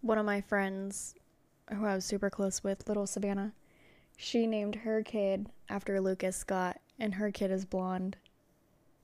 one 0.00 0.18
of 0.18 0.26
my 0.26 0.40
friends, 0.40 1.14
who 1.72 1.84
I 1.84 1.94
was 1.94 2.04
super 2.04 2.30
close 2.30 2.62
with, 2.62 2.88
little 2.88 3.06
Savannah, 3.06 3.52
she 4.16 4.46
named 4.46 4.74
her 4.74 5.02
kid 5.02 5.48
after 5.68 6.00
Lucas 6.00 6.36
Scott, 6.36 6.80
and 6.98 7.14
her 7.14 7.30
kid 7.30 7.50
is 7.50 7.64
blonde, 7.64 8.16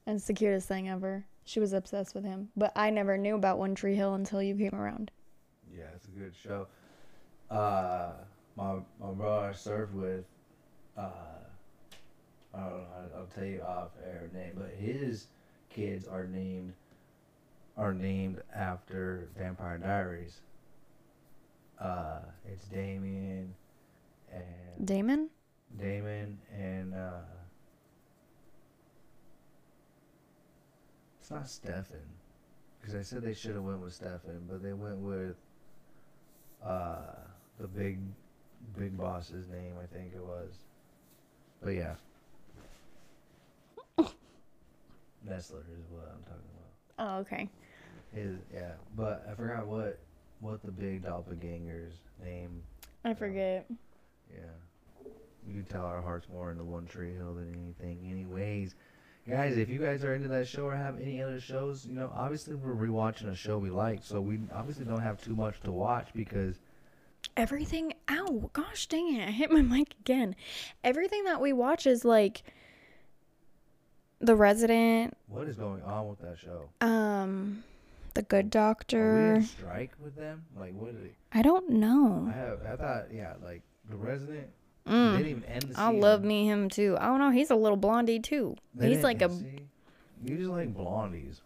and 0.07 0.17
it's 0.17 0.27
the 0.27 0.35
cutest 0.35 0.69
thing 0.69 0.89
ever. 0.89 1.25
She 1.45 1.61
was 1.61 1.73
obsessed 1.73 2.15
with 2.15 2.25
him, 2.25 2.49
but 2.57 2.73
I 2.75 2.91
never 2.91 3.19
knew 3.19 3.35
about 3.35 3.59
One 3.59 3.75
Tree 3.75 3.95
Hill 3.95 4.15
until 4.15 4.43
you 4.43 4.55
came 4.55 4.75
around. 4.75 5.11
Yeah, 5.77 5.85
it's 5.95 6.07
a 6.07 6.19
good 6.19 6.35
show. 6.35 6.67
Uh, 7.51 8.13
my 8.57 8.77
my 9.01 9.13
brother 9.13 9.49
I 9.49 9.53
served 9.53 9.95
with, 9.95 10.25
uh, 10.97 11.11
I 12.55 12.61
don't 12.61 12.71
know. 12.71 12.87
I'll, 13.17 13.27
tell 13.35 13.45
you 13.45 13.63
off 13.63 13.91
air 14.05 14.31
name, 14.33 14.53
but 14.57 14.71
his 14.79 15.27
kids 15.71 16.07
are 16.07 16.27
named 16.27 16.73
are 17.77 17.93
named 17.93 18.41
after 18.55 19.29
Vampire 19.37 19.79
Diaries. 19.79 20.41
Uh, 21.81 22.21
it's 22.47 22.67
Damien 22.67 23.53
and 24.33 24.87
Damon? 24.87 25.29
Damon 25.79 26.39
and 26.57 26.95
uh, 26.95 27.23
it's 31.21 31.31
not 31.31 31.49
Stefan 31.49 31.99
because 32.81 32.95
I 32.95 33.03
said 33.03 33.23
they 33.23 33.35
should 33.35 33.55
have 33.55 33.65
went 33.65 33.81
with 33.81 33.95
Stefan, 33.95 34.47
but 34.49 34.63
they 34.63 34.73
went 34.73 34.99
with 34.99 35.37
uh, 36.65 37.17
the 37.59 37.67
big 37.67 37.99
big 38.79 38.97
boss's 38.97 39.49
name. 39.49 39.75
I 39.83 39.87
think 39.87 40.13
it 40.15 40.23
was, 40.23 40.53
but 41.61 41.71
yeah, 41.71 41.95
Nestler 45.29 45.65
is 45.73 45.85
what 45.91 46.11
I'm 46.13 46.23
talking 46.23 46.51
about. 46.55 47.17
Oh, 47.17 47.19
okay. 47.21 47.49
His 48.13 48.37
yeah, 48.53 48.73
but 48.97 49.27
I 49.31 49.35
forgot 49.35 49.67
what 49.67 49.99
what 50.41 50.63
the 50.63 50.71
big 50.71 51.03
doppelganger's 51.03 51.95
name. 52.23 52.63
I 53.05 53.11
um, 53.11 53.17
forget. 53.17 53.67
Yeah. 54.31 55.09
You 55.47 55.55
can 55.55 55.65
tell 55.65 55.85
our 55.85 56.01
hearts 56.01 56.27
more 56.33 56.51
into 56.51 56.65
One 56.65 56.87
Tree 56.87 57.15
Hill 57.15 57.35
than 57.35 57.55
anything. 57.55 58.09
Anyways, 58.11 58.75
guys, 59.29 59.59
if 59.59 59.69
you 59.69 59.79
guys 59.79 60.03
are 60.03 60.15
into 60.15 60.29
that 60.29 60.49
show 60.49 60.65
or 60.65 60.75
have 60.75 60.99
any 61.01 61.23
other 61.23 61.39
shows, 61.39 61.85
you 61.85 61.93
know, 61.93 62.11
obviously 62.15 62.55
we're 62.55 62.75
rewatching 62.75 63.29
a 63.29 63.35
show 63.35 63.59
we 63.59 63.69
like, 63.69 64.03
so 64.03 64.21
we 64.21 64.39
obviously 64.55 64.87
don't 64.87 65.03
have 65.03 65.23
too 65.23 65.35
much 65.35 65.61
to 65.63 65.73
watch 65.73 66.09
because 66.15 66.59
Everything. 67.37 67.93
Ow! 68.11 68.51
Gosh 68.53 68.87
dang 68.87 69.15
it! 69.17 69.29
I 69.29 69.31
hit 69.31 69.51
my 69.51 69.63
mic 69.63 69.95
again. 70.01 70.37
Everything 70.85 71.25
that 71.25 71.41
we 71.41 71.53
watch 71.53 71.87
is 71.87 72.05
like 72.05 72.45
The 74.21 74.35
Resident, 74.35 75.17
what 75.29 75.49
is 75.49 75.57
going 75.57 75.83
on 75.83 76.09
with 76.09 76.21
that 76.21 76.39
show? 76.39 76.69
um, 76.81 77.63
The 78.15 78.23
Good 78.23 78.37
Are 78.45 78.47
we 78.47 78.51
Doctor. 78.51 79.35
in 79.35 79.43
strike 79.43 79.91
with 80.03 80.17
them? 80.17 80.45
Like, 80.59 80.73
what? 80.75 80.93
They, 80.95 81.11
I 81.33 81.43
don't 81.43 81.69
know. 81.71 82.31
I 82.33 82.37
have. 82.37 82.61
I 82.67 82.77
thought, 82.77 83.07
yeah, 83.13 83.35
like 83.45 83.63
the 83.91 83.97
Resident. 83.97 84.49
They 84.87 84.93
Mm. 84.93 85.17
didn't 85.17 85.31
even 85.31 85.45
end 85.45 85.63
the 85.63 85.81
I 85.81 85.89
season. 85.89 86.01
love 86.01 86.23
me 86.23 86.47
him 86.47 86.69
too. 86.69 86.97
I 87.01 87.07
don't 87.07 87.19
know. 87.19 87.31
He's 87.31 87.51
a 87.51 87.57
little 87.57 87.77
blondie 87.79 88.21
too. 88.21 88.55
They 88.75 88.89
He's 88.89 88.97
didn't- 88.99 89.05
like 89.05 89.23
a. 89.23 89.31
See? 89.31 89.61
You 90.25 90.37
just 90.37 90.51
like 90.51 90.75
blondies. 90.75 91.41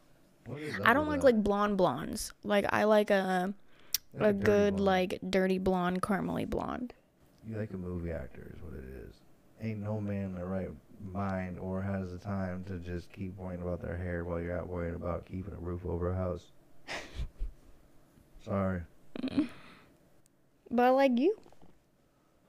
What 0.46 0.60
is 0.60 0.74
I 0.84 0.92
don't 0.92 1.06
with 1.06 1.16
like 1.16 1.20
that? 1.20 1.26
like 1.36 1.44
blonde 1.44 1.76
blondes. 1.76 2.32
Like 2.42 2.64
I 2.72 2.84
like 2.84 3.10
a 3.10 3.54
a 4.14 4.18
dirty 4.32 4.38
good 4.44 4.76
blonde. 4.76 4.84
like 4.84 5.18
dirty 5.30 5.58
blonde, 5.58 6.02
caramely 6.02 6.48
blonde. 6.48 6.94
You 7.48 7.56
like 7.56 7.72
a 7.72 7.76
movie 7.76 8.10
actor 8.10 8.52
is 8.54 8.60
what 8.62 8.74
it 8.74 8.84
is. 9.06 9.14
Ain't 9.62 9.80
no 9.80 10.00
man 10.00 10.24
in 10.26 10.34
the 10.34 10.44
right 10.44 10.68
mind 11.12 11.58
or 11.58 11.82
has 11.82 12.10
the 12.12 12.18
time 12.18 12.64
to 12.64 12.78
just 12.78 13.12
keep 13.12 13.36
worrying 13.36 13.62
about 13.62 13.80
their 13.80 13.96
hair 13.96 14.24
while 14.24 14.40
you're 14.40 14.56
out 14.58 14.68
worrying 14.68 14.94
about 14.94 15.26
keeping 15.26 15.54
a 15.54 15.58
roof 15.60 15.84
over 15.86 16.10
a 16.10 16.16
house. 16.16 16.44
Sorry. 18.44 18.82
But 20.70 20.82
I 20.84 20.90
like 20.90 21.18
you. 21.18 21.34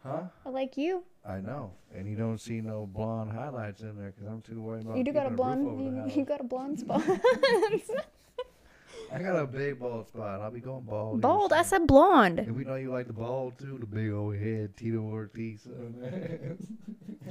Huh? 0.03 0.23
I 0.45 0.49
like 0.49 0.77
you. 0.77 1.03
I 1.25 1.39
know. 1.39 1.71
And 1.95 2.07
you 2.07 2.15
don't 2.15 2.37
see 2.37 2.61
no 2.61 2.85
blonde 2.85 3.31
highlights 3.31 3.81
in 3.81 3.97
there 3.97 4.11
because 4.11 4.27
I'm 4.27 4.41
too 4.41 4.61
worried 4.61 4.85
about 4.85 4.97
you 4.97 5.03
do 5.03 5.13
got 5.13 5.27
a 5.27 5.29
blonde. 5.29 5.65
the 5.65 6.11
You, 6.11 6.19
you 6.19 6.25
got 6.25 6.41
a 6.41 6.43
blonde 6.43 6.79
spot. 6.81 7.01
I 9.11 9.19
got 9.19 9.35
a 9.37 9.47
big 9.47 9.79
bald 9.79 10.07
spot. 10.07 10.41
I'll 10.41 10.51
be 10.51 10.59
going 10.59 10.83
bald. 10.83 11.21
Bald. 11.21 11.51
I 11.53 11.63
said 11.63 11.87
blonde. 11.87 12.39
And 12.39 12.55
we 12.55 12.63
know 12.63 12.75
you 12.75 12.91
like 12.91 13.07
the 13.07 13.13
bald 13.13 13.57
too, 13.57 13.77
the 13.79 13.85
big 13.85 14.11
old 14.11 14.35
head, 14.35 14.75
Tito 14.77 14.99
Ortiz. 14.99 15.67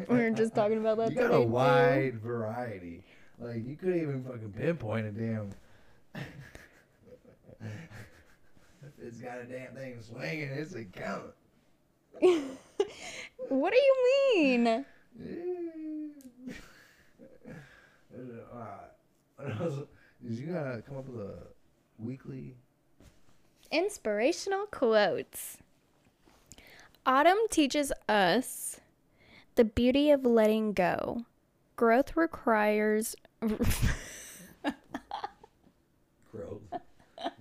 We 0.09 0.17
were 0.17 0.31
just 0.31 0.55
talking 0.55 0.79
about 0.79 0.97
that 0.99 1.11
You 1.11 1.17
got 1.17 1.33
a 1.33 1.39
too. 1.39 1.43
wide 1.49 2.21
variety. 2.21 3.03
Like 3.41 3.67
you 3.67 3.75
couldn't 3.75 4.01
even 4.01 4.23
fucking 4.23 4.53
pinpoint 4.53 5.07
a 5.07 5.11
damn. 5.11 5.51
it's 9.03 9.19
got 9.19 9.39
a 9.41 9.45
damn 9.45 9.75
thing 9.75 10.01
swinging, 10.01 10.51
it's 10.51 10.75
a 10.75 10.85
count. 10.85 11.33
What 13.49 13.73
do 13.73 13.79
you 13.79 13.95
mean? 14.37 14.67
Alright. 18.53 18.91
Uh, 19.41 19.71
you 20.23 20.47
gotta 20.47 20.83
come 20.83 20.97
up 20.99 21.09
with 21.09 21.21
a 21.21 21.35
weekly. 21.99 22.57
Inspirational 23.71 24.67
quotes. 24.67 25.59
Autumn 27.05 27.39
teaches 27.51 27.93
us 28.09 28.81
the 29.55 29.65
beauty 29.65 30.11
of 30.11 30.25
letting 30.25 30.73
go. 30.73 31.25
Growth 31.77 32.17
requires. 32.17 33.15
Growth. 33.41 33.95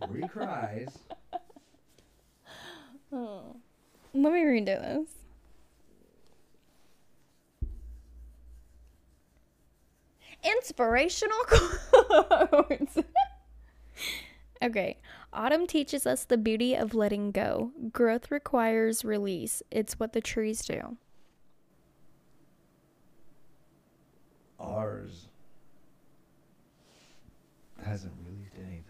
Recries. 0.10 0.90
Hmm. 3.12 3.52
Let 4.14 4.34
me 4.34 4.40
redo 4.40 4.66
this. 4.66 5.10
Inspirational 10.44 11.38
quotes. 11.48 12.98
Okay. 14.62 14.98
Autumn 15.34 15.68
teaches 15.68 16.06
us 16.08 16.24
the 16.26 16.38
beauty 16.38 16.74
of 16.76 16.94
letting 16.94 17.32
go. 17.32 17.72
Growth 17.92 18.32
requires 18.32 19.04
release. 19.06 19.62
It's 19.72 20.00
what 20.00 20.14
the 20.14 20.22
trees 20.22 20.66
do. 20.66 20.98
Ours 24.60 25.28
hasn't 27.86 28.14
released 28.26 28.56
anything. 28.58 28.84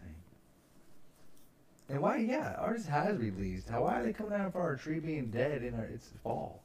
And 1.89 2.01
why? 2.01 2.17
Yeah, 2.17 2.55
ours 2.57 2.85
has 2.87 3.17
released. 3.17 3.69
How? 3.69 3.83
Why 3.83 3.99
are 3.99 4.03
they 4.03 4.13
coming 4.13 4.33
out 4.39 4.53
for 4.53 4.61
our 4.61 4.75
tree 4.75 4.99
being 4.99 5.27
dead 5.29 5.63
in 5.63 5.73
our? 5.75 5.85
It's 5.85 6.09
fall. 6.23 6.61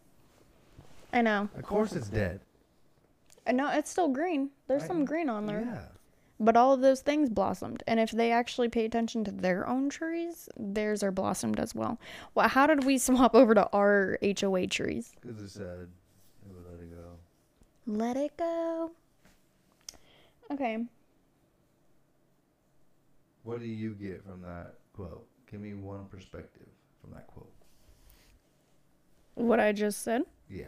I 1.13 1.21
know. 1.23 1.49
Of 1.57 1.65
course, 1.65 1.93
it's 1.93 2.09
dead. 2.09 2.41
Uh, 3.47 3.53
No, 3.53 3.69
it's 3.71 3.91
still 3.91 4.09
green. 4.09 4.51
There's 4.69 4.85
I 4.85 4.87
some 4.87 5.05
green 5.05 5.29
on 5.29 5.47
there. 5.47 5.61
Yeah. 5.61 5.83
But 6.43 6.57
all 6.57 6.73
of 6.73 6.81
those 6.81 7.03
things 7.03 7.31
blossomed. 7.31 7.85
And 7.87 8.01
if 8.01 8.11
they 8.11 8.33
actually 8.33 8.69
pay 8.69 8.85
attention 8.85 9.23
to 9.25 9.31
their 9.31 9.69
own 9.69 9.89
trees, 9.89 10.49
theirs 10.59 11.05
are 11.05 11.13
blossomed 11.13 11.61
as 11.61 11.73
well. 11.73 12.01
Well, 12.35 12.49
how 12.49 12.67
did 12.67 12.83
we 12.85 12.99
swap 13.07 13.37
over 13.37 13.55
to 13.55 13.69
our 13.73 14.19
HOA 14.21 14.67
trees? 14.67 15.13
Because 15.21 15.41
it 15.41 15.51
said 15.51 15.89
it 16.45 16.53
would 16.53 16.65
let 16.69 16.81
it 16.83 16.91
go. 16.91 17.07
Let 17.87 18.17
it 18.17 18.37
go. 18.37 18.91
Okay. 20.51 20.85
What 23.45 23.61
do 23.61 23.67
you 23.67 23.91
get 23.91 24.25
from 24.25 24.43
that 24.43 24.75
quote? 24.95 25.25
Give 25.49 25.61
me 25.61 25.75
one 25.75 26.07
perspective 26.07 26.67
from 27.01 27.13
that 27.13 27.29
quote. 27.29 27.53
What 29.35 29.61
I 29.61 29.71
just 29.71 30.03
said. 30.03 30.23
Yeah. 30.51 30.65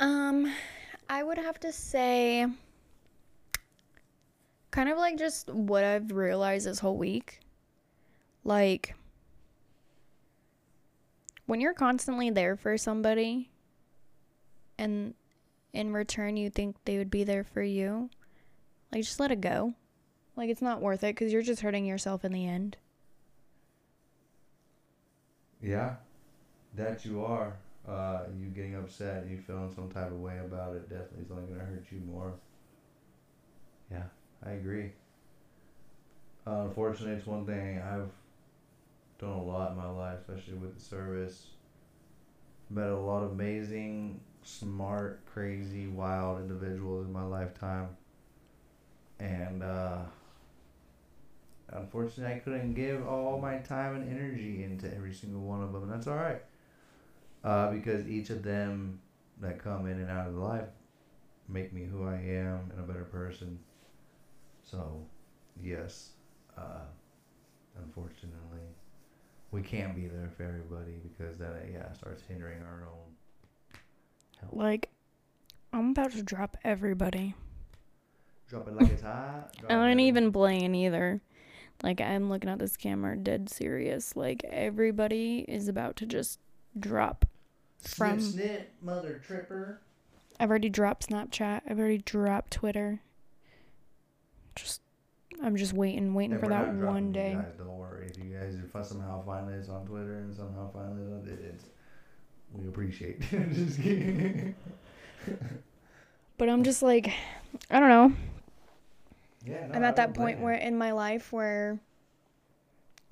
Um, 0.00 0.50
I 1.10 1.22
would 1.22 1.36
have 1.36 1.60
to 1.60 1.72
say 1.72 2.46
kind 4.70 4.88
of 4.88 4.96
like 4.96 5.18
just 5.18 5.50
what 5.50 5.84
I've 5.84 6.10
realized 6.10 6.66
this 6.66 6.78
whole 6.78 6.96
week. 6.96 7.40
Like 8.42 8.94
when 11.44 11.60
you're 11.60 11.74
constantly 11.74 12.30
there 12.30 12.56
for 12.56 12.78
somebody 12.78 13.50
and 14.78 15.12
in 15.74 15.92
return 15.92 16.38
you 16.38 16.48
think 16.48 16.76
they 16.86 16.96
would 16.96 17.10
be 17.10 17.22
there 17.22 17.44
for 17.44 17.62
you, 17.62 18.08
like 18.90 19.02
just 19.02 19.20
let 19.20 19.30
it 19.30 19.42
go. 19.42 19.74
Like 20.34 20.48
it's 20.48 20.62
not 20.62 20.80
worth 20.80 21.04
it 21.04 21.12
cuz 21.12 21.30
you're 21.30 21.42
just 21.42 21.60
hurting 21.60 21.84
yourself 21.84 22.24
in 22.24 22.32
the 22.32 22.46
end. 22.46 22.78
Yeah. 25.60 25.96
That 26.74 27.04
you 27.04 27.22
are. 27.22 27.58
Uh, 27.88 28.20
you 28.38 28.46
getting 28.48 28.76
upset, 28.76 29.22
and 29.22 29.30
you 29.30 29.38
feeling 29.38 29.72
some 29.74 29.90
type 29.90 30.10
of 30.10 30.20
way 30.20 30.38
about 30.38 30.74
it, 30.76 30.88
definitely 30.88 31.24
is 31.24 31.30
only 31.30 31.44
going 31.44 31.58
to 31.58 31.64
hurt 31.64 31.84
you 31.90 32.00
more. 32.00 32.34
Yeah, 33.90 34.04
I 34.44 34.52
agree. 34.52 34.92
Uh, 36.46 36.64
unfortunately, 36.66 37.14
it's 37.14 37.26
one 37.26 37.46
thing 37.46 37.78
I've 37.78 38.10
done 39.18 39.30
a 39.30 39.42
lot 39.42 39.72
in 39.72 39.76
my 39.76 39.88
life, 39.88 40.18
especially 40.20 40.54
with 40.54 40.74
the 40.74 40.80
service. 40.80 41.46
Met 42.70 42.88
a 42.88 42.96
lot 42.96 43.22
of 43.22 43.32
amazing, 43.32 44.20
smart, 44.42 45.20
crazy, 45.26 45.88
wild 45.88 46.40
individuals 46.40 47.06
in 47.06 47.12
my 47.12 47.24
lifetime. 47.24 47.88
And 49.18 49.62
uh, 49.62 49.98
unfortunately, 51.70 52.34
I 52.34 52.38
couldn't 52.38 52.74
give 52.74 53.06
all 53.06 53.40
my 53.40 53.58
time 53.58 53.96
and 53.96 54.10
energy 54.10 54.64
into 54.64 54.92
every 54.94 55.14
single 55.14 55.40
one 55.42 55.62
of 55.62 55.72
them, 55.72 55.84
and 55.84 55.92
that's 55.92 56.06
all 56.06 56.16
right. 56.16 56.42
Uh, 57.42 57.70
because 57.70 58.06
each 58.06 58.30
of 58.30 58.42
them 58.42 59.00
that 59.40 59.58
come 59.62 59.86
in 59.86 59.98
and 59.98 60.10
out 60.10 60.26
of 60.26 60.34
the 60.34 60.40
life 60.40 60.68
make 61.48 61.72
me 61.72 61.84
who 61.84 62.06
I 62.06 62.14
am 62.16 62.70
and 62.70 62.78
a 62.78 62.82
better 62.82 63.04
person. 63.04 63.58
So, 64.62 65.02
yes, 65.60 66.10
uh, 66.56 66.82
unfortunately, 67.82 68.60
we 69.50 69.62
can't 69.62 69.96
be 69.96 70.06
there 70.06 70.30
for 70.36 70.44
everybody 70.44 71.00
because 71.02 71.38
that 71.38 71.66
yeah 71.72 71.92
starts 71.92 72.22
hindering 72.28 72.62
our 72.62 72.86
own 72.86 73.78
health. 74.40 74.52
Like 74.52 74.90
I'm 75.72 75.90
about 75.90 76.12
to 76.12 76.22
drop 76.22 76.56
everybody. 76.64 77.34
Drop 78.48 78.68
it 78.68 78.74
like 78.74 78.90
it's 78.90 79.02
hot. 79.02 79.54
I 79.68 79.76
like- 79.76 79.98
even 79.98 80.32
playing 80.32 80.74
either. 80.74 81.20
Like 81.82 82.00
I'm 82.00 82.28
looking 82.28 82.50
at 82.50 82.58
this 82.58 82.76
camera 82.76 83.16
dead 83.16 83.48
serious. 83.48 84.14
Like 84.14 84.44
everybody 84.44 85.44
is 85.48 85.66
about 85.68 85.96
to 85.96 86.06
just 86.06 86.38
drop. 86.78 87.24
From- 87.82 88.20
snip 88.20 88.44
snip 88.44 88.72
mother 88.82 89.20
tripper. 89.24 89.80
I've 90.38 90.48
already 90.48 90.70
dropped 90.70 91.08
Snapchat. 91.08 91.62
I've 91.68 91.78
already 91.78 91.98
dropped 91.98 92.52
Twitter. 92.52 93.00
Just 94.54 94.80
I'm 95.42 95.56
just 95.56 95.72
waiting, 95.72 96.14
waiting 96.14 96.32
And 96.32 96.40
for 96.40 96.48
that 96.48 96.74
one 96.74 97.12
day. 97.12 97.34
Guys, 97.34 97.54
don't 97.56 97.68
worry. 97.78 98.06
If 98.06 98.18
you 98.18 98.34
guys 98.34 98.54
if 98.54 98.74
I 98.74 98.82
somehow 98.82 99.24
find 99.24 99.48
this 99.48 99.68
on 99.68 99.86
Twitter 99.86 100.18
and 100.18 100.34
somehow 100.34 100.70
find 100.72 100.98
this 100.98 101.12
on 101.12 101.26
it, 101.26 101.44
it's 101.44 101.64
we 102.52 102.68
appreciate. 102.68 103.20
Just 103.30 103.80
kidding. 103.80 104.54
But 106.38 106.48
I'm 106.48 106.64
just 106.64 106.82
like 106.82 107.12
I 107.70 107.78
don't 107.78 107.88
know. 107.90 108.12
Yeah, 109.44 109.66
no, 109.66 109.74
I'm 109.74 109.84
at 109.84 109.96
that 109.96 110.14
point 110.14 110.40
where 110.40 110.54
in 110.54 110.76
my 110.76 110.92
life 110.92 111.32
where 111.32 111.78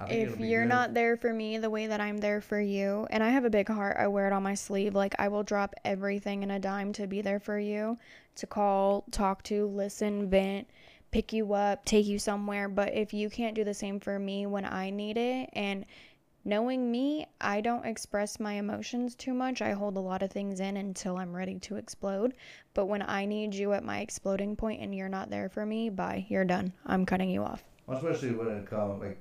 if 0.09 0.39
you're 0.39 0.63
good. 0.63 0.69
not 0.69 0.95
there 0.95 1.17
for 1.17 1.33
me 1.33 1.59
the 1.59 1.71
way 1.71 1.87
that 1.87 2.01
I'm 2.01 2.19
there 2.19 2.41
for 2.41 2.61
you, 2.61 3.07
and 3.11 3.23
I 3.23 3.31
have 3.31 3.45
a 3.45 3.51
big 3.51 3.69
heart, 3.69 3.97
I 3.99 4.07
wear 4.07 4.27
it 4.27 4.33
on 4.33 4.43
my 4.43 4.55
sleeve. 4.55 4.95
Like, 4.95 5.15
I 5.19 5.29
will 5.29 5.43
drop 5.43 5.75
everything 5.85 6.43
in 6.43 6.51
a 6.51 6.59
dime 6.59 6.93
to 6.95 7.07
be 7.07 7.21
there 7.21 7.41
for 7.41 7.59
you, 7.59 7.99
to 8.37 8.47
call, 8.47 9.05
talk 9.11 9.43
to, 9.45 9.67
listen, 9.67 10.31
vent, 10.31 10.69
pick 11.11 11.33
you 11.33 11.53
up, 11.53 11.85
take 11.85 12.07
you 12.07 12.19
somewhere. 12.19 12.69
But 12.69 12.95
if 12.95 13.13
you 13.13 13.29
can't 13.31 13.55
do 13.55 13.65
the 13.65 13.75
same 13.75 13.99
for 13.99 14.19
me 14.19 14.47
when 14.47 14.65
I 14.65 14.91
need 14.91 15.17
it, 15.17 15.51
and 15.53 15.85
knowing 16.45 16.91
me, 16.91 17.27
I 17.41 17.61
don't 17.61 17.85
express 17.85 18.39
my 18.39 18.55
emotions 18.55 19.15
too 19.15 19.35
much. 19.35 19.61
I 19.61 19.73
hold 19.73 19.97
a 19.97 20.01
lot 20.01 20.23
of 20.23 20.31
things 20.31 20.61
in 20.61 20.77
until 20.77 21.17
I'm 21.17 21.35
ready 21.35 21.59
to 21.61 21.77
explode. 21.77 22.35
But 22.75 22.87
when 22.87 23.03
I 23.03 23.27
need 23.27 23.55
you 23.55 23.73
at 23.73 23.85
my 23.85 24.01
exploding 24.01 24.57
point 24.57 24.81
and 24.81 24.95
you're 24.95 25.09
not 25.09 25.31
there 25.31 25.49
for 25.49 25.67
me, 25.67 25.91
bye, 25.91 26.27
you're 26.29 26.45
done. 26.45 26.73
I'm 26.87 27.05
cutting 27.05 27.31
you 27.31 27.43
off. 27.43 27.65
Especially 27.89 28.31
when 28.31 28.49
it 28.49 28.67
comes 28.67 29.03
like, 29.03 29.19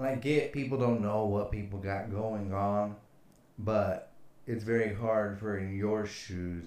and 0.00 0.08
I 0.08 0.14
get 0.14 0.52
people 0.52 0.78
don't 0.78 1.02
know 1.02 1.26
what 1.26 1.52
people 1.52 1.78
got 1.78 2.10
going 2.10 2.54
on, 2.54 2.96
but 3.58 4.12
it's 4.46 4.64
very 4.64 4.94
hard 4.94 5.38
for 5.38 5.58
in 5.58 5.76
your 5.76 6.06
shoes 6.06 6.64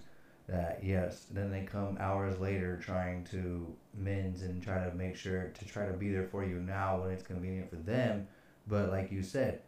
that 0.48 0.82
yes, 0.84 1.26
then 1.32 1.50
they 1.50 1.64
come 1.64 1.98
hours 2.00 2.40
later 2.40 2.78
trying 2.78 3.24
to 3.26 3.74
mend 3.98 4.42
and 4.42 4.62
try 4.62 4.88
to 4.88 4.94
make 4.96 5.16
sure 5.16 5.52
to 5.58 5.66
try 5.66 5.88
to 5.88 5.94
be 5.94 6.12
there 6.12 6.28
for 6.28 6.44
you 6.44 6.60
now 6.60 7.02
when 7.02 7.12
it's 7.12 7.24
convenient 7.24 7.70
for 7.72 7.78
them. 7.78 8.28
But 8.68 8.92
like 8.92 9.12
you 9.12 9.24
said, 9.24 9.62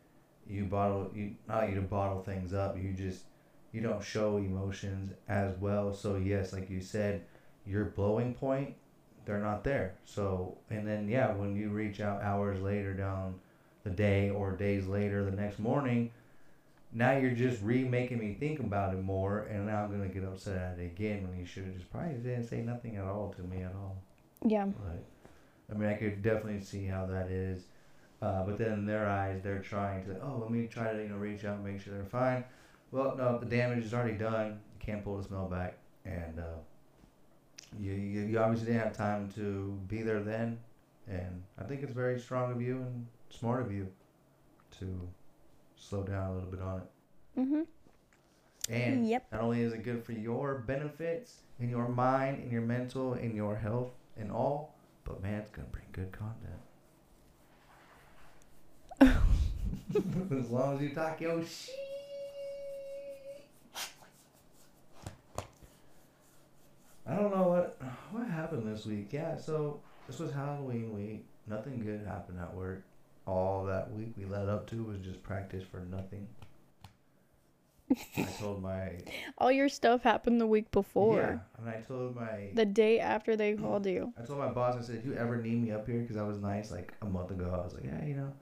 you 0.48 0.66
bottle 0.66 1.12
you 1.16 1.36
not 1.48 1.68
you 1.70 1.76
to 1.76 1.82
bottle 1.82 2.22
things 2.22 2.54
up. 2.54 2.78
You 2.78 2.94
just 2.94 3.24
you 3.72 3.82
don't 3.82 4.04
show 4.04 4.38
emotions 4.38 5.12
as 5.28 5.58
well. 5.58 5.92
So 5.92 6.18
yes, 6.18 6.54
like 6.54 6.70
you 6.70 6.82
said, 6.82 7.24
your 7.66 7.86
blowing 7.86 8.36
point 8.36 8.76
they're 9.26 9.40
not 9.40 9.64
there. 9.64 9.96
So, 10.06 10.56
and 10.70 10.88
then 10.88 11.10
yeah, 11.10 11.34
when 11.34 11.56
you 11.56 11.70
reach 11.70 12.00
out 12.00 12.22
hours 12.22 12.62
later 12.62 12.94
down 12.94 13.40
the 13.86 13.92
day 13.92 14.30
or 14.32 14.52
days 14.52 14.88
later 14.88 15.24
the 15.24 15.32
next 15.32 15.60
morning, 15.60 16.12
now 16.92 17.16
you're 17.18 17.32
just 17.32 17.62
remaking 17.62 18.20
me 18.20 18.34
think 18.34 18.60
about 18.60 18.94
it 18.94 19.02
more, 19.02 19.44
and 19.44 19.68
now 19.68 19.84
I'm 19.84 19.92
gonna 19.92 20.10
get 20.10 20.24
upset 20.24 20.58
at 20.58 20.80
it 20.80 20.86
again 20.86 21.28
when 21.28 21.40
you 21.40 21.46
should 21.46 21.66
have 21.66 21.76
just 21.76 21.90
probably 21.92 22.16
didn't 22.16 22.46
say 22.46 22.62
nothing 22.62 22.98
at 22.98 23.06
all 23.06 23.34
to 23.38 23.42
me 23.44 23.64
at 23.64 23.74
all. 23.74 23.98
Yeah. 24.44 24.66
But 24.66 25.04
I 25.74 25.78
mean, 25.78 25.90
I 25.90 25.94
could 25.94 26.22
definitely 26.22 26.62
see 26.62 26.86
how 26.86 27.06
that 27.06 27.30
is. 27.30 27.64
Uh, 28.22 28.44
but 28.44 28.58
then 28.58 28.72
in 28.72 28.86
their 28.86 29.08
eyes, 29.08 29.42
they're 29.44 29.60
trying 29.60 30.06
to, 30.06 30.20
oh, 30.22 30.40
let 30.42 30.50
me 30.50 30.68
try 30.68 30.94
to 30.94 31.02
you 31.02 31.10
know 31.10 31.18
reach 31.18 31.46
out 31.46 31.58
and 31.58 31.66
make 31.66 31.82
sure 31.82 31.94
they're 31.94 32.06
fine. 32.06 32.44
Well, 32.92 33.16
no, 33.18 33.38
the 33.38 33.46
damage 33.46 33.84
is 33.84 33.94
already 33.94 34.18
done. 34.18 34.60
You 34.74 34.86
can't 34.86 35.04
pull 35.04 35.18
the 35.18 35.24
smell 35.24 35.48
back, 35.48 35.78
and 36.06 36.40
uh, 36.40 36.58
you, 37.80 37.92
you 37.92 38.22
you 38.22 38.40
obviously 38.40 38.68
didn't 38.68 38.84
have 38.84 38.98
time 38.98 39.30
to 39.36 39.78
be 39.88 40.02
there 40.02 40.22
then. 40.22 40.58
And 41.08 41.44
I 41.60 41.66
think 41.66 41.84
it's 41.84 41.94
very 41.94 42.20
strong 42.20 42.52
of 42.52 42.62
you 42.62 42.78
and 42.78 43.06
smart 43.30 43.62
of 43.62 43.72
you 43.72 43.88
to 44.80 45.08
slow 45.76 46.04
down 46.04 46.32
a 46.32 46.34
little 46.34 46.50
bit 46.50 46.62
on 46.62 46.82
it. 46.82 47.40
Mm-hmm. 47.40 47.62
And 48.70 49.08
Yep. 49.08 49.28
not 49.32 49.42
only 49.42 49.62
is 49.62 49.74
it 49.74 49.84
good 49.84 50.04
for 50.04 50.14
your 50.14 50.56
benefits 50.60 51.42
in 51.60 51.70
your 51.70 51.88
mind, 51.88 52.44
in 52.44 52.50
your 52.52 52.62
mental, 52.62 53.14
in 53.14 53.36
your 53.36 53.56
health, 53.56 53.92
and 54.18 54.32
all, 54.32 54.74
but 55.04 55.22
man, 55.22 55.40
it's 55.40 55.52
gonna 55.52 55.68
bring 55.72 55.86
good 55.92 56.12
content. 56.12 56.62
as 60.40 60.50
long 60.50 60.76
as 60.76 60.82
you 60.82 60.90
talk 60.96 61.22
your 61.22 61.42
shit. 61.44 61.76
I 67.08 67.16
don't 67.16 67.36
know 67.36 67.48
what 67.50 67.78
what 68.12 68.28
happened 68.28 68.68
this 68.68 68.86
week. 68.86 69.10
Yeah, 69.12 69.38
so 69.38 69.80
this 70.08 70.20
was 70.20 70.32
Halloween 70.32 70.94
week. 70.96 71.26
Nothing 71.48 71.80
good 71.84 72.06
happened 72.08 72.40
at 72.40 72.54
work. 72.54 72.84
All 73.28 73.66
that 73.66 73.92
week 73.92 74.14
we 74.18 74.26
led 74.26 74.50
up 74.50 74.68
to 74.68 74.84
was 74.84 75.00
just 75.00 75.24
practice 75.24 75.64
for 75.70 75.80
nothing. 75.80 76.28
I 78.18 78.24
told 78.40 78.62
my 78.64 78.94
All 79.38 79.52
your 79.52 79.70
stuff 79.70 80.02
happened 80.04 80.42
the 80.42 80.48
week 80.48 80.72
before. 80.72 81.40
yeah, 81.58 81.60
and 81.60 81.70
I 81.70 81.82
told 81.82 82.16
my 82.16 82.50
The 82.54 82.66
day 82.66 83.00
after 83.00 83.36
they 83.36 83.54
called 83.58 83.86
you. 83.86 84.14
I 84.20 84.26
told 84.26 84.40
my 84.40 84.50
boss 84.50 84.76
I 84.76 84.82
said, 84.82 84.96
if 84.96 85.06
you 85.06 85.14
ever 85.14 85.38
need 85.38 85.62
me 85.62 85.72
up 85.72 85.88
here, 85.88 86.02
because 86.02 86.18
I 86.18 86.24
was 86.24 86.38
nice 86.40 86.72
like 86.72 86.94
a 87.02 87.06
month 87.06 87.32
ago. 87.32 87.52
I 87.54 87.64
was 87.64 87.74
like, 87.76 87.84
yeah, 87.86 88.04
you 88.06 88.16
know, 88.16 88.34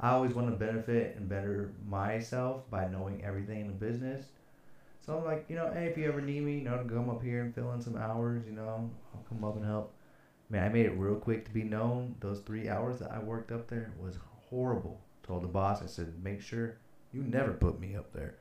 I 0.00 0.10
always 0.10 0.32
want 0.34 0.48
to 0.50 0.56
benefit 0.56 1.16
and 1.16 1.28
better 1.28 1.72
myself 1.86 2.68
by 2.70 2.86
knowing 2.88 3.22
everything 3.24 3.60
in 3.60 3.66
the 3.66 3.72
business. 3.74 4.26
So 5.04 5.16
I'm 5.18 5.24
like, 5.24 5.46
you 5.48 5.56
know, 5.56 5.70
hey, 5.72 5.86
if 5.86 5.96
you 5.98 6.06
ever 6.06 6.20
need 6.20 6.42
me, 6.42 6.58
you 6.58 6.64
know, 6.64 6.82
to 6.82 6.88
come 6.88 7.08
up 7.10 7.22
here 7.22 7.42
and 7.42 7.54
fill 7.54 7.72
in 7.72 7.80
some 7.80 7.96
hours, 7.96 8.42
you 8.46 8.52
know, 8.52 8.90
I'll 9.14 9.24
come 9.28 9.42
up 9.44 9.56
and 9.56 9.64
help. 9.64 9.92
Man, 10.50 10.64
I 10.64 10.68
made 10.68 10.86
it 10.86 10.96
real 10.96 11.16
quick 11.16 11.44
to 11.44 11.50
be 11.50 11.62
known. 11.62 12.16
Those 12.20 12.40
three 12.40 12.68
hours 12.68 12.98
that 13.00 13.10
I 13.12 13.18
worked 13.18 13.52
up 13.52 13.68
there 13.68 13.92
was 14.00 14.18
horrible. 14.48 15.00
Told 15.22 15.42
the 15.42 15.48
boss, 15.48 15.82
I 15.82 15.86
said, 15.86 16.22
make 16.22 16.40
sure 16.40 16.78
you 17.12 17.22
never 17.22 17.52
put 17.52 17.78
me 17.78 17.94
up 17.94 18.12
there. 18.12 18.36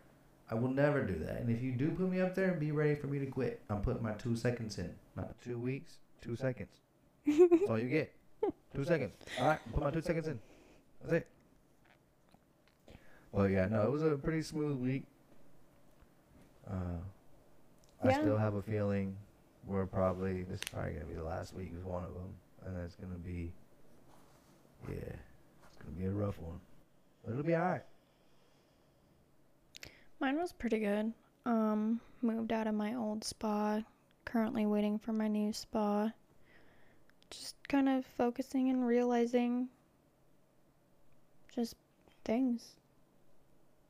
I 0.50 0.56
will 0.56 0.70
never 0.70 1.04
do 1.04 1.16
that. 1.26 1.42
And 1.42 1.50
if 1.50 1.62
you 1.62 1.74
do 1.74 1.92
put 1.92 2.10
me 2.10 2.22
up 2.22 2.34
there, 2.34 2.54
be 2.54 2.72
ready 2.72 2.96
for 2.96 3.08
me 3.08 3.20
to 3.20 3.26
quit. 3.26 3.62
I'm 3.70 3.82
putting 3.82 4.02
my 4.02 4.14
two 4.14 4.36
seconds 4.38 4.78
in. 4.78 4.94
Not 5.18 5.36
two 5.42 5.58
weeks, 5.58 5.98
two 6.22 6.38
seconds. 6.38 6.70
That's 7.26 7.70
all 7.70 7.78
you 7.78 7.90
get. 7.90 8.14
Two 8.74 8.86
seconds. 8.86 9.14
All 9.42 9.48
right, 9.48 9.60
put 9.74 9.84
my 9.84 9.92
two 9.92 10.02
seconds 10.02 10.28
in. 10.28 10.40
That's 11.02 11.14
it. 11.14 11.28
Well, 13.34 13.50
yeah, 13.50 13.68
no, 13.68 13.84
it 13.84 13.92
was 13.92 14.04
a 14.04 14.12
pretty 14.12 14.42
smooth 14.42 14.78
week. 14.78 15.04
Uh, 16.70 17.02
I 18.04 18.14
still 18.14 18.38
have 18.38 18.54
a 18.54 18.62
feeling 18.62 19.18
we're 19.68 19.86
probably 19.86 20.44
this 20.44 20.60
is 20.60 20.70
probably 20.72 20.94
gonna 20.94 21.06
be 21.06 21.14
the 21.14 21.24
last 21.24 21.54
week 21.54 21.72
is 21.78 21.84
one 21.84 22.04
of 22.04 22.14
them, 22.14 22.34
and 22.66 22.78
it's 22.78 22.96
gonna 22.96 23.16
be, 23.16 23.52
yeah, 24.90 24.96
it's 24.96 25.78
gonna 25.78 25.96
be 25.98 26.06
a 26.06 26.12
rough 26.12 26.40
one, 26.40 26.60
but 27.24 27.32
it'll 27.32 27.44
be 27.44 27.56
all 27.56 27.62
right. 27.62 27.84
Mine 30.20 30.38
was 30.38 30.52
pretty 30.54 30.80
good. 30.80 31.14
Um, 31.46 32.00
moved 32.22 32.52
out 32.52 32.68
of 32.68 32.74
my 32.74 32.96
old 32.96 33.24
spa. 33.24 33.82
Currently 34.26 34.66
waiting 34.66 34.98
for 34.98 35.14
my 35.14 35.28
new 35.28 35.54
spa. 35.54 36.12
Just 37.30 37.56
kind 37.68 37.88
of 37.88 38.06
focusing 38.06 38.70
and 38.70 38.86
realizing 38.86 39.70
just 41.54 41.76
things. 42.26 42.76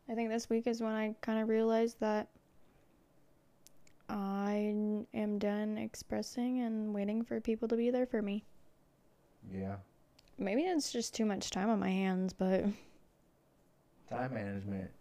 I 0.10 0.16
think 0.16 0.30
this 0.30 0.50
week 0.50 0.68
is 0.68 0.82
when 0.82 0.94
I 0.94 1.16
kind 1.22 1.40
of 1.40 1.50
realized 1.50 2.00
that 2.00 2.28
I 4.10 4.74
am 5.14 5.40
done 5.40 5.78
expressing 5.78 6.62
and 6.62 6.94
waiting 6.94 7.24
for 7.24 7.42
people 7.42 7.68
to 7.68 7.76
be 7.76 7.90
there 7.90 8.06
for 8.06 8.22
me. 8.22 8.46
Yeah, 9.54 9.78
Maybe 10.40 10.64
it's 10.64 10.92
just 10.92 11.16
too 11.16 11.26
much 11.26 11.50
time 11.50 11.70
on 11.70 11.80
my 11.80 11.90
hands, 11.90 12.32
but 12.34 12.66
time 14.10 14.34
management. 14.34 14.92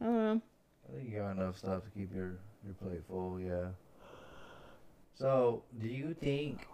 I 0.00 0.04
don't 0.04 0.14
know. 0.14 0.42
I 0.88 0.96
think 0.96 1.10
you 1.10 1.18
got 1.18 1.32
enough 1.32 1.58
stuff 1.58 1.84
to 1.84 1.90
keep 1.90 2.14
your 2.14 2.38
your 2.64 2.74
plate 2.82 3.02
full. 3.08 3.38
Yeah. 3.38 3.68
So, 5.14 5.62
do 5.80 5.88
you 5.88 6.14
think 6.14 6.66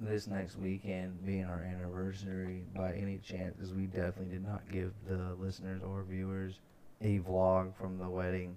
this 0.00 0.26
next 0.26 0.56
weekend 0.58 1.24
being 1.24 1.44
our 1.44 1.62
anniversary, 1.62 2.64
by 2.74 2.92
any 2.94 3.18
chance, 3.18 3.54
because 3.56 3.72
we 3.72 3.86
definitely 3.86 4.34
did 4.34 4.46
not 4.46 4.62
give 4.70 4.92
the 5.06 5.34
listeners 5.38 5.82
or 5.82 6.02
viewers 6.02 6.60
a 7.00 7.18
vlog 7.20 7.74
from 7.74 7.98
the 7.98 8.08
wedding, 8.08 8.56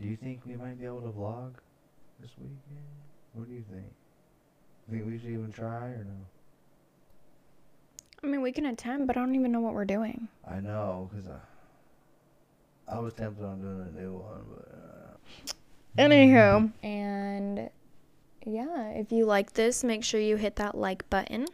do 0.00 0.06
you 0.08 0.16
think 0.16 0.40
we 0.46 0.56
might 0.56 0.78
be 0.78 0.86
able 0.86 1.00
to 1.02 1.08
vlog 1.08 1.52
this 2.20 2.30
weekend? 2.38 2.84
What 3.34 3.48
do 3.48 3.54
you 3.54 3.64
think? 3.72 3.86
Think 4.90 5.06
we 5.06 5.18
should 5.18 5.30
even 5.30 5.52
try 5.52 5.86
or 5.86 6.04
no? 6.04 6.26
I 8.22 8.26
mean, 8.26 8.42
we 8.42 8.52
can 8.52 8.66
attempt, 8.66 9.06
but 9.06 9.16
I 9.16 9.20
don't 9.20 9.34
even 9.34 9.52
know 9.52 9.60
what 9.60 9.74
we're 9.74 9.84
doing. 9.84 10.28
I 10.50 10.60
know, 10.60 11.10
cause 11.14 11.28
I, 11.28 12.96
I 12.96 12.98
was 12.98 13.12
tempted 13.14 13.44
on 13.44 13.60
doing 13.60 13.88
a 13.94 14.00
new 14.00 14.12
one, 14.14 14.42
but. 14.48 14.68
Uh, 14.72 15.54
Anywho. 15.98 16.72
And 16.82 17.70
yeah, 18.44 18.88
if 18.90 19.12
you 19.12 19.26
like 19.26 19.52
this, 19.52 19.84
make 19.84 20.04
sure 20.04 20.20
you 20.20 20.36
hit 20.36 20.56
that 20.56 20.76
like 20.76 21.08
button. 21.08 21.46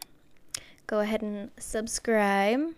Go 0.87 0.99
ahead 0.99 1.21
and 1.21 1.51
subscribe. 1.57 2.73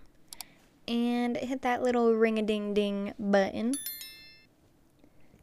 And 0.88 1.38
hit 1.38 1.62
that 1.62 1.82
little 1.82 2.14
ring 2.14 2.38
a 2.38 2.42
ding 2.42 2.74
ding 2.74 3.14
button. 3.18 3.74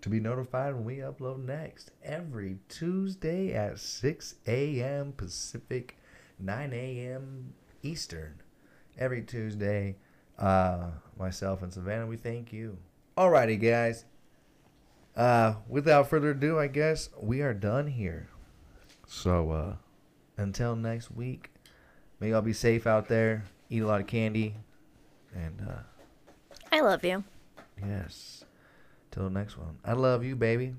To 0.03 0.09
be 0.09 0.21
notified 0.21 0.75
when 0.75 0.85
we 0.85 0.97
upload 0.97 1.45
next 1.45 1.91
every 2.03 2.59
Tuesday 2.69 3.53
at 3.53 3.79
6 3.79 4.35
a.m. 4.47 5.13
Pacific, 5.13 5.99
9 6.39 6.73
a.m. 6.73 7.53
Eastern. 7.83 8.43
Every 8.99 9.23
Tuesday, 9.23 9.97
uh, 10.39 10.89
myself 11.19 11.63
and 11.63 11.73
Savannah, 11.73 12.07
we 12.07 12.17
thank 12.17 12.53
you. 12.53 12.79
Alrighty, 13.17 13.61
guys. 13.61 14.05
Uh, 15.17 15.55
without 15.69 16.09
further 16.09 16.31
ado, 16.31 16.59
I 16.59 16.67
guess 16.67 17.11
we 17.21 17.43
are 17.43 17.55
done 17.55 17.87
here. 17.89 18.29
So, 19.07 19.51
uh, 19.51 19.75
until 20.37 20.77
next 20.77 21.11
week, 21.11 21.51
may 22.21 22.31
y'all 22.31 22.43
be 22.43 22.53
safe 22.53 22.87
out 22.87 23.09
there. 23.09 23.45
Eat 23.69 23.83
a 23.83 23.87
lot 23.87 24.01
of 24.01 24.07
candy. 24.07 24.57
And, 25.35 25.61
uh, 25.69 25.83
I 26.73 26.81
love 26.81 27.05
you. 27.05 27.25
yes. 27.85 28.45
Till 29.11 29.25
the 29.25 29.31
next 29.31 29.59
one. 29.59 29.79
I 29.85 29.93
love 29.93 30.25
you, 30.25 30.37
baby. 30.37 30.75